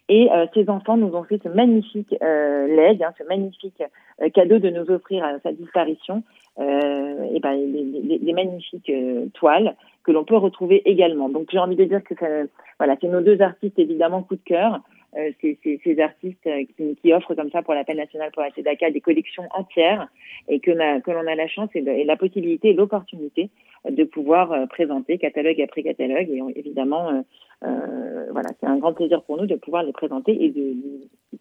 et 0.09 0.29
euh, 0.31 0.47
ses 0.53 0.69
enfants 0.69 0.97
nous 0.97 1.13
ont 1.15 1.23
fait 1.23 1.39
ce 1.43 1.49
magnifique 1.49 2.15
euh, 2.21 2.67
legs, 2.67 3.03
hein, 3.03 3.13
ce 3.17 3.23
magnifique 3.23 3.83
cadeau 4.33 4.59
de 4.59 4.69
nous 4.69 4.89
offrir 4.89 5.23
à 5.23 5.39
sa 5.39 5.51
disparition, 5.51 6.23
et 6.59 7.39
ben, 7.39 7.55
des, 7.55 8.19
des 8.19 8.33
magnifiques 8.33 8.91
toiles 9.33 9.75
que 10.03 10.11
l'on 10.11 10.25
peut 10.25 10.35
retrouver 10.35 10.81
également. 10.89 11.29
Donc 11.29 11.47
j'ai 11.51 11.59
envie 11.59 11.77
de 11.77 11.85
dire 11.85 12.03
que 12.03 12.15
ça, 12.15 12.25
voilà, 12.79 12.95
c'est 12.99 13.07
nos 13.07 13.21
deux 13.21 13.41
artistes 13.41 13.79
évidemment 13.79 14.23
coup 14.23 14.35
de 14.35 14.41
cœur. 14.43 14.81
Euh, 15.17 15.31
c'est 15.41 15.57
ces 15.83 15.99
artistes 15.99 16.45
euh, 16.45 16.63
qui, 17.01 17.13
offrent 17.13 17.33
comme 17.33 17.49
ça 17.49 17.63
pour 17.63 17.73
l'appel 17.73 17.97
national 17.97 18.29
pour 18.31 18.43
la 18.43 18.51
TEDACA 18.51 18.91
des 18.91 19.01
collections 19.01 19.47
entières 19.55 20.07
et 20.47 20.59
que, 20.59 20.71
que 20.99 21.11
l'on 21.11 21.25
a 21.25 21.35
la 21.35 21.47
chance 21.47 21.69
et, 21.73 21.81
la 21.81 22.15
possibilité 22.15 22.69
et 22.69 22.73
l'opportunité 22.73 23.49
de 23.89 24.03
pouvoir 24.03 24.51
euh, 24.51 24.65
présenter 24.65 25.17
catalogue 25.17 25.61
après 25.61 25.83
catalogue. 25.83 26.29
Et 26.29 26.59
évidemment 26.59 27.09
euh, 27.09 27.21
euh, 27.65 28.27
voilà 28.31 28.49
c'est 28.59 28.67
un 28.67 28.77
grand 28.77 28.93
plaisir 28.93 29.21
pour 29.23 29.37
nous 29.37 29.45
de 29.45 29.55
pouvoir 29.55 29.83
les 29.83 29.91
présenter 29.91 30.43
et 30.43 30.49
de, 30.49 30.75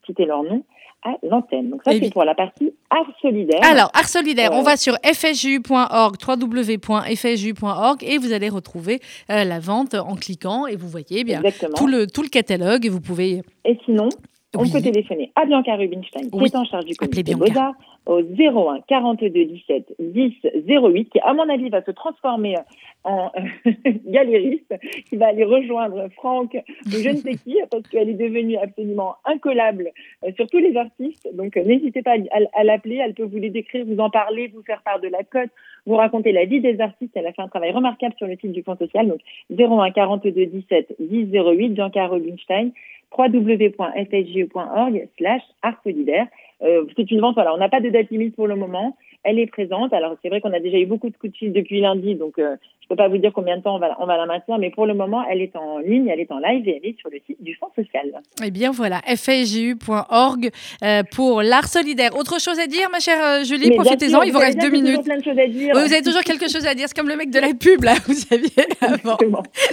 citer 0.07 0.27
leur 0.27 0.43
nom 0.43 0.65
à 1.05 1.15
l'antenne. 1.23 1.71
Donc 1.71 1.83
ça, 1.85 1.93
c'est 1.93 2.13
pour 2.13 2.25
la 2.25 2.35
partie 2.35 2.73
Art 2.91 3.07
Solidaire. 3.21 3.61
Alors, 3.63 3.91
Art 3.95 4.09
Solidaire, 4.09 4.51
on 4.53 4.63
va 4.63 4.77
sur 4.77 4.95
fsju.org, 5.05 6.17
www.fsju.org 6.27 8.05
et 8.05 8.19
vous 8.19 8.33
allez 8.33 8.49
retrouver 8.49 9.01
la 9.29 9.59
vente 9.61 9.95
en 9.95 10.15
cliquant 10.15 10.67
et 10.67 10.77
vous 10.77 10.89
voyez 10.89 11.25
bien 11.25 11.43
tout 11.77 11.87
le, 11.87 12.07
tout 12.07 12.23
le 12.23 12.29
catalogue 12.29 12.87
et 12.87 12.89
vous 12.89 13.01
pouvez... 13.01 13.43
Et 13.65 13.79
sinon, 13.85 14.09
on 14.57 14.69
peut 14.69 14.81
téléphoner 14.81 15.31
à 15.37 15.45
Bianca 15.45 15.77
Rubinstein, 15.77 16.31
qui 16.31 16.45
est 16.45 16.57
en 16.57 16.65
charge 16.65 16.87
du 16.87 16.97
comité 16.97 17.35
Beaux-Arts, 17.35 17.75
au 18.09 18.23
01 18.23 18.81
42 18.89 19.29
17 19.29 19.95
10 19.99 20.33
08, 20.67 21.11
qui, 21.11 21.21
à 21.21 21.35
mon 21.35 21.49
avis, 21.49 21.69
va 21.69 21.83
se 21.83 21.91
transformer 21.91 22.57
en 23.05 23.31
galériste, 24.07 24.75
qui 25.09 25.17
va 25.17 25.29
aller 25.29 25.45
rejoindre 25.45 26.09
Franck 26.17 26.55
ou 26.87 26.91
je 26.91 27.11
ne 27.11 27.17
sais 27.17 27.35
qui, 27.35 27.59
parce 27.71 27.87
qu'elle 27.89 28.09
est 28.09 28.15
devenue 28.15 28.57
absolument 28.57 29.17
incollable 29.27 29.91
euh, 30.25 30.33
sur 30.37 30.47
tous 30.47 30.59
les 30.59 30.75
artistes. 30.77 31.29
Donc, 31.35 31.57
euh, 31.57 31.65
n'hésitez 31.65 32.03
pas 32.03 32.17
à, 32.55 32.65
l'appeler, 32.65 32.97
elle 32.97 33.13
peut 33.13 33.25
vous 33.25 33.37
les 33.37 33.51
décrire, 33.51 33.85
vous 33.85 34.01
en 34.01 34.09
parler, 34.09 34.49
vous 34.49 34.63
faire 34.63 34.81
part 34.83 35.01
de 35.01 35.09
la 35.09 35.23
cote, 35.23 35.51
vous 35.85 35.97
raconter 35.97 36.33
la 36.33 36.47
vie 36.47 36.61
des 36.61 36.81
artistes. 36.81 37.13
Elle 37.15 37.27
a 37.27 37.33
fait 37.33 37.43
un 37.43 37.49
travail 37.49 37.73
remarquable 37.73 38.15
sur 38.17 38.27
le 38.27 38.37
site 38.37 38.53
du 38.53 38.63
Fonds 38.63 38.77
social. 38.77 39.07
Donc, 39.07 39.21
01 39.51 39.91
42 39.91 40.47
17 40.47 40.97
10 40.99 41.31
08, 41.31 41.69
Bianca 41.75 42.07
Rubinstein 42.07 42.73
www.fsge.org 43.17 45.09
slash 45.17 45.43
art 45.63 45.81
solidaire. 45.83 46.27
Euh, 46.63 46.85
c'est 46.97 47.11
une 47.11 47.21
vente, 47.21 47.35
voilà, 47.35 47.55
on 47.55 47.59
n'a 47.59 47.69
pas 47.69 47.81
de 47.81 47.91
date 47.91 48.11
limite 48.11 48.35
pour 48.35 48.47
le 48.47 48.57
moment. 48.57 48.97
Elle 49.25 49.39
est 49.39 49.47
présente. 49.47 49.93
Alors, 49.93 50.17
c'est 50.23 50.29
vrai 50.29 50.41
qu'on 50.41 50.53
a 50.53 50.61
déjà 50.61 50.79
eu 50.79 50.87
beaucoup 50.87 51.11
de 51.11 51.17
coups 51.17 51.33
de 51.33 51.37
fil 51.37 51.53
depuis 51.53 51.81
lundi, 51.81 52.15
donc 52.15 52.39
euh, 52.39 52.57
je 52.89 52.95
peux 52.95 53.03
pas 53.03 53.09
vous 53.09 53.19
dire 53.19 53.33
combien 53.35 53.59
de 53.59 53.63
temps 53.63 53.77
on 53.77 53.79
va, 53.79 53.95
on 54.01 54.07
va 54.07 54.17
la 54.17 54.25
maintenir, 54.25 54.57
mais 54.59 54.71
pour 54.71 54.87
le 54.87 54.95
moment, 54.95 55.23
elle 55.29 55.43
est 55.43 55.55
en 55.57 55.79
ligne, 55.79 56.09
elle 56.09 56.21
est 56.21 56.33
en 56.33 56.39
live 56.39 56.67
et 56.67 56.81
elle 56.83 56.89
est 56.89 56.99
sur 56.99 57.11
le 57.11 57.19
site 57.27 57.37
du 57.43 57.55
Fonds 57.57 57.71
social. 57.77 58.11
Eh 58.43 58.51
bien, 58.51 58.71
voilà, 58.71 59.03
fsgu.org 59.05 60.49
euh, 60.83 61.03
pour 61.15 61.43
l'art 61.43 61.69
solidaire. 61.69 62.17
Autre 62.17 62.41
chose 62.41 62.59
à 62.59 62.67
dire, 62.67 62.89
ma 62.91 62.99
chère 62.99 63.23
euh, 63.23 63.45
Julie? 63.45 63.73
Profitez-en, 63.73 64.23
il 64.23 64.33
vous 64.33 64.39
reste 64.39 64.59
deux 64.59 64.71
minutes. 64.71 65.05
Plein 65.05 65.19
de 65.19 65.23
choses 65.23 65.39
à 65.39 65.47
dire. 65.47 65.75
vous 65.75 65.93
avez 65.93 66.01
toujours 66.01 66.23
quelque 66.23 66.49
chose 66.49 66.67
à 66.67 66.75
dire. 66.75 66.87
C'est 66.89 66.97
comme 66.97 67.11
le 67.11 67.17
mec 67.17 67.29
de 67.29 67.41
la 67.41 67.49
pub, 67.49 67.85
là, 67.85 67.93
vous 68.07 68.15
saviez 68.15 68.65
avant. 68.81 69.19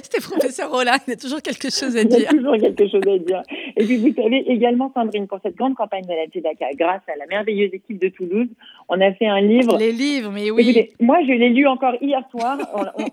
C'était 0.04 0.20
professeur 0.20 0.70
Roland, 0.70 0.98
il 1.08 1.14
a 1.14 1.16
toujours 1.16 1.42
quelque 1.42 1.70
chose 1.70 1.96
à 1.96 2.04
dire. 2.04 2.18
Il 2.20 2.24
y 2.24 2.28
a 2.28 2.32
toujours 2.32 2.58
quelque 2.58 2.88
chose 2.90 3.08
à 3.08 3.18
dire. 3.18 3.44
Et 3.78 3.86
puis, 3.86 3.96
vous 3.96 4.14
savez 4.14 4.44
également, 4.52 4.92
Sandrine, 4.94 5.28
pour 5.28 5.40
cette 5.42 5.56
grande 5.56 5.76
campagne 5.76 6.04
de 6.04 6.14
la 6.14 6.28
TEDACA, 6.28 6.74
grâce 6.78 7.02
à 7.08 7.16
la 7.18 7.28
merveilleuse 7.28 7.74
équipe 7.74 8.02
de 8.02 8.10
Toulouse, 8.10 8.50
on 8.90 9.00
a 9.00 9.14
fait 9.14 9.28
un 9.28 9.35
livre. 9.41 9.78
Les 9.78 9.91
livres, 9.91 10.32
mais 10.32 10.52
oui. 10.52 10.89
moi, 11.00 11.17
je 11.24 11.32
l'ai 11.32 11.50
lu 11.50 11.67
encore 11.67 11.95
hier 12.02 12.21
soir 12.32 12.58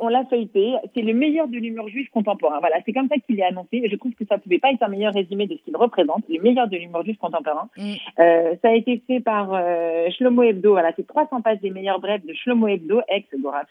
on, 0.00 0.08
l'a 0.08 0.24
feuilleté. 0.26 0.74
C'est 0.94 1.02
le 1.02 1.14
meilleur 1.14 1.48
de 1.48 1.56
l'humour 1.56 1.88
juif 1.88 2.08
contemporain. 2.11 2.58
Voilà, 2.61 2.76
c'est 2.85 2.92
comme 2.92 3.08
ça 3.08 3.16
qu'il 3.16 3.38
est 3.38 3.44
annoncé. 3.44 3.82
Je 3.90 3.96
trouve 3.96 4.12
que 4.12 4.24
ça 4.26 4.38
pouvait 4.38 4.58
pas 4.58 4.70
être 4.72 4.82
un 4.82 4.88
meilleur 4.88 5.12
résumé 5.12 5.46
de 5.46 5.56
ce 5.56 5.62
qu'il 5.62 5.76
représente, 5.76 6.24
le 6.28 6.40
meilleur 6.40 6.68
de 6.68 6.76
l'humour 6.76 7.04
juif 7.04 7.18
contemporain. 7.18 7.68
Mm. 7.76 7.92
Euh, 8.18 8.54
ça 8.62 8.68
a 8.68 8.74
été 8.74 9.02
fait 9.06 9.20
par 9.20 9.50
euh, 9.52 10.08
Shlomo 10.11 10.42
Hebdo. 10.42 10.72
Voilà, 10.72 10.92
c'est 10.96 11.06
300 11.06 11.40
pages 11.42 11.61
des 11.61 11.70
meilleurs 11.70 12.00
brefs 12.00 12.24
de 12.24 12.32
Shlomo 12.35 12.68
Hebdo, 12.68 13.00
ex 13.08 13.26
Gora 13.40 13.62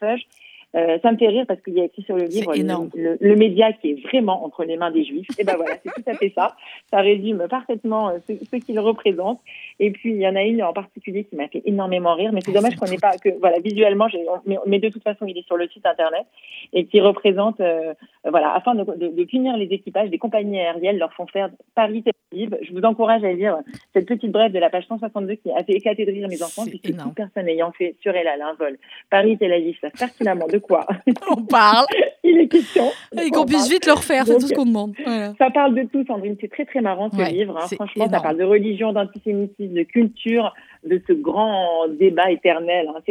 euh, 0.76 0.98
ça 1.02 1.12
me 1.12 1.18
fait 1.18 1.28
rire 1.28 1.46
parce 1.48 1.62
qu'il 1.62 1.74
y 1.74 1.82
a 1.82 1.84
écrit 1.84 2.04
sur 2.04 2.16
le 2.16 2.24
livre 2.24 2.54
le, 2.56 3.18
le, 3.20 3.36
média 3.36 3.74
qui 3.74 3.92
est 3.92 4.02
vraiment 4.08 4.46
entre 4.46 4.64
les 4.64 4.78
mains 4.78 4.92
des 4.92 5.04
juifs. 5.04 5.28
Et 5.38 5.44
ben 5.44 5.56
voilà, 5.58 5.76
c'est 5.84 5.92
tout 5.92 6.10
à 6.10 6.14
fait 6.14 6.32
ça. 6.34 6.56
Ça 6.90 7.02
résume 7.02 7.46
parfaitement 7.50 8.10
euh, 8.10 8.20
ce, 8.28 8.34
ce 8.34 8.56
qu'il 8.56 8.80
représente. 8.80 9.40
Et 9.80 9.92
puis 9.92 10.12
il 10.12 10.22
y 10.22 10.28
en 10.28 10.36
a 10.36 10.44
une 10.44 10.64
en 10.64 10.72
particulier 10.72 11.26
qui 11.26 11.36
m'a 11.36 11.50
fait 11.50 11.62
énormément 11.66 12.16
rire, 12.16 12.32
mais 12.32 12.40
c'est 12.42 12.54
dommage 12.54 12.76
qu'on 12.78 12.86
n'ait 12.86 12.98
pas 12.98 13.18
que 13.18 13.30
voilà 13.40 13.60
visuellement, 13.60 14.08
mais, 14.46 14.58
mais, 14.66 14.80
de 14.80 14.90
toute 14.90 15.04
façon 15.04 15.26
il 15.26 15.38
est 15.38 15.46
sur 15.46 15.58
le 15.58 15.68
site 15.68 15.86
internet 15.86 16.26
et 16.72 16.86
qui 16.86 17.02
représente 17.02 17.60
euh, 17.60 17.94
voilà 18.26 18.54
afin 18.54 18.76
de, 18.76 18.84
de, 18.84 19.08
de, 19.08 19.24
punir 19.26 19.58
les 19.58 19.66
équipages 19.66 20.10
des 20.10 20.20
compagnies 20.20 20.60
aériennes 20.60 20.98
leur 20.98 21.14
font 21.14 21.28
faire 21.28 21.50
Paris 21.76 22.04
Tel 22.04 22.14
Aviv. 22.32 22.58
Je 22.62 22.72
vous 22.72 22.84
encourage 22.84 23.24
à 23.24 23.34
lire 23.34 23.58
cette 23.94 24.08
petite 24.08 24.32
brève 24.32 24.54
de 24.54 24.60
la 24.60 24.70
page 24.70 24.88
162 24.88 25.36
qui 25.36 25.52
a 25.52 25.64
fait 25.64 25.74
éclater 25.74 26.06
de 26.06 26.12
rire 26.12 26.30
mes 26.30 26.42
enfants 26.42 26.66
puisque 26.66 26.96
toute 26.96 27.16
personne 27.16 27.48
ayant 27.50 27.72
fait 27.74 27.96
sur 28.02 28.16
elle 28.16 28.28
un 28.28 28.54
vol 28.54 28.78
Paris 29.10 29.38
Tel 29.38 29.52
Aviv 29.52 29.78
savent 29.82 29.92
pertinemment 29.92 30.48
de 30.48 30.61
quoi 30.62 30.86
on 31.30 31.44
parle. 31.44 31.86
Il 32.24 32.40
est 32.40 32.48
question. 32.48 32.86
Et 33.20 33.30
qu'on 33.30 33.46
puisse 33.46 33.70
vite 33.70 33.86
le 33.88 33.94
refaire, 33.94 34.26
c'est 34.26 34.38
tout 34.38 34.48
ce 34.48 34.54
qu'on 34.54 34.66
demande. 34.66 34.94
Ça 35.38 35.50
parle 35.50 35.76
de 35.76 35.84
tout, 35.84 36.06
Sandrine. 36.06 36.38
C'est 36.40 36.52
très 36.52 36.66
très 36.66 36.82
marrant 36.82 37.10
ce 37.10 37.32
livre. 37.32 37.58
Hein. 37.58 37.68
Franchement, 37.76 38.08
ça 38.10 38.20
parle 38.20 38.38
de 38.38 38.44
religion, 38.44 38.94
d'antisémitisme, 38.94 39.74
de 39.74 39.84
culture, 39.84 40.54
de 40.84 41.02
ce 41.08 41.14
grand 41.14 41.88
débat 41.90 42.32
éternel, 42.32 42.90
hein, 42.90 43.02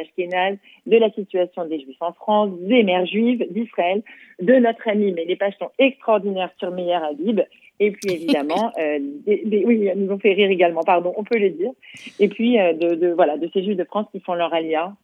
ashkénaze, 0.00 0.56
de 0.86 0.96
la 0.96 1.10
situation 1.12 1.64
des 1.66 1.80
Juifs 1.80 2.00
en 2.00 2.12
France, 2.12 2.50
des 2.60 2.82
mères 2.82 3.06
juives 3.06 3.44
d'Israël, 3.50 4.02
de 4.40 4.54
notre 4.54 4.88
ami, 4.88 5.12
mais 5.12 5.24
les 5.24 5.36
pages 5.36 5.54
sont 5.58 5.70
extraordinaires 5.78 6.50
sur 6.58 6.70
Meyer 6.70 6.94
Habib. 6.94 7.40
Et 7.78 7.90
puis 7.90 8.12
évidemment, 8.12 8.72
euh, 8.78 8.98
des, 9.00 9.64
oui, 9.66 9.90
nous 9.96 10.12
ont 10.12 10.18
fait 10.18 10.32
rire 10.32 10.50
également, 10.50 10.82
pardon, 10.82 11.12
on 11.16 11.24
peut 11.24 11.38
le 11.38 11.50
dire. 11.50 11.70
Et 12.18 12.28
puis 12.28 12.58
euh, 12.58 12.72
de, 12.72 12.94
de, 12.94 13.08
voilà, 13.08 13.36
de 13.36 13.48
ces 13.52 13.62
Juifs 13.62 13.76
de 13.76 13.84
France 13.84 14.06
qui 14.12 14.20
font 14.20 14.34
leur 14.34 14.52
alia 14.52 14.94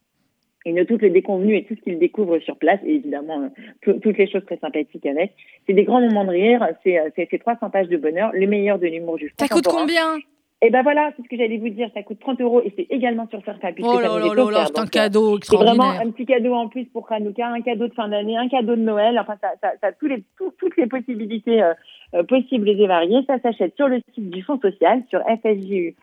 et 0.64 0.72
de 0.72 0.85
toutes 0.85 1.03
les 1.03 1.11
déconvenues 1.11 1.57
et 1.57 1.64
tout 1.64 1.75
ce 1.75 1.81
qu'ils 1.81 1.98
découvrent 1.98 2.38
sur 2.40 2.57
place, 2.57 2.81
et 2.85 2.96
évidemment 2.96 3.51
euh, 3.87 3.94
toutes 4.01 4.18
les 4.18 4.31
choses 4.31 4.44
très 4.44 4.59
sympathiques 4.59 5.07
avec. 5.07 5.33
C'est 5.66 5.72
des 5.72 5.85
grands 5.85 6.01
moments 6.01 6.25
de 6.25 6.31
rire, 6.31 6.66
c'est 6.85 6.98
euh, 6.98 7.11
c'est 7.16 7.38
300 7.38 7.70
pages 7.70 7.88
de 7.88 7.96
bonheur, 7.96 8.31
le 8.33 8.46
meilleur 8.46 8.79
de 8.79 8.87
l'humour 8.87 9.18
juif. 9.18 9.33
Ça 9.38 9.48
coûte 9.48 9.66
combien? 9.66 10.18
Et 10.64 10.66
eh 10.68 10.70
ben 10.70 10.83
voilà, 10.85 11.11
c'est 11.16 11.25
ce 11.25 11.29
que 11.29 11.37
j'allais 11.37 11.59
vous 11.59 11.70
dire, 11.70 11.90
ça 11.92 12.05
coûte 12.05 12.20
30 12.20 12.40
euros 12.40 12.62
et 12.64 12.72
c'est 12.77 12.87
également 12.88 13.27
sur 13.27 13.42
Surfa. 13.42 13.70
Oh 13.83 13.98
là 13.98 14.16
là 14.20 14.33
là 14.33 14.51
là, 14.53 14.66
c'est 14.66 14.79
un 14.79 14.87
cadeau 14.87 15.37
extraordinaire. 15.37 15.75
C'est 15.75 15.79
vraiment 15.81 16.09
un 16.09 16.12
petit 16.12 16.25
cadeau 16.25 16.55
en 16.55 16.68
plus 16.68 16.85
pour 16.85 17.11
Hanouka, 17.11 17.48
un 17.48 17.62
cadeau 17.62 17.88
de 17.88 17.94
fin 17.94 18.07
d'année, 18.07 18.37
un 18.37 18.46
cadeau 18.48 18.77
de 18.77 18.81
Noël, 18.81 19.18
enfin 19.18 19.35
ça, 19.40 19.48
ça, 19.61 19.72
ça 19.81 19.90
tous 19.90 20.07
les, 20.07 20.22
toutes 20.38 20.77
les 20.77 20.87
possibilités 20.87 21.64
euh, 21.64 21.75
possibles 22.22 22.68
et 22.68 22.87
variées. 22.87 23.25
Ça 23.27 23.40
s'achète 23.40 23.75
sur 23.75 23.88
le 23.88 24.01
site 24.14 24.31
du 24.31 24.40
Fonds 24.44 24.61
social, 24.61 25.03
sur 25.11 25.18
fsju.org. 25.22 25.96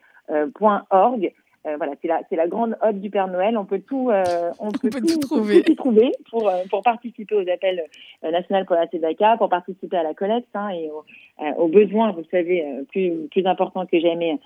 Euh, 1.67 1.75
voilà, 1.75 1.93
c'est 2.01 2.07
la, 2.07 2.21
c'est 2.29 2.37
la 2.37 2.47
grande 2.47 2.77
ode 2.81 3.01
du 3.01 3.09
Père 3.09 3.27
Noël. 3.27 3.57
On 3.57 3.65
peut 3.65 3.81
tout, 3.81 4.09
euh, 4.09 4.23
on, 4.59 4.71
peut, 4.71 4.89
tout, 4.89 5.19
trouver. 5.19 5.61
Tout, 5.63 5.75
trouver 5.75 6.11
pour, 6.29 6.47
euh, 6.47 6.63
pour 6.69 6.81
participer 6.81 7.35
aux 7.35 7.49
appels 7.49 7.83
nationaux 8.23 8.63
pour 8.65 8.75
la 8.75 8.87
TEDACA, 8.87 9.35
pour 9.37 9.49
participer 9.49 9.97
à 9.97 10.03
la 10.03 10.13
collecte 10.13 10.47
hein, 10.53 10.69
et 10.69 10.89
aux, 11.57 11.67
besoins, 11.67 12.11
vous 12.11 12.23
savez, 12.31 12.65
plus, 12.91 13.27
plus 13.29 13.45
importants 13.45 13.85
que 13.85 13.99
jamais, 13.99 14.39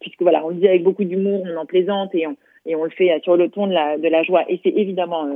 puisque 0.00 0.22
voilà, 0.22 0.44
on 0.44 0.50
le 0.50 0.56
dit 0.56 0.68
avec 0.68 0.84
beaucoup 0.84 1.04
d'humour, 1.04 1.44
on 1.44 1.56
en 1.56 1.66
plaisante 1.66 2.14
et 2.14 2.26
on, 2.26 2.36
et 2.64 2.76
on 2.76 2.84
le 2.84 2.90
fait 2.90 3.20
sur 3.24 3.36
le 3.36 3.48
ton 3.48 3.66
de 3.66 3.72
la, 3.72 3.98
de 3.98 4.08
la 4.08 4.22
joie. 4.22 4.44
Et 4.48 4.60
c'est 4.62 4.70
évidemment 4.70 5.26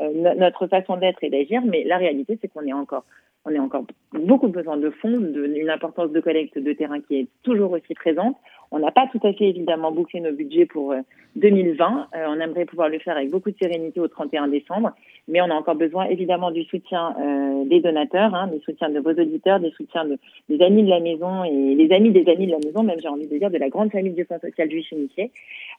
notre 0.00 0.66
façon 0.66 0.96
d'être 0.96 1.22
et 1.22 1.30
d'agir, 1.30 1.62
mais 1.64 1.84
la 1.84 1.98
réalité, 1.98 2.38
c'est 2.40 2.48
qu'on 2.48 2.66
est 2.66 2.72
encore 2.72 3.04
on 3.44 3.54
a 3.54 3.58
encore 3.58 3.84
beaucoup 4.12 4.48
besoin 4.48 4.76
de 4.76 4.90
fonds, 4.90 5.18
d'une 5.18 5.70
importance 5.70 6.10
de 6.10 6.20
collecte 6.20 6.58
de 6.58 6.72
terrain 6.72 7.00
qui 7.00 7.20
est 7.20 7.26
toujours 7.42 7.72
aussi 7.72 7.94
présente. 7.94 8.36
On 8.74 8.80
n'a 8.80 8.90
pas 8.90 9.06
tout 9.06 9.20
à 9.24 9.32
fait 9.32 9.50
évidemment 9.50 9.92
bouclé 9.92 10.18
nos 10.18 10.32
budgets 10.32 10.66
pour 10.66 10.92
2020. 11.36 12.08
Euh, 12.12 12.18
euh, 12.18 12.26
on 12.28 12.40
aimerait 12.40 12.64
pouvoir 12.64 12.88
le 12.88 12.98
faire 12.98 13.16
avec 13.16 13.30
beaucoup 13.30 13.52
de 13.52 13.56
sérénité 13.56 14.00
au 14.00 14.08
31 14.08 14.48
décembre, 14.48 14.90
mais 15.28 15.40
on 15.40 15.44
a 15.44 15.54
encore 15.54 15.76
besoin 15.76 16.06
évidemment 16.06 16.50
du 16.50 16.64
soutien 16.64 17.14
euh, 17.20 17.64
des 17.66 17.78
donateurs, 17.78 18.34
hein, 18.34 18.48
des 18.48 18.58
soutiens 18.64 18.90
de 18.90 18.98
vos 18.98 19.12
auditeurs, 19.12 19.60
des 19.60 19.70
soutiens 19.70 20.04
de, 20.04 20.18
des 20.48 20.60
amis 20.60 20.82
de 20.82 20.90
la 20.90 20.98
maison 20.98 21.44
et 21.44 21.76
les 21.76 21.94
amis 21.94 22.10
des 22.10 22.28
amis 22.28 22.46
de 22.46 22.50
la 22.50 22.58
maison, 22.58 22.82
même 22.82 22.98
j'ai 23.00 23.06
envie 23.06 23.28
de 23.28 23.38
dire 23.38 23.48
de 23.48 23.58
la 23.58 23.68
grande 23.68 23.92
famille 23.92 24.12
du 24.12 24.24
Fonds 24.24 24.40
social 24.40 24.68
juif 24.68 24.90
unifié, 24.90 25.30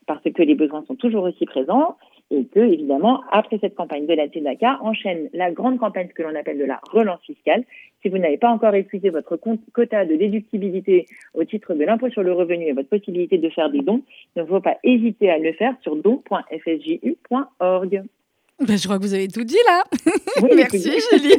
parce 0.08 0.24
que 0.24 0.42
les 0.42 0.56
besoins 0.56 0.86
sont 0.88 0.96
toujours 0.96 1.24
aussi 1.24 1.46
présents 1.46 1.98
et 2.32 2.46
que, 2.46 2.60
évidemment, 2.60 3.24
après 3.32 3.60
cette 3.60 3.76
campagne 3.76 4.08
de 4.08 4.14
la 4.14 4.28
TEDACA, 4.28 4.80
enchaîne 4.82 5.30
la 5.34 5.52
grande 5.52 5.78
campagne 5.78 6.08
que 6.08 6.24
l'on 6.24 6.36
appelle 6.36 6.58
de 6.58 6.66
la 6.66 6.80
relance 6.92 7.22
fiscale. 7.22 7.64
Si 8.02 8.10
vous 8.10 8.18
n'avez 8.18 8.38
pas 8.38 8.50
encore 8.50 8.74
épuisé 8.76 9.10
votre 9.10 9.38
quota 9.74 10.06
de 10.06 10.16
déductibilité 10.16 11.06
au 11.34 11.44
titre 11.44 11.74
de 11.74 11.84
l'impôt 11.84 12.10
sur 12.10 12.24
le 12.24 12.34
revenu 12.34 12.66
et 12.66 12.74
votre 12.74 12.90
possibilité 12.90 13.38
de 13.38 13.50
faire 13.50 13.70
des 13.70 13.82
dons, 13.82 14.02
il 14.36 14.42
ne 14.42 14.48
faut 14.48 14.62
pas 14.62 14.78
hésiter 14.84 15.30
à 15.30 15.38
le 15.38 15.54
faire 15.54 15.76
sur 15.82 15.96
don.fsju.org. 15.96 16.34
Ben, 18.62 18.78
je 18.78 18.86
crois 18.86 18.98
que 18.98 19.04
vous 19.04 19.14
avez 19.14 19.28
tout 19.28 19.44
dit 19.44 19.58
là. 19.68 19.84
Merci 20.56 20.90
Julie. 21.12 21.36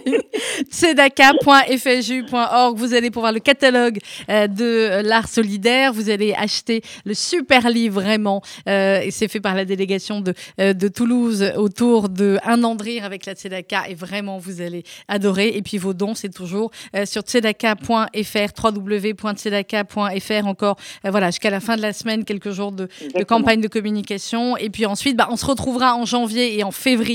Tzedaka.fju.org. 0.71 2.77
Vous 2.77 2.93
allez 2.93 3.11
pouvoir 3.11 3.33
le 3.33 3.41
catalogue 3.41 4.01
euh, 4.29 4.47
de 4.47 5.01
l'art 5.03 5.27
solidaire. 5.27 5.95
Vous 5.95 6.11
allez 6.11 6.35
acheter 6.35 6.83
le 7.07 7.15
super 7.15 7.71
livre 7.71 8.03
vraiment. 8.03 8.43
Euh, 8.69 9.01
et 9.01 9.11
c'est 9.11 9.29
fait 9.29 9.41
par 9.41 9.55
la 9.55 9.65
délégation 9.65 10.21
de, 10.21 10.35
euh, 10.61 10.75
de 10.75 10.89
Toulouse 10.89 11.43
autour 11.57 12.11
de 12.11 12.37
Un 12.45 12.63
an 12.65 12.75
de 12.75 12.83
rire 12.83 13.07
avec 13.07 13.25
la 13.25 13.33
Tzedaka. 13.33 13.89
Et 13.89 13.95
vraiment, 13.95 14.37
vous 14.37 14.61
allez 14.61 14.83
adorer. 15.09 15.57
Et 15.57 15.63
puis 15.63 15.79
vos 15.79 15.95
dons, 15.95 16.15
c'est 16.15 16.29
toujours 16.29 16.71
sur 17.07 17.23
tzedaka.fr, 17.23 18.63
www.tzedaka.fr 18.63 20.47
encore. 20.47 20.77
voilà, 21.03 21.31
jusqu'à 21.31 21.49
la 21.49 21.61
fin 21.61 21.79
de 21.79 21.83
la 21.83 21.95
semaine, 21.95 22.27
quelques 22.27 22.51
jours 22.51 22.73
de, 22.73 22.89
de, 23.15 23.25
campagne 23.25 23.63
de 23.63 23.69
communication. 23.69 24.59
Et 24.59 24.69
puis 24.69 24.85
ensuite, 24.85 25.17
bah, 25.17 25.29
on 25.31 25.37
se 25.37 25.47
retrouvera 25.47 25.95
en 25.95 26.05
janvier 26.05 26.59
et 26.59 26.63
en 26.63 26.73
février 26.73 27.06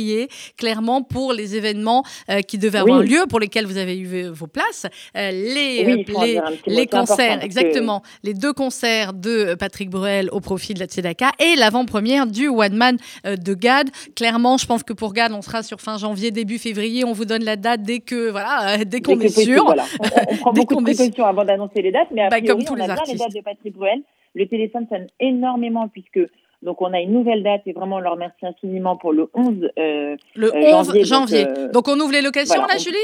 clairement, 0.57 1.01
pour 1.01 1.33
les 1.33 1.55
événements 1.55 2.03
euh, 2.29 2.41
qui 2.41 2.57
devaient 2.57 2.79
avoir 2.79 3.01
lieu, 3.01 3.25
pour 3.29 3.39
lesquels 3.39 3.65
vous 3.65 3.77
avez 3.77 3.97
eu 3.97 4.29
vos 4.29 4.47
places. 4.47 4.85
Euh, 5.15 5.31
les, 5.31 5.85
euh, 5.85 6.41
les, 6.67 6.87
concerts, 6.87 7.43
exactement. 7.43 8.01
Les 8.23 8.33
deux 8.33 8.53
concerts 8.53 9.13
de 9.13 9.55
Patrick 9.55 9.89
Bruel 9.89 10.29
au 10.31 10.39
profit 10.39 10.73
de 10.73 10.79
la 10.79 10.85
Tzedaka 10.85 11.31
et 11.39 11.55
l'avant-première 11.55 12.27
du 12.27 12.47
One 12.47 12.75
Man 12.75 12.97
de 13.25 13.53
GAD. 13.53 13.89
Clairement, 14.15 14.57
je 14.57 14.65
pense 14.65 14.83
que 14.83 14.93
pour 14.93 15.13
GAD, 15.13 15.33
on 15.33 15.41
sera 15.41 15.63
sur 15.63 15.81
fin 15.81 15.97
janvier, 15.97 16.31
début 16.31 16.57
février. 16.57 17.03
On 17.05 17.13
vous 17.13 17.25
donne 17.25 17.43
la 17.43 17.55
date 17.55 17.83
dès 17.83 17.99
que, 17.99 18.29
voilà, 18.29 18.83
dès 18.85 19.01
qu'on 19.01 19.19
est 19.19 19.29
sûr. 19.29 19.65
On, 19.69 20.35
prend 20.37 20.53
beaucoup 20.53 20.75
de 20.75 20.83
précautions 20.83 21.25
avant 21.25 21.45
d'annoncer 21.45 21.81
les 21.81 21.91
dates, 21.91 22.09
mais 22.11 22.23
a 22.23 22.29
bah, 22.29 22.37
priori, 22.37 22.65
comme 22.65 22.65
tous 22.65 22.73
on 22.73 22.75
les 22.75 22.89
a 22.89 22.95
bien 22.95 23.03
les 23.07 23.15
dates 23.15 23.33
de 23.33 23.41
Patrick 23.41 23.73
Bruel. 23.73 24.01
Le 24.33 24.47
téléphone 24.47 24.87
sonne 24.89 25.07
énormément 25.19 25.89
puisque 25.89 26.19
donc 26.61 26.81
on 26.81 26.93
a 26.93 26.99
une 26.99 27.13
nouvelle 27.13 27.43
date 27.43 27.61
et 27.65 27.73
vraiment 27.73 27.97
on 27.97 27.99
leur 27.99 28.13
remercie 28.13 28.45
infiniment 28.45 28.95
pour 28.95 29.13
le 29.13 29.29
11 29.33 29.71
euh, 29.77 30.15
Le 30.35 30.51
11 30.55 31.03
janvier. 31.03 31.45
Donc, 31.73 31.87
on 31.87 31.99
ouvre 31.99 32.11
les 32.11 32.21
locations 32.21 32.61
là, 32.61 32.77
Julie? 32.77 32.97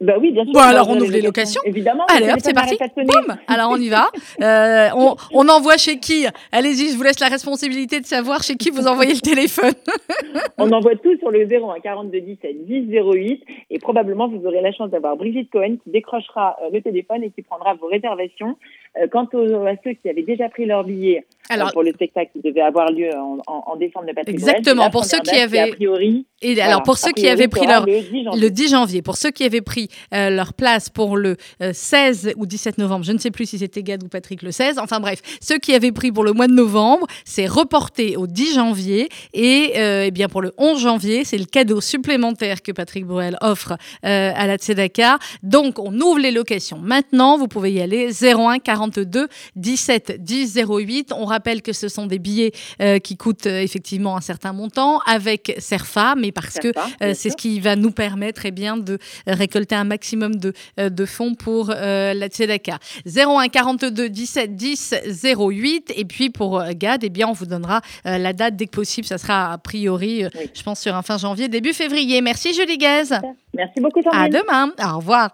Bah 0.00 0.14
oui, 0.18 0.30
bien 0.32 0.44
sûr. 0.44 0.54
Bon, 0.54 0.60
alors 0.60 0.88
on 0.88 0.98
ouvre 0.98 1.12
les 1.12 1.20
locations. 1.20 1.60
Évidemment. 1.66 2.06
Allez 2.06 2.30
hop, 2.30 2.38
c'est 2.38 2.54
parti. 2.54 2.78
Boum. 2.96 3.36
Alors 3.46 3.70
on 3.70 3.76
y 3.76 3.88
va. 3.88 4.08
Euh, 4.42 4.88
on, 4.96 5.16
on, 5.34 5.48
envoie 5.48 5.76
chez 5.76 5.98
qui? 5.98 6.24
Allez-y, 6.52 6.92
je 6.92 6.96
vous 6.96 7.02
laisse 7.02 7.20
la 7.20 7.28
responsabilité 7.28 8.00
de 8.00 8.06
savoir 8.06 8.42
chez 8.42 8.54
qui 8.54 8.70
vous 8.70 8.86
envoyez 8.86 9.12
le 9.12 9.20
téléphone. 9.20 9.72
on 10.58 10.70
envoie 10.72 10.94
tout 10.96 11.14
sur 11.18 11.30
le 11.30 11.44
01 11.44 11.80
42 11.80 12.20
17 12.20 12.66
10 12.66 12.90
08 12.90 13.44
et 13.70 13.78
probablement 13.78 14.28
vous 14.28 14.46
aurez 14.46 14.62
la 14.62 14.72
chance 14.72 14.88
d'avoir 14.90 15.16
Brigitte 15.16 15.50
Cohen 15.50 15.76
qui 15.82 15.90
décrochera 15.90 16.56
euh, 16.62 16.70
le 16.72 16.80
téléphone 16.80 17.22
et 17.22 17.30
qui 17.30 17.42
prendra 17.42 17.74
vos 17.74 17.88
réservations. 17.88 18.56
Euh, 18.98 19.06
quant 19.06 19.28
aux, 19.34 19.66
à 19.66 19.74
ceux 19.84 19.92
qui 19.92 20.08
avaient 20.08 20.24
déjà 20.24 20.48
pris 20.48 20.66
leur 20.66 20.82
billet 20.82 21.18
euh, 21.18 21.54
alors, 21.54 21.70
pour 21.72 21.84
le 21.84 21.92
spectacle 21.92 22.30
qui 22.32 22.40
devait 22.40 22.60
avoir 22.60 22.90
lieu 22.90 23.08
en, 23.14 23.38
en, 23.46 23.76
décembre 23.76 24.06
de 24.06 24.12
Patrick 24.12 24.34
Exactement, 24.34 24.90
pour 24.90 25.04
ceux 25.04 25.20
qui 25.20 25.36
avaient... 25.36 25.60
A 25.60 25.68
priori, 25.68 26.26
et 26.42 26.60
alors 26.60 26.82
pour 26.82 26.96
ceux 26.96 27.12
qui 27.12 27.28
avaient 27.28 27.48
pris 27.48 27.66
leur 27.66 27.84
le 27.86 28.48
10, 28.48 28.70
janvier, 28.70 29.02
pour 29.02 29.16
ceux 29.16 29.30
qui 29.30 29.44
avaient 29.44 29.60
pris 29.60 29.88
euh, 30.14 30.30
leur 30.30 30.54
place 30.54 30.88
pour 30.88 31.16
le 31.16 31.36
16 31.60 32.32
ou 32.36 32.46
17 32.46 32.78
novembre, 32.78 33.04
je 33.04 33.12
ne 33.12 33.18
sais 33.18 33.30
plus 33.30 33.46
si 33.46 33.58
c'était 33.58 33.82
Gad 33.82 34.02
ou 34.02 34.08
Patrick 34.08 34.42
le 34.42 34.50
16. 34.50 34.78
Enfin 34.78 35.00
bref, 35.00 35.20
ceux 35.40 35.58
qui 35.58 35.74
avaient 35.74 35.92
pris 35.92 36.10
pour 36.10 36.24
le 36.24 36.32
mois 36.32 36.46
de 36.46 36.52
novembre, 36.52 37.06
c'est 37.24 37.46
reporté 37.46 38.16
au 38.16 38.26
10 38.26 38.54
janvier 38.54 39.08
et 39.34 39.72
eh 39.76 40.10
bien 40.10 40.28
pour 40.28 40.40
le 40.40 40.52
11 40.56 40.80
janvier, 40.80 41.24
c'est 41.24 41.38
le 41.38 41.44
cadeau 41.44 41.80
supplémentaire 41.80 42.62
que 42.62 42.72
Patrick 42.72 43.04
Bruel 43.04 43.36
offre 43.42 43.76
à 44.02 44.46
la 44.46 44.56
Tzedaka. 44.56 45.18
Donc 45.42 45.78
on 45.78 45.92
ouvre 46.00 46.20
les 46.20 46.30
locations. 46.30 46.78
Maintenant, 46.78 47.36
vous 47.36 47.48
pouvez 47.48 47.72
y 47.72 47.80
aller 47.82 48.08
01 48.10 48.60
40 48.60 48.79
42 48.80 49.28
17 49.56 50.22
10 50.24 50.58
08. 50.68 51.12
On 51.16 51.24
rappelle 51.26 51.60
que 51.62 51.72
ce 51.72 51.88
sont 51.88 52.06
des 52.06 52.18
billets 52.18 52.52
euh, 52.80 52.98
qui 52.98 53.16
coûtent 53.16 53.46
euh, 53.46 53.60
effectivement 53.60 54.16
un 54.16 54.20
certain 54.20 54.52
montant 54.52 55.00
avec 55.00 55.54
Serfa, 55.58 56.14
mais 56.16 56.32
parce 56.32 56.58
que 56.58 56.68
euh, 57.02 57.12
c'est 57.14 57.30
ce 57.30 57.36
qui 57.36 57.60
va 57.60 57.76
nous 57.76 57.90
permettre 57.90 58.46
eh 58.46 58.50
bien, 58.50 58.76
de 58.76 58.98
récolter 59.26 59.74
un 59.74 59.84
maximum 59.84 60.36
de, 60.36 60.52
de 60.78 61.06
fonds 61.06 61.34
pour 61.34 61.68
la 61.68 62.26
Tzedaka. 62.28 62.78
01 63.06 63.48
42 63.48 64.08
17 64.08 64.56
10 64.56 64.94
08. 65.24 65.92
Et 65.96 66.04
puis 66.04 66.30
pour 66.30 66.62
GAD, 66.74 67.04
eh 67.04 67.10
bien, 67.10 67.28
on 67.28 67.32
vous 67.32 67.46
donnera 67.46 67.80
la 68.04 68.32
date 68.32 68.56
dès 68.56 68.66
que 68.66 68.76
possible. 68.76 69.06
Ça 69.06 69.18
sera 69.18 69.52
a 69.52 69.58
priori, 69.58 70.24
je 70.54 70.62
pense, 70.62 70.80
sur 70.80 70.94
un 70.94 71.02
fin 71.02 71.18
janvier, 71.18 71.48
début 71.48 71.72
février. 71.72 72.20
Merci 72.20 72.54
Julie 72.54 72.78
Gaz. 72.78 73.14
Merci 73.52 73.80
beaucoup, 73.80 74.00
À 74.12 74.28
demain. 74.28 74.72
Au 74.82 74.98
revoir. 74.98 75.32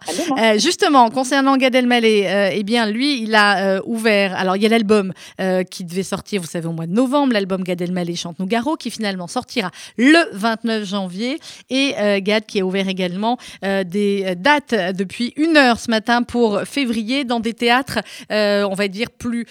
justement, 0.57 1.11
concernant 1.11 1.57
Gad 1.57 1.75
Elmaleh, 1.75 2.53
eh 2.55 2.63
bien, 2.63 2.87
lui, 2.87 3.23
il 3.23 3.35
a 3.37 3.59
euh, 3.59 3.81
ouvert. 3.85 4.35
Alors, 4.37 4.57
il 4.57 4.63
y 4.63 4.67
a 4.67 4.69
l'album 4.69 5.13
euh, 5.41 5.63
qui 5.63 5.85
devait 5.85 6.03
sortir, 6.03 6.41
vous 6.41 6.49
savez, 6.49 6.67
au 6.67 6.73
mois 6.73 6.87
de 6.87 6.93
novembre, 6.93 7.33
l'album 7.33 7.63
Gad 7.63 7.81
Elmaleh 7.81 8.17
chante 8.17 8.39
Nougaro, 8.39 8.77
qui 8.77 8.91
finalement 8.91 9.29
sortira 9.29 9.71
le 9.97 10.19
29 10.33 10.85
janvier. 10.85 11.39
Et 11.71 11.95
euh, 11.99 12.21
Gad 12.21 12.47
qui 12.47 12.61
a 12.61 12.67
ouvert 12.67 12.89
également 12.89 13.39
des 13.63 14.35
dates 14.37 14.75
depuis 14.97 15.33
une 15.37 15.57
heure 15.57 15.79
ce 15.79 15.91
matin 15.91 16.23
pour 16.23 16.63
février 16.63 17.25
dans 17.25 17.41
des 17.41 17.53
théâtres, 17.53 17.99
on 18.31 18.75
va 18.75 18.89
dire, 18.89 19.11
plus, 19.11 19.47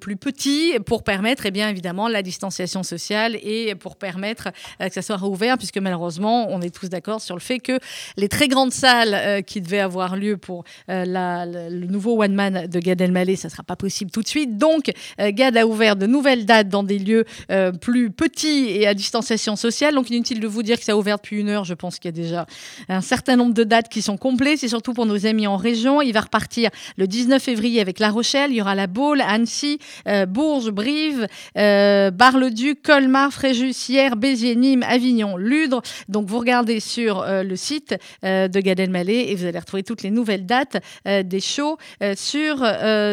plus 0.00 0.16
petits 0.16 0.74
pour 0.86 1.02
permettre, 1.02 1.46
eh 1.46 1.50
bien, 1.50 1.68
évidemment, 1.68 2.08
la 2.08 2.22
distanciation 2.22 2.82
sociale 2.82 3.36
et 3.42 3.74
pour 3.74 3.96
permettre 3.96 4.50
que 4.80 4.92
ça 4.92 5.02
soit 5.02 5.16
rouvert, 5.16 5.58
puisque 5.58 5.78
malheureusement, 5.78 6.46
on 6.50 6.60
est 6.60 6.74
tous 6.74 6.88
d'accord 6.88 7.20
sur 7.20 7.34
le 7.34 7.40
fait 7.40 7.58
que 7.58 7.78
les 8.16 8.28
très 8.28 8.48
grandes 8.48 8.72
salles 8.72 9.42
qui 9.44 9.60
devaient 9.60 9.80
avoir 9.80 10.16
lieu 10.16 10.36
pour 10.36 10.64
la, 10.88 11.46
le 11.46 11.86
nouveau 11.86 12.22
One 12.22 12.34
Man 12.34 12.66
de 12.66 12.78
Gad 12.78 13.00
Elmaleh 13.00 13.23
ça 13.36 13.48
ne 13.48 13.52
sera 13.52 13.62
pas 13.62 13.76
possible 13.76 14.10
tout 14.10 14.22
de 14.22 14.28
suite. 14.28 14.56
Donc, 14.58 14.92
euh, 15.20 15.30
GAD 15.32 15.56
a 15.56 15.66
ouvert 15.66 15.96
de 15.96 16.06
nouvelles 16.06 16.44
dates 16.46 16.68
dans 16.68 16.82
des 16.82 16.98
lieux 16.98 17.24
euh, 17.50 17.72
plus 17.72 18.10
petits 18.10 18.68
et 18.70 18.86
à 18.86 18.94
distanciation 18.94 19.56
sociale. 19.56 19.94
Donc, 19.94 20.10
inutile 20.10 20.40
de 20.40 20.46
vous 20.46 20.62
dire 20.62 20.78
que 20.78 20.84
ça 20.84 20.92
a 20.92 20.96
ouvert 20.96 21.16
depuis 21.16 21.40
une 21.40 21.48
heure. 21.48 21.64
Je 21.64 21.74
pense 21.74 21.98
qu'il 21.98 22.08
y 22.08 22.14
a 22.14 22.22
déjà 22.22 22.46
un 22.88 23.00
certain 23.00 23.36
nombre 23.36 23.54
de 23.54 23.64
dates 23.64 23.88
qui 23.88 24.02
sont 24.02 24.16
complètes. 24.16 24.60
C'est 24.60 24.68
surtout 24.68 24.92
pour 24.92 25.06
nos 25.06 25.26
amis 25.26 25.46
en 25.46 25.56
région. 25.56 26.02
Il 26.02 26.12
va 26.12 26.20
repartir 26.20 26.70
le 26.96 27.06
19 27.06 27.42
février 27.42 27.80
avec 27.80 27.98
La 27.98 28.10
Rochelle. 28.10 28.50
Il 28.50 28.56
y 28.56 28.60
aura 28.60 28.74
La 28.74 28.86
Baule, 28.86 29.22
Annecy, 29.22 29.78
euh, 30.08 30.26
Bourges, 30.26 30.70
Brive, 30.70 31.26
Bar-le-Duc, 31.54 32.82
Colmar, 32.82 33.32
Fréjus, 33.32 33.88
Hier, 33.88 34.16
Béziers, 34.16 34.56
Nîmes, 34.56 34.84
Avignon, 34.86 35.36
Ludre. 35.36 35.82
Donc, 36.08 36.26
vous 36.26 36.38
regardez 36.38 36.80
sur 36.80 37.24
le 37.26 37.56
site 37.56 37.94
de 38.22 38.60
Gad 38.60 38.80
Elmaleh 38.80 39.30
et 39.30 39.34
vous 39.34 39.46
allez 39.46 39.58
retrouver 39.58 39.82
toutes 39.82 40.02
les 40.02 40.10
nouvelles 40.10 40.46
dates 40.46 40.82
des 41.04 41.40
shows 41.40 41.78
sur 42.16 42.62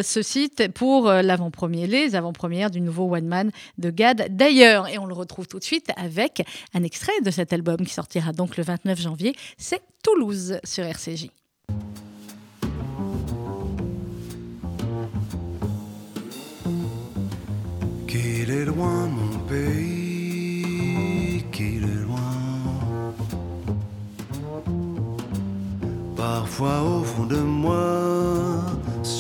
ce 0.04 0.22
site 0.22 0.72
pour 0.74 1.10
euh, 1.10 1.22
l'avant-premier, 1.22 1.88
les 1.88 2.16
avant-premières 2.16 2.72
du 2.72 2.82
nouveau 2.82 3.14
One 3.14 3.28
Man 3.28 3.52
de 3.78 3.90
Gad 3.90 4.28
d'ailleurs. 4.36 4.88
Et 4.88 4.98
on 4.98 5.06
le 5.06 5.14
retrouve 5.14 5.48
tout 5.48 5.60
de 5.60 5.64
suite 5.64 5.92
avec 5.96 6.44
un 6.74 6.84
extrait 6.84 7.20
de 7.24 7.32
cet 7.32 7.54
album 7.54 7.78
qui 7.78 7.94
sortira 7.94 8.32
donc 8.32 8.58
le 8.58 8.64
29 8.64 9.00
janvier. 9.00 9.36
C'est 9.58 9.82
Toulouse 10.04 10.60
sur 10.64 10.84
RCJ. 10.86 11.30
Parfois 26.16 26.82
au 26.84 27.04
fond 27.04 27.26
de 27.26 27.38
moi 27.38 28.51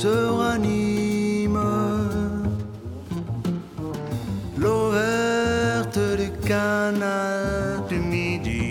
se 0.01 0.15
ranime. 0.41 1.59
L'eau 4.57 4.89
verte 4.97 5.99
du 6.21 6.29
canal 6.47 7.83
du 7.89 7.97
midi. 8.13 8.61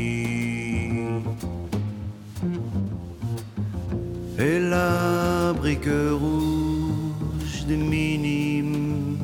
Et 4.47 4.59
la 4.59 5.53
brique 5.53 5.97
rouge 6.22 7.59
de 7.68 7.76
minime 7.76 9.18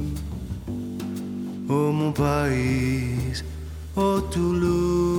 Oh 1.68 1.90
mon 1.98 2.12
pays, 2.12 3.42
oh 3.96 4.20
Toulouse, 4.32 5.15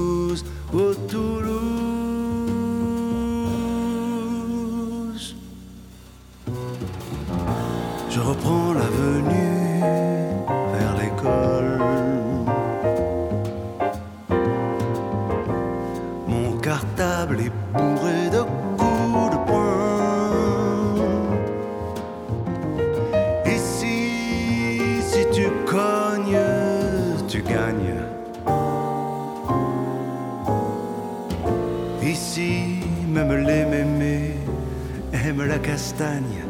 castagne. 35.77 36.41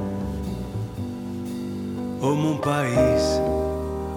Oh 2.21 2.33
mon 2.33 2.55
pays, 2.55 3.41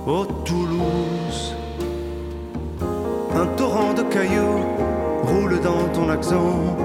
oh 0.07 0.25
Toulouse, 0.45 1.57
un 3.35 3.47
torrent 3.57 3.93
de 3.93 4.03
cailloux 4.03 4.63
roule 5.25 5.59
dans 5.69 5.89
ton 5.93 6.09
accent. 6.11 6.77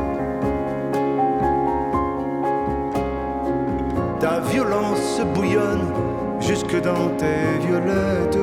Ta 4.19 4.39
violence 4.39 5.21
bouillonne 5.36 5.93
jusque 6.39 6.82
dans 6.82 7.09
tes 7.19 7.59
violettes. 7.67 8.39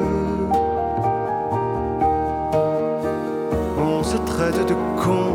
On 3.79 4.01
se 4.05 4.17
traite 4.19 4.65
de 4.65 4.77
con 5.03 5.33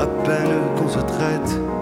à 0.00 0.06
peine 0.06 0.60
qu'on 0.76 0.88
se 0.88 1.00
traite. 1.00 1.73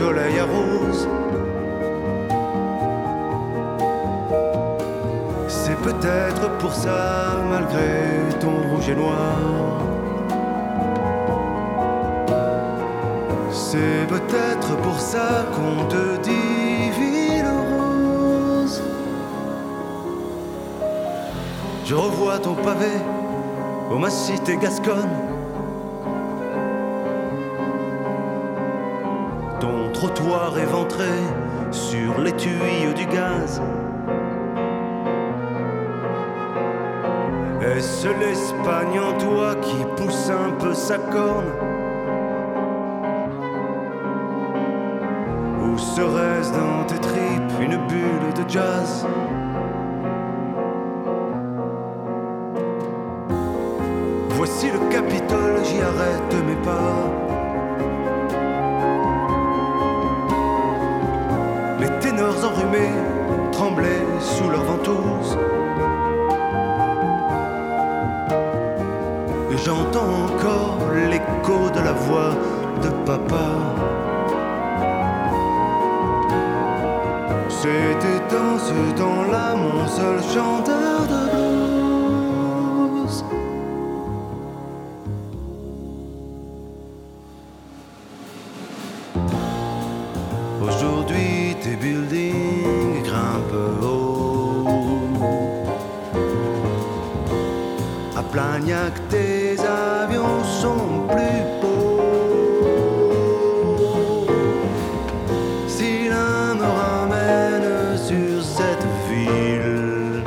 Soleil 0.00 0.38
arrose. 0.38 1.06
C'est 5.46 5.78
peut-être 5.88 6.44
pour 6.58 6.72
ça, 6.72 7.36
malgré 7.50 7.90
ton 8.40 8.54
rouge 8.68 8.88
et 8.88 8.94
noir 8.94 9.36
C'est 13.50 14.06
peut-être 14.14 14.70
pour 14.86 14.98
ça 14.98 15.28
qu'on 15.54 15.84
te 15.94 16.04
dit 16.28 16.90
ville 17.00 17.52
rose. 17.72 18.82
Je 21.84 21.94
revois 21.94 22.38
ton 22.38 22.54
pavé 22.54 22.94
ô 23.90 23.98
ma 23.98 24.10
cité 24.10 24.56
gasconne. 24.56 25.39
Trottoir 30.00 30.58
éventré 30.58 31.12
sur 31.70 32.18
les 32.22 32.32
tuyaux 32.32 32.94
du 32.96 33.04
gaz. 33.04 33.60
Est-ce 37.60 38.08
l'Espagne 38.08 38.98
en 38.98 39.18
toi 39.18 39.54
qui 39.60 39.76
pousse 39.98 40.30
un 40.30 40.52
peu 40.52 40.72
sa 40.72 40.96
corne? 40.96 41.52
Ou 45.64 45.76
serait-ce 45.76 46.52
dans 46.52 46.84
tes 46.86 46.98
tripes 46.98 47.60
une 47.60 47.76
bulle 47.86 48.32
de 48.38 48.48
jazz? 48.48 49.06
Voici 54.30 54.70
le 54.70 54.78
Capitole, 54.90 55.62
j'y 55.62 55.82
arrête 55.82 56.46
mes 56.46 56.56
pas. 56.64 57.29
Enrhumés 62.50 62.94
tremblaient 63.52 64.06
sous 64.20 64.48
leurs 64.48 64.64
ventouses. 64.64 65.36
Et 69.52 69.58
j'entends 69.64 70.12
encore 70.26 70.78
l'écho 71.10 71.70
de 71.74 71.80
la 71.80 71.92
voix 71.92 72.32
de 72.82 72.88
papa. 73.04 73.48
C'était 77.48 78.20
dans 78.34 78.58
ce 78.58 78.78
temps-là 78.98 79.54
mon 79.54 79.86
seul 79.86 80.18
chanteur 80.34 81.00
de 81.12 81.20
blues. 81.32 83.24
Tes 99.08 99.56
avions 99.60 100.44
sont 100.44 101.06
plus 101.08 101.42
beaux. 101.60 102.00
Si 105.66 106.08
l'un 106.08 106.54
me 106.54 106.68
ramène 106.82 107.96
sur 107.96 108.42
cette 108.42 108.86
ville, 109.10 110.22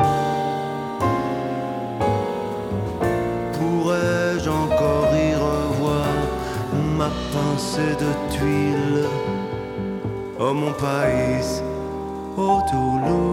pourrais-je 3.54 4.50
encore 4.50 5.12
y 5.14 5.34
revoir 5.36 6.14
ma 6.98 7.10
pensée 7.32 7.96
de 8.04 8.12
tuile? 8.36 9.08
Oh 10.40 10.54
mon 10.54 10.74
pays, 10.74 11.62
oh 12.38 12.60
Toulouse, 12.70 13.33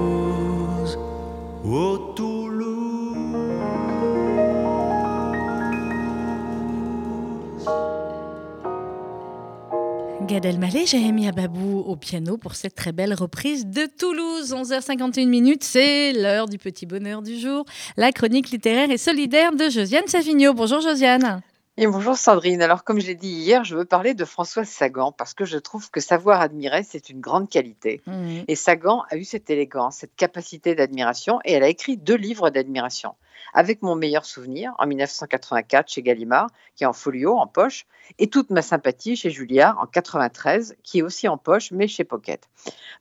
Gad 10.41 10.55
Elmaleh, 10.55 10.87
Jérémy 10.87 11.29
Ababou 11.29 11.81
au 11.81 11.97
piano 11.97 12.39
pour 12.39 12.55
cette 12.55 12.75
très 12.75 12.93
belle 12.93 13.13
reprise 13.13 13.67
de 13.67 13.85
Toulouse. 13.85 14.55
11h51 14.55 15.29
minutes, 15.29 15.65
c'est 15.65 16.15
l'heure 16.15 16.49
du 16.49 16.57
petit 16.57 16.87
bonheur 16.87 17.21
du 17.21 17.39
jour. 17.39 17.67
La 17.99 18.11
chronique 18.11 18.49
littéraire 18.49 18.91
et 18.91 18.97
solidaire 18.97 19.53
de 19.53 19.69
Josiane 19.69 20.07
Savigno. 20.07 20.55
Bonjour 20.55 20.81
Josiane. 20.81 21.43
Et 21.77 21.87
bonjour 21.87 22.17
Sandrine. 22.17 22.63
Alors 22.63 22.85
comme 22.85 23.01
je 23.01 23.07
l'ai 23.09 23.15
dit 23.15 23.29
hier, 23.29 23.65
je 23.65 23.77
veux 23.77 23.85
parler 23.85 24.15
de 24.15 24.25
Françoise 24.25 24.69
Sagan 24.69 25.13
parce 25.13 25.35
que 25.35 25.45
je 25.45 25.59
trouve 25.59 25.91
que 25.91 26.01
savoir 26.01 26.41
admirer, 26.41 26.85
c'est 26.85 27.11
une 27.11 27.21
grande 27.21 27.51
qualité. 27.51 28.01
Mmh. 28.07 28.39
Et 28.49 28.55
Sagan 28.55 29.03
a 29.11 29.17
eu 29.17 29.25
cette 29.25 29.51
élégance, 29.51 29.97
cette 29.97 30.17
capacité 30.17 30.75
d'admiration 30.75 31.41
et 31.45 31.53
elle 31.53 31.65
a 31.65 31.69
écrit 31.69 31.99
deux 31.99 32.17
livres 32.17 32.49
d'admiration. 32.49 33.15
Avec 33.53 33.83
mon 33.83 33.97
meilleur 33.97 34.25
souvenir 34.25 34.73
en 34.79 34.87
1984 34.87 35.89
chez 35.89 36.03
Gallimard, 36.03 36.49
qui 36.77 36.85
est 36.85 36.87
en 36.87 36.93
folio, 36.93 37.37
en 37.37 37.47
poche, 37.47 37.87
et 38.19 38.29
toute 38.29 38.51
ma 38.51 38.63
sympathie 38.63 39.17
chez 39.17 39.31
Julliard 39.31 39.79
en 39.79 39.87
93, 39.87 40.77
qui 40.83 40.99
est 40.99 41.03
aussi 41.03 41.29
en 41.29 41.39
poche, 41.39 41.71
mais 41.71 41.89
chez 41.89 42.05
Pocket. 42.05 42.49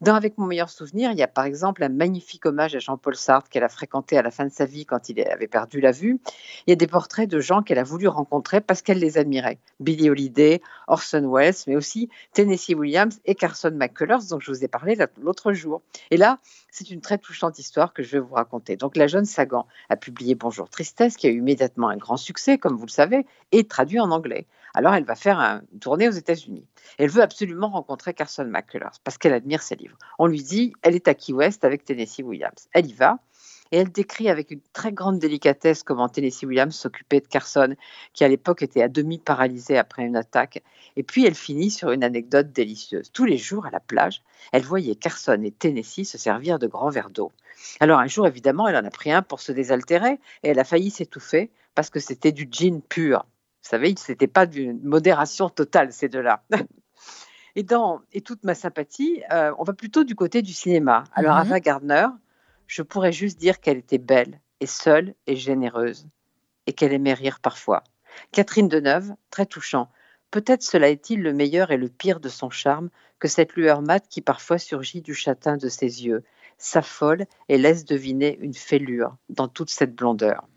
Dans 0.01 0.15
Avec 0.15 0.37
mon 0.37 0.45
meilleur 0.45 0.69
souvenir, 0.69 1.11
il 1.11 1.17
y 1.17 1.23
a 1.23 1.27
par 1.27 1.45
exemple 1.45 1.83
un 1.83 1.89
magnifique 1.89 2.45
hommage 2.45 2.75
à 2.75 2.79
Jean-Paul 2.79 3.15
Sartre 3.15 3.49
qu'elle 3.49 3.63
a 3.63 3.69
fréquenté 3.69 4.17
à 4.17 4.21
la 4.21 4.31
fin 4.31 4.45
de 4.45 4.51
sa 4.51 4.65
vie 4.65 4.85
quand 4.85 5.09
il 5.09 5.21
avait 5.21 5.47
perdu 5.47 5.81
la 5.81 5.91
vue. 5.91 6.19
Il 6.67 6.69
y 6.69 6.73
a 6.73 6.75
des 6.75 6.87
portraits 6.87 7.29
de 7.29 7.39
gens 7.39 7.61
qu'elle 7.61 7.79
a 7.79 7.83
voulu 7.83 8.07
rencontrer 8.07 8.61
parce 8.61 8.81
qu'elle 8.81 8.99
les 8.99 9.17
admirait. 9.17 9.59
Billie 9.79 10.09
Holiday, 10.09 10.61
Orson 10.87 11.29
Welles, 11.31 11.55
mais 11.67 11.75
aussi 11.75 12.09
Tennessee 12.33 12.75
Williams 12.75 13.19
et 13.25 13.35
Carson 13.35 13.71
McCullers, 13.71 14.29
dont 14.29 14.39
je 14.39 14.51
vous 14.51 14.63
ai 14.63 14.67
parlé 14.67 14.97
l'autre 15.21 15.53
jour. 15.53 15.81
Et 16.11 16.17
là, 16.17 16.39
c'est 16.71 16.91
une 16.91 17.01
très 17.01 17.17
touchante 17.17 17.59
histoire 17.59 17.93
que 17.93 18.03
je 18.03 18.11
vais 18.11 18.19
vous 18.19 18.35
raconter. 18.35 18.75
Donc 18.75 18.95
la 18.95 19.07
jeune 19.07 19.25
Sagan 19.25 19.67
a 19.89 19.95
publié 19.95 20.35
Bonjour 20.35 20.69
Tristesse, 20.69 21.17
qui 21.17 21.27
a 21.27 21.29
eu 21.29 21.37
immédiatement 21.37 21.89
un 21.89 21.97
grand 21.97 22.17
succès, 22.17 22.57
comme 22.57 22.75
vous 22.75 22.85
le 22.85 22.91
savez, 22.91 23.25
et 23.51 23.67
traduit 23.67 23.99
en 23.99 24.11
anglais. 24.11 24.47
Alors 24.73 24.93
elle 24.93 25.03
va 25.03 25.15
faire 25.15 25.39
une 25.39 25.79
tournée 25.79 26.07
aux 26.07 26.11
États-Unis. 26.11 26.65
Elle 26.97 27.09
veut 27.09 27.21
absolument 27.21 27.69
rencontrer 27.69 28.13
Carson 28.13 28.45
McCullers 28.45 28.99
parce 29.03 29.17
qu'elle 29.17 29.33
admire 29.33 29.61
ses 29.61 29.75
livres. 29.75 29.97
On 30.19 30.27
lui 30.27 30.43
dit, 30.43 30.73
elle 30.81 30.95
est 30.95 31.07
à 31.07 31.13
Key 31.13 31.33
West 31.33 31.63
avec 31.63 31.83
Tennessee 31.85 32.23
Williams. 32.23 32.67
Elle 32.73 32.87
y 32.87 32.93
va. 32.93 33.19
Et 33.71 33.77
elle 33.77 33.91
décrit 33.91 34.29
avec 34.29 34.51
une 34.51 34.61
très 34.73 34.91
grande 34.91 35.19
délicatesse 35.19 35.83
comment 35.83 36.09
Tennessee 36.09 36.43
Williams 36.43 36.75
s'occupait 36.75 37.19
de 37.19 37.27
Carson, 37.27 37.75
qui 38.13 38.23
à 38.23 38.27
l'époque 38.27 38.63
était 38.63 38.81
à 38.81 38.87
demi 38.87 39.19
paralysé 39.19 39.77
après 39.77 40.03
une 40.03 40.15
attaque. 40.15 40.63
Et 40.95 41.03
puis 41.03 41.25
elle 41.25 41.35
finit 41.35 41.69
sur 41.69 41.91
une 41.91 42.03
anecdote 42.03 42.51
délicieuse. 42.51 43.11
Tous 43.11 43.25
les 43.25 43.37
jours 43.37 43.65
à 43.67 43.69
la 43.71 43.79
plage, 43.79 44.23
elle 44.51 44.63
voyait 44.63 44.95
Carson 44.95 45.39
et 45.43 45.51
Tennessee 45.51 46.03
se 46.03 46.17
servir 46.17 46.57
de 46.57 46.67
grands 46.67 46.89
verres 46.89 47.11
d'eau. 47.11 47.31
Alors 47.79 47.99
un 47.99 48.07
jour, 48.07 48.25
évidemment, 48.25 48.67
elle 48.67 48.75
en 48.75 48.85
a 48.85 48.89
pris 48.89 49.11
un 49.11 49.21
pour 49.21 49.39
se 49.39 49.51
désaltérer 49.51 50.13
et 50.43 50.49
elle 50.49 50.59
a 50.59 50.63
failli 50.63 50.89
s'étouffer 50.89 51.51
parce 51.75 51.89
que 51.89 51.99
c'était 51.99 52.31
du 52.31 52.47
gin 52.49 52.81
pur. 52.81 53.25
Vous 53.63 53.69
savez, 53.69 53.93
ce 53.97 54.11
n'était 54.11 54.27
pas 54.27 54.45
d'une 54.45 54.81
modération 54.83 55.49
totale, 55.49 55.93
ces 55.93 56.09
deux-là. 56.09 56.43
Et, 57.55 57.63
dans, 57.63 58.01
et 58.13 58.21
toute 58.21 58.43
ma 58.43 58.53
sympathie, 58.53 59.21
euh, 59.33 59.51
on 59.57 59.63
va 59.63 59.73
plutôt 59.73 60.03
du 60.03 60.15
côté 60.15 60.41
du 60.41 60.53
cinéma. 60.53 61.03
Alors, 61.13 61.35
Mhm. 61.35 61.41
Ava 61.41 61.59
Gardner, 61.59 62.05
je 62.69 62.83
pourrais 62.83 63.11
juste 63.11 63.39
dire 63.39 63.59
qu'elle 63.59 63.79
était 63.79 63.97
belle 63.97 64.39
et 64.59 64.67
seule 64.67 65.15
et 65.25 65.35
généreuse 65.35 66.07
et 66.67 66.73
qu'elle 66.73 66.93
aimait 66.93 67.15
rire 67.15 67.39
parfois. 67.41 67.83
Catherine 68.31 68.67
Deneuve, 68.67 69.11
très 69.31 69.47
touchant. 69.47 69.89
Peut-être 70.29 70.61
cela 70.61 70.89
est-il 70.89 71.21
le 71.23 71.33
meilleur 71.33 71.71
et 71.71 71.77
le 71.77 71.89
pire 71.89 72.19
de 72.19 72.29
son 72.29 72.51
charme 72.51 72.89
que 73.17 73.27
cette 73.27 73.55
lueur 73.55 73.81
mate 73.81 74.07
qui 74.07 74.21
parfois 74.21 74.59
surgit 74.59 75.01
du 75.01 75.15
châtain 75.15 75.57
de 75.57 75.67
ses 75.67 76.05
yeux, 76.05 76.23
s'affole 76.59 77.25
et 77.49 77.57
laisse 77.57 77.85
deviner 77.85 78.37
une 78.39 78.53
fêlure 78.53 79.17
dans 79.29 79.47
toute 79.47 79.71
cette 79.71 79.95
blondeur. 79.95 80.47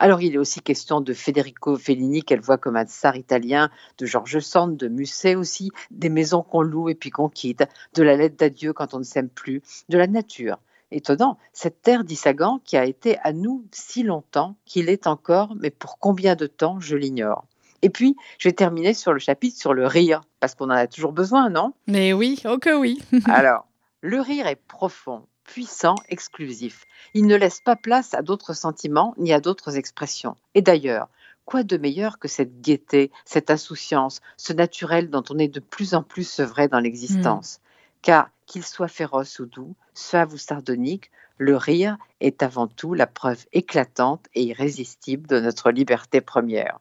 Alors, 0.00 0.20
il 0.20 0.34
est 0.34 0.38
aussi 0.38 0.60
question 0.60 1.00
de 1.00 1.12
Federico 1.12 1.76
Fellini, 1.76 2.24
qu'elle 2.24 2.40
voit 2.40 2.58
comme 2.58 2.74
un 2.74 2.86
tsar 2.86 3.14
italien, 3.14 3.70
de 3.98 4.06
Georges 4.06 4.40
Sand, 4.40 4.76
de 4.76 4.88
Musset 4.88 5.36
aussi, 5.36 5.70
des 5.92 6.08
maisons 6.08 6.42
qu'on 6.42 6.62
loue 6.62 6.88
et 6.88 6.96
puis 6.96 7.10
qu'on 7.10 7.28
quitte, 7.28 7.62
de 7.94 8.02
la 8.02 8.16
lettre 8.16 8.36
d'adieu 8.36 8.72
quand 8.72 8.92
on 8.94 8.98
ne 8.98 9.04
s'aime 9.04 9.28
plus, 9.28 9.62
de 9.88 9.96
la 9.96 10.08
nature. 10.08 10.58
Étonnant, 10.92 11.38
cette 11.52 11.82
terre 11.82 12.04
d'Issagan 12.04 12.60
qui 12.64 12.76
a 12.76 12.84
été 12.84 13.18
à 13.20 13.32
nous 13.32 13.64
si 13.70 14.02
longtemps, 14.02 14.56
qu'il 14.64 14.88
est 14.88 15.06
encore, 15.06 15.54
mais 15.56 15.70
pour 15.70 15.98
combien 15.98 16.34
de 16.34 16.46
temps, 16.46 16.80
je 16.80 16.96
l'ignore. 16.96 17.44
Et 17.82 17.90
puis, 17.90 18.16
je 18.38 18.48
vais 18.48 18.52
terminer 18.52 18.92
sur 18.92 19.12
le 19.12 19.18
chapitre 19.18 19.58
sur 19.58 19.72
le 19.72 19.86
rire, 19.86 20.20
parce 20.40 20.54
qu'on 20.54 20.66
en 20.66 20.70
a 20.70 20.86
toujours 20.86 21.12
besoin, 21.12 21.48
non? 21.48 21.72
Mais 21.86 22.12
oui, 22.12 22.40
oh 22.44 22.58
que 22.58 22.76
oui. 22.76 23.00
Alors, 23.26 23.66
le 24.02 24.20
rire 24.20 24.46
est 24.46 24.60
profond, 24.68 25.26
puissant, 25.44 25.94
exclusif. 26.08 26.84
Il 27.14 27.26
ne 27.26 27.36
laisse 27.36 27.60
pas 27.60 27.76
place 27.76 28.14
à 28.14 28.22
d'autres 28.22 28.52
sentiments 28.52 29.14
ni 29.16 29.32
à 29.32 29.40
d'autres 29.40 29.76
expressions. 29.76 30.36
Et 30.54 30.62
d'ailleurs, 30.62 31.08
quoi 31.44 31.62
de 31.62 31.76
meilleur 31.76 32.18
que 32.18 32.28
cette 32.28 32.60
gaieté, 32.60 33.10
cette 33.24 33.50
insouciance, 33.50 34.20
ce 34.36 34.52
naturel 34.52 35.08
dont 35.10 35.24
on 35.30 35.38
est 35.38 35.48
de 35.48 35.60
plus 35.60 35.94
en 35.94 36.02
plus 36.02 36.28
sevré 36.28 36.68
dans 36.68 36.80
l'existence? 36.80 37.60
Car 38.02 38.30
qu'il 38.46 38.64
soit 38.64 38.88
féroce 38.88 39.38
ou 39.38 39.46
doux, 39.46 39.74
suave 40.00 40.34
ou 40.34 40.38
sardonique, 40.38 41.10
le 41.38 41.56
rire 41.56 41.96
est 42.20 42.42
avant 42.42 42.66
tout 42.66 42.94
la 42.94 43.06
preuve 43.06 43.46
éclatante 43.52 44.26
et 44.34 44.42
irrésistible 44.42 45.26
de 45.26 45.40
notre 45.40 45.70
liberté 45.70 46.20
première. 46.20 46.80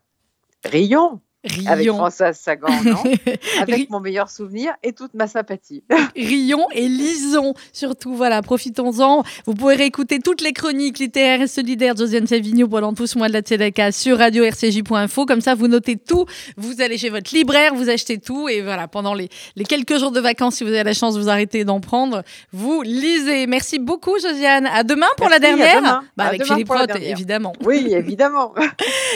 Rions 0.65 1.21
avec 1.67 1.87
Françoise 1.87 2.37
Sagan, 2.37 2.67
non 2.83 3.01
avec 3.61 3.89
mon 3.89 4.01
meilleur 4.01 4.29
souvenir 4.29 4.73
et 4.83 4.91
toute 4.91 5.13
ma 5.13 5.27
sympathie. 5.27 5.83
Rions 6.15 6.67
et 6.73 6.87
lisons, 6.89 7.53
surtout, 7.71 8.13
voilà, 8.13 8.41
profitons-en. 8.41 9.23
Vous 9.45 9.53
pouvez 9.53 9.75
réécouter 9.75 10.19
toutes 10.19 10.41
les 10.41 10.51
chroniques 10.51 10.99
littéraires 10.99 11.41
et 11.41 11.47
solidaires 11.47 11.95
de 11.95 11.99
Josiane 11.99 12.27
Savigno 12.27 12.67
pendant 12.67 12.93
tout 12.93 13.07
ce 13.07 13.17
mois 13.17 13.29
de 13.29 13.33
la 13.33 13.39
Tzedaka 13.39 13.93
sur 13.93 14.17
radio-rcj.info. 14.17 15.25
Comme 15.25 15.39
ça, 15.39 15.55
vous 15.55 15.69
notez 15.69 15.95
tout, 15.95 16.25
vous 16.57 16.81
allez 16.81 16.97
chez 16.97 17.09
votre 17.09 17.33
libraire, 17.33 17.73
vous 17.73 17.89
achetez 17.89 18.17
tout 18.17 18.49
et 18.49 18.61
voilà, 18.61 18.89
pendant 18.89 19.13
les, 19.13 19.29
les 19.55 19.63
quelques 19.63 19.97
jours 19.97 20.11
de 20.11 20.19
vacances, 20.19 20.55
si 20.55 20.65
vous 20.65 20.71
avez 20.71 20.83
la 20.83 20.93
chance 20.93 21.15
de 21.15 21.21
vous 21.21 21.29
arrêter 21.29 21.63
d'en 21.63 21.79
prendre, 21.79 22.23
vous 22.51 22.81
lisez. 22.81 23.47
Merci 23.47 23.79
beaucoup, 23.79 24.19
Josiane. 24.19 24.65
À 24.65 24.83
demain 24.83 25.07
pour 25.15 25.29
la 25.29 25.39
dernière. 25.39 26.03
Bah, 26.17 26.25
avec 26.25 26.43
Philippe 26.43 26.69
Roth, 26.69 26.91
évidemment. 27.01 27.53
Oui, 27.63 27.87
évidemment. 27.91 28.53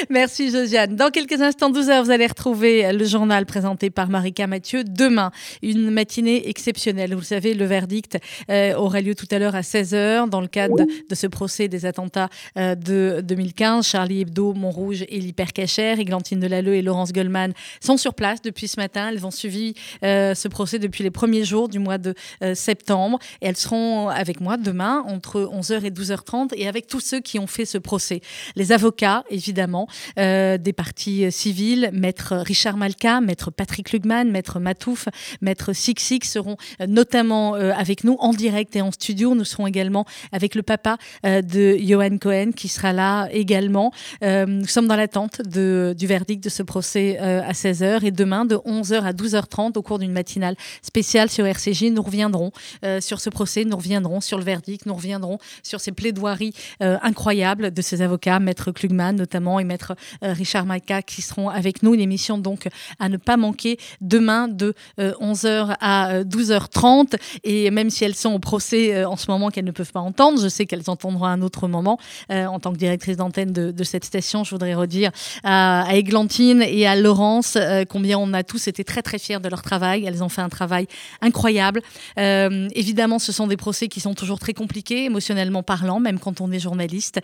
Merci, 0.09 0.51
Josiane. 0.51 0.95
Dans 0.95 1.09
quelques 1.09 1.41
instants, 1.41 1.69
12 1.69 1.89
heures, 1.89 2.03
vous 2.03 2.12
allez 2.13 2.27
retrouver 2.27 2.93
le 2.93 3.05
journal 3.05 3.45
présenté 3.45 3.89
par 3.89 4.07
Marika 4.07 4.45
Mathieu. 4.45 4.83
Demain, 4.83 5.31
une 5.63 5.89
matinée 5.89 6.47
exceptionnelle. 6.47 7.13
Vous 7.13 7.21
le 7.21 7.25
savez, 7.25 7.55
le 7.55 7.65
verdict 7.65 8.19
euh, 8.51 8.75
aura 8.75 9.01
lieu 9.01 9.15
tout 9.15 9.25
à 9.31 9.39
l'heure 9.39 9.55
à 9.55 9.61
16h 9.61 10.29
dans 10.29 10.41
le 10.41 10.47
cadre 10.47 10.75
de, 10.77 11.15
ce 11.15 11.25
procès 11.25 11.67
des 11.67 11.87
attentats 11.87 12.29
euh, 12.57 12.75
de 12.75 13.21
2015. 13.23 13.85
Charlie 13.85 14.21
Hebdo, 14.21 14.53
Montrouge 14.53 15.03
et 15.09 15.19
l'hypercachère. 15.19 15.99
Églantine 15.99 16.39
Delalleux 16.39 16.75
et 16.75 16.83
Laurence 16.83 17.13
Goldman 17.13 17.53
sont 17.81 17.97
sur 17.97 18.13
place 18.13 18.41
depuis 18.43 18.67
ce 18.67 18.79
matin. 18.79 19.09
Elles 19.09 19.25
ont 19.25 19.31
suivi 19.31 19.73
euh, 20.03 20.35
ce 20.35 20.47
procès 20.47 20.77
depuis 20.77 21.03
les 21.03 21.11
premiers 21.11 21.45
jours 21.45 21.67
du 21.67 21.79
mois 21.79 21.97
de 21.97 22.13
septembre. 22.53 23.17
Et 23.41 23.47
elles 23.47 23.57
seront 23.57 24.09
avec 24.09 24.39
moi 24.39 24.57
demain 24.57 25.03
entre 25.07 25.41
11h 25.41 25.83
et 25.83 25.89
12h30 25.89 26.51
et 26.55 26.67
avec 26.67 26.85
tous 26.85 26.99
ceux 26.99 27.21
qui 27.21 27.39
ont 27.39 27.47
fait 27.47 27.65
ce 27.65 27.79
procès. 27.79 28.21
Les 28.55 28.71
avocats, 28.71 29.23
évidemment, 29.31 29.87
des 30.15 30.73
parties 30.75 31.31
civiles, 31.31 31.89
maître 32.03 32.35
Richard 32.35 32.75
Malka, 32.75 33.21
maître 33.21 33.49
Patrick 33.49 33.93
Lugman, 33.93 34.25
maître 34.29 34.59
Matouf, 34.59 35.07
maître 35.39 35.71
Six 35.71 35.95
seront 36.23 36.57
euh, 36.81 36.85
notamment 36.85 37.55
euh, 37.55 37.71
avec 37.71 38.03
nous 38.03 38.17
en 38.19 38.33
direct 38.33 38.75
et 38.75 38.81
en 38.81 38.91
studio. 38.91 39.35
Nous 39.35 39.45
serons 39.45 39.67
également 39.67 40.05
avec 40.33 40.53
le 40.53 40.63
papa 40.63 40.97
euh, 41.25 41.41
de 41.41 41.77
Johan 41.79 42.17
Cohen 42.17 42.51
qui 42.53 42.67
sera 42.67 42.91
là 42.91 43.29
également. 43.31 43.93
nous 44.21 44.67
sommes 44.67 44.87
dans 44.87 44.97
l'attente 44.97 45.41
du 45.47 46.07
verdict 46.07 46.43
de 46.43 46.49
ce 46.49 46.61
procès 46.61 47.17
à 47.17 47.53
16h 47.53 48.03
et 48.03 48.11
demain 48.11 48.43
de 48.43 48.55
11h 48.55 49.03
à 49.03 49.13
12h30 49.13 49.77
au 49.77 49.81
cours 49.81 49.99
d'une 49.99 50.11
matinale 50.11 50.55
spéciale 50.81 51.29
sur 51.29 51.45
RCJ, 51.45 51.83
nous 51.85 52.01
reviendrons 52.01 52.51
sur 52.99 53.21
ce 53.21 53.29
procès, 53.29 53.63
nous 53.65 53.77
reviendrons 53.77 54.19
sur 54.19 54.37
le 54.37 54.43
verdict, 54.43 54.85
nous 54.85 54.95
reviendrons 54.95 55.37
sur 55.61 55.79
ces 55.79 55.91
plaidoiries 55.91 56.53
incroyables 56.79 57.71
de 57.71 57.81
ces 57.81 58.01
avocats, 58.01 58.39
maître 58.39 58.71
Klugman 58.71 59.13
notamment 59.13 59.59
et 59.59 59.63
maître 59.63 59.95
Richard 60.21 60.65
Malka 60.65 61.01
qui 61.01 61.21
seront 61.21 61.49
avec 61.49 61.83
nous. 61.83 61.92
Une 61.93 62.01
émission 62.01 62.37
donc 62.37 62.67
à 62.99 63.09
ne 63.09 63.17
pas 63.17 63.37
manquer 63.37 63.77
demain 64.01 64.47
de 64.47 64.73
11h 64.97 65.47
euh, 65.47 65.73
à 65.79 66.23
12h30. 66.23 67.13
Euh, 67.13 67.17
et 67.43 67.71
même 67.71 67.89
si 67.89 68.03
elles 68.03 68.15
sont 68.15 68.33
au 68.33 68.39
procès 68.39 68.95
euh, 68.95 69.07
en 69.07 69.15
ce 69.15 69.29
moment 69.29 69.49
qu'elles 69.49 69.65
ne 69.65 69.71
peuvent 69.71 69.91
pas 69.91 69.99
entendre, 69.99 70.41
je 70.41 70.47
sais 70.47 70.65
qu'elles 70.65 70.89
entendront 70.89 71.25
à 71.25 71.29
un 71.29 71.41
autre 71.41 71.67
moment. 71.67 71.97
en 72.29 72.59
tant 72.59 72.71
que 72.71 72.77
directrice 72.77 73.17
d'antenne 73.17 73.51
de, 73.51 73.83
cette 73.83 74.05
station, 74.05 74.43
je 74.43 74.51
voudrais 74.51 74.73
redire 74.73 75.11
à, 75.43 75.83
à 75.87 75.95
et 75.95 76.87
à 76.87 76.95
Laurence 76.95 77.57
combien 77.89 78.17
on 78.17 78.33
a 78.33 78.43
tous 78.43 78.67
été 78.67 78.83
très 78.83 79.01
très 79.01 79.19
fiers 79.19 79.39
de 79.39 79.49
leur 79.49 79.61
travail. 79.61 80.05
Elles 80.05 80.23
ont 80.23 80.29
fait 80.29 80.41
un 80.41 80.49
travail 80.49 80.87
incroyable. 81.21 81.81
évidemment, 82.17 83.19
ce 83.19 83.31
sont 83.31 83.47
des 83.47 83.57
procès 83.57 83.87
qui 83.87 83.99
sont 83.99 84.13
toujours 84.13 84.39
très 84.39 84.53
compliqués, 84.53 85.05
émotionnellement 85.05 85.63
parlant, 85.63 85.99
même 85.99 86.19
quand 86.19 86.41
on 86.41 86.51
est 86.51 86.59
journaliste, 86.59 87.19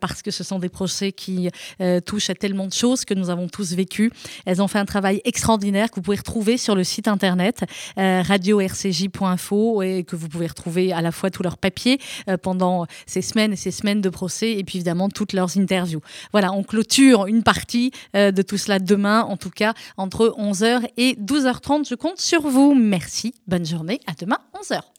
parce 0.00 0.22
que 0.22 0.30
ce 0.30 0.44
sont 0.44 0.58
des 0.58 0.68
procès 0.68 1.12
qui 1.12 1.50
touchent 2.04 2.30
à 2.30 2.34
tellement 2.34 2.66
de 2.66 2.72
choses 2.72 3.04
que 3.04 3.14
nous 3.14 3.30
avons 3.30 3.48
tous 3.48 3.72
vécu. 3.72 4.11
Elles 4.46 4.62
ont 4.62 4.68
fait 4.68 4.78
un 4.78 4.84
travail 4.84 5.20
extraordinaire 5.24 5.90
que 5.90 5.96
vous 5.96 6.02
pouvez 6.02 6.16
retrouver 6.16 6.56
sur 6.56 6.74
le 6.74 6.84
site 6.84 7.08
internet 7.08 7.64
euh, 7.98 8.22
radio-rcj.info 8.22 9.82
et 9.82 10.04
que 10.04 10.16
vous 10.16 10.28
pouvez 10.28 10.46
retrouver 10.46 10.92
à 10.92 11.00
la 11.00 11.12
fois 11.12 11.30
tous 11.30 11.42
leurs 11.42 11.58
papiers 11.58 11.98
euh, 12.28 12.36
pendant 12.36 12.86
ces 13.06 13.22
semaines 13.22 13.52
et 13.52 13.56
ces 13.56 13.70
semaines 13.70 14.00
de 14.00 14.08
procès 14.08 14.52
et 14.52 14.64
puis 14.64 14.78
évidemment 14.78 15.08
toutes 15.08 15.32
leurs 15.32 15.58
interviews. 15.58 16.00
Voilà, 16.32 16.52
on 16.52 16.62
clôture 16.62 17.26
une 17.26 17.42
partie 17.42 17.92
euh, 18.16 18.30
de 18.30 18.42
tout 18.42 18.58
cela 18.58 18.78
demain, 18.78 19.22
en 19.22 19.36
tout 19.36 19.50
cas 19.50 19.74
entre 19.96 20.34
11h 20.38 20.88
et 20.96 21.14
12h30. 21.14 21.88
Je 21.88 21.94
compte 21.94 22.20
sur 22.20 22.42
vous. 22.42 22.74
Merci, 22.74 23.34
bonne 23.46 23.66
journée, 23.66 24.00
à 24.06 24.12
demain 24.18 24.38
11h. 24.54 24.92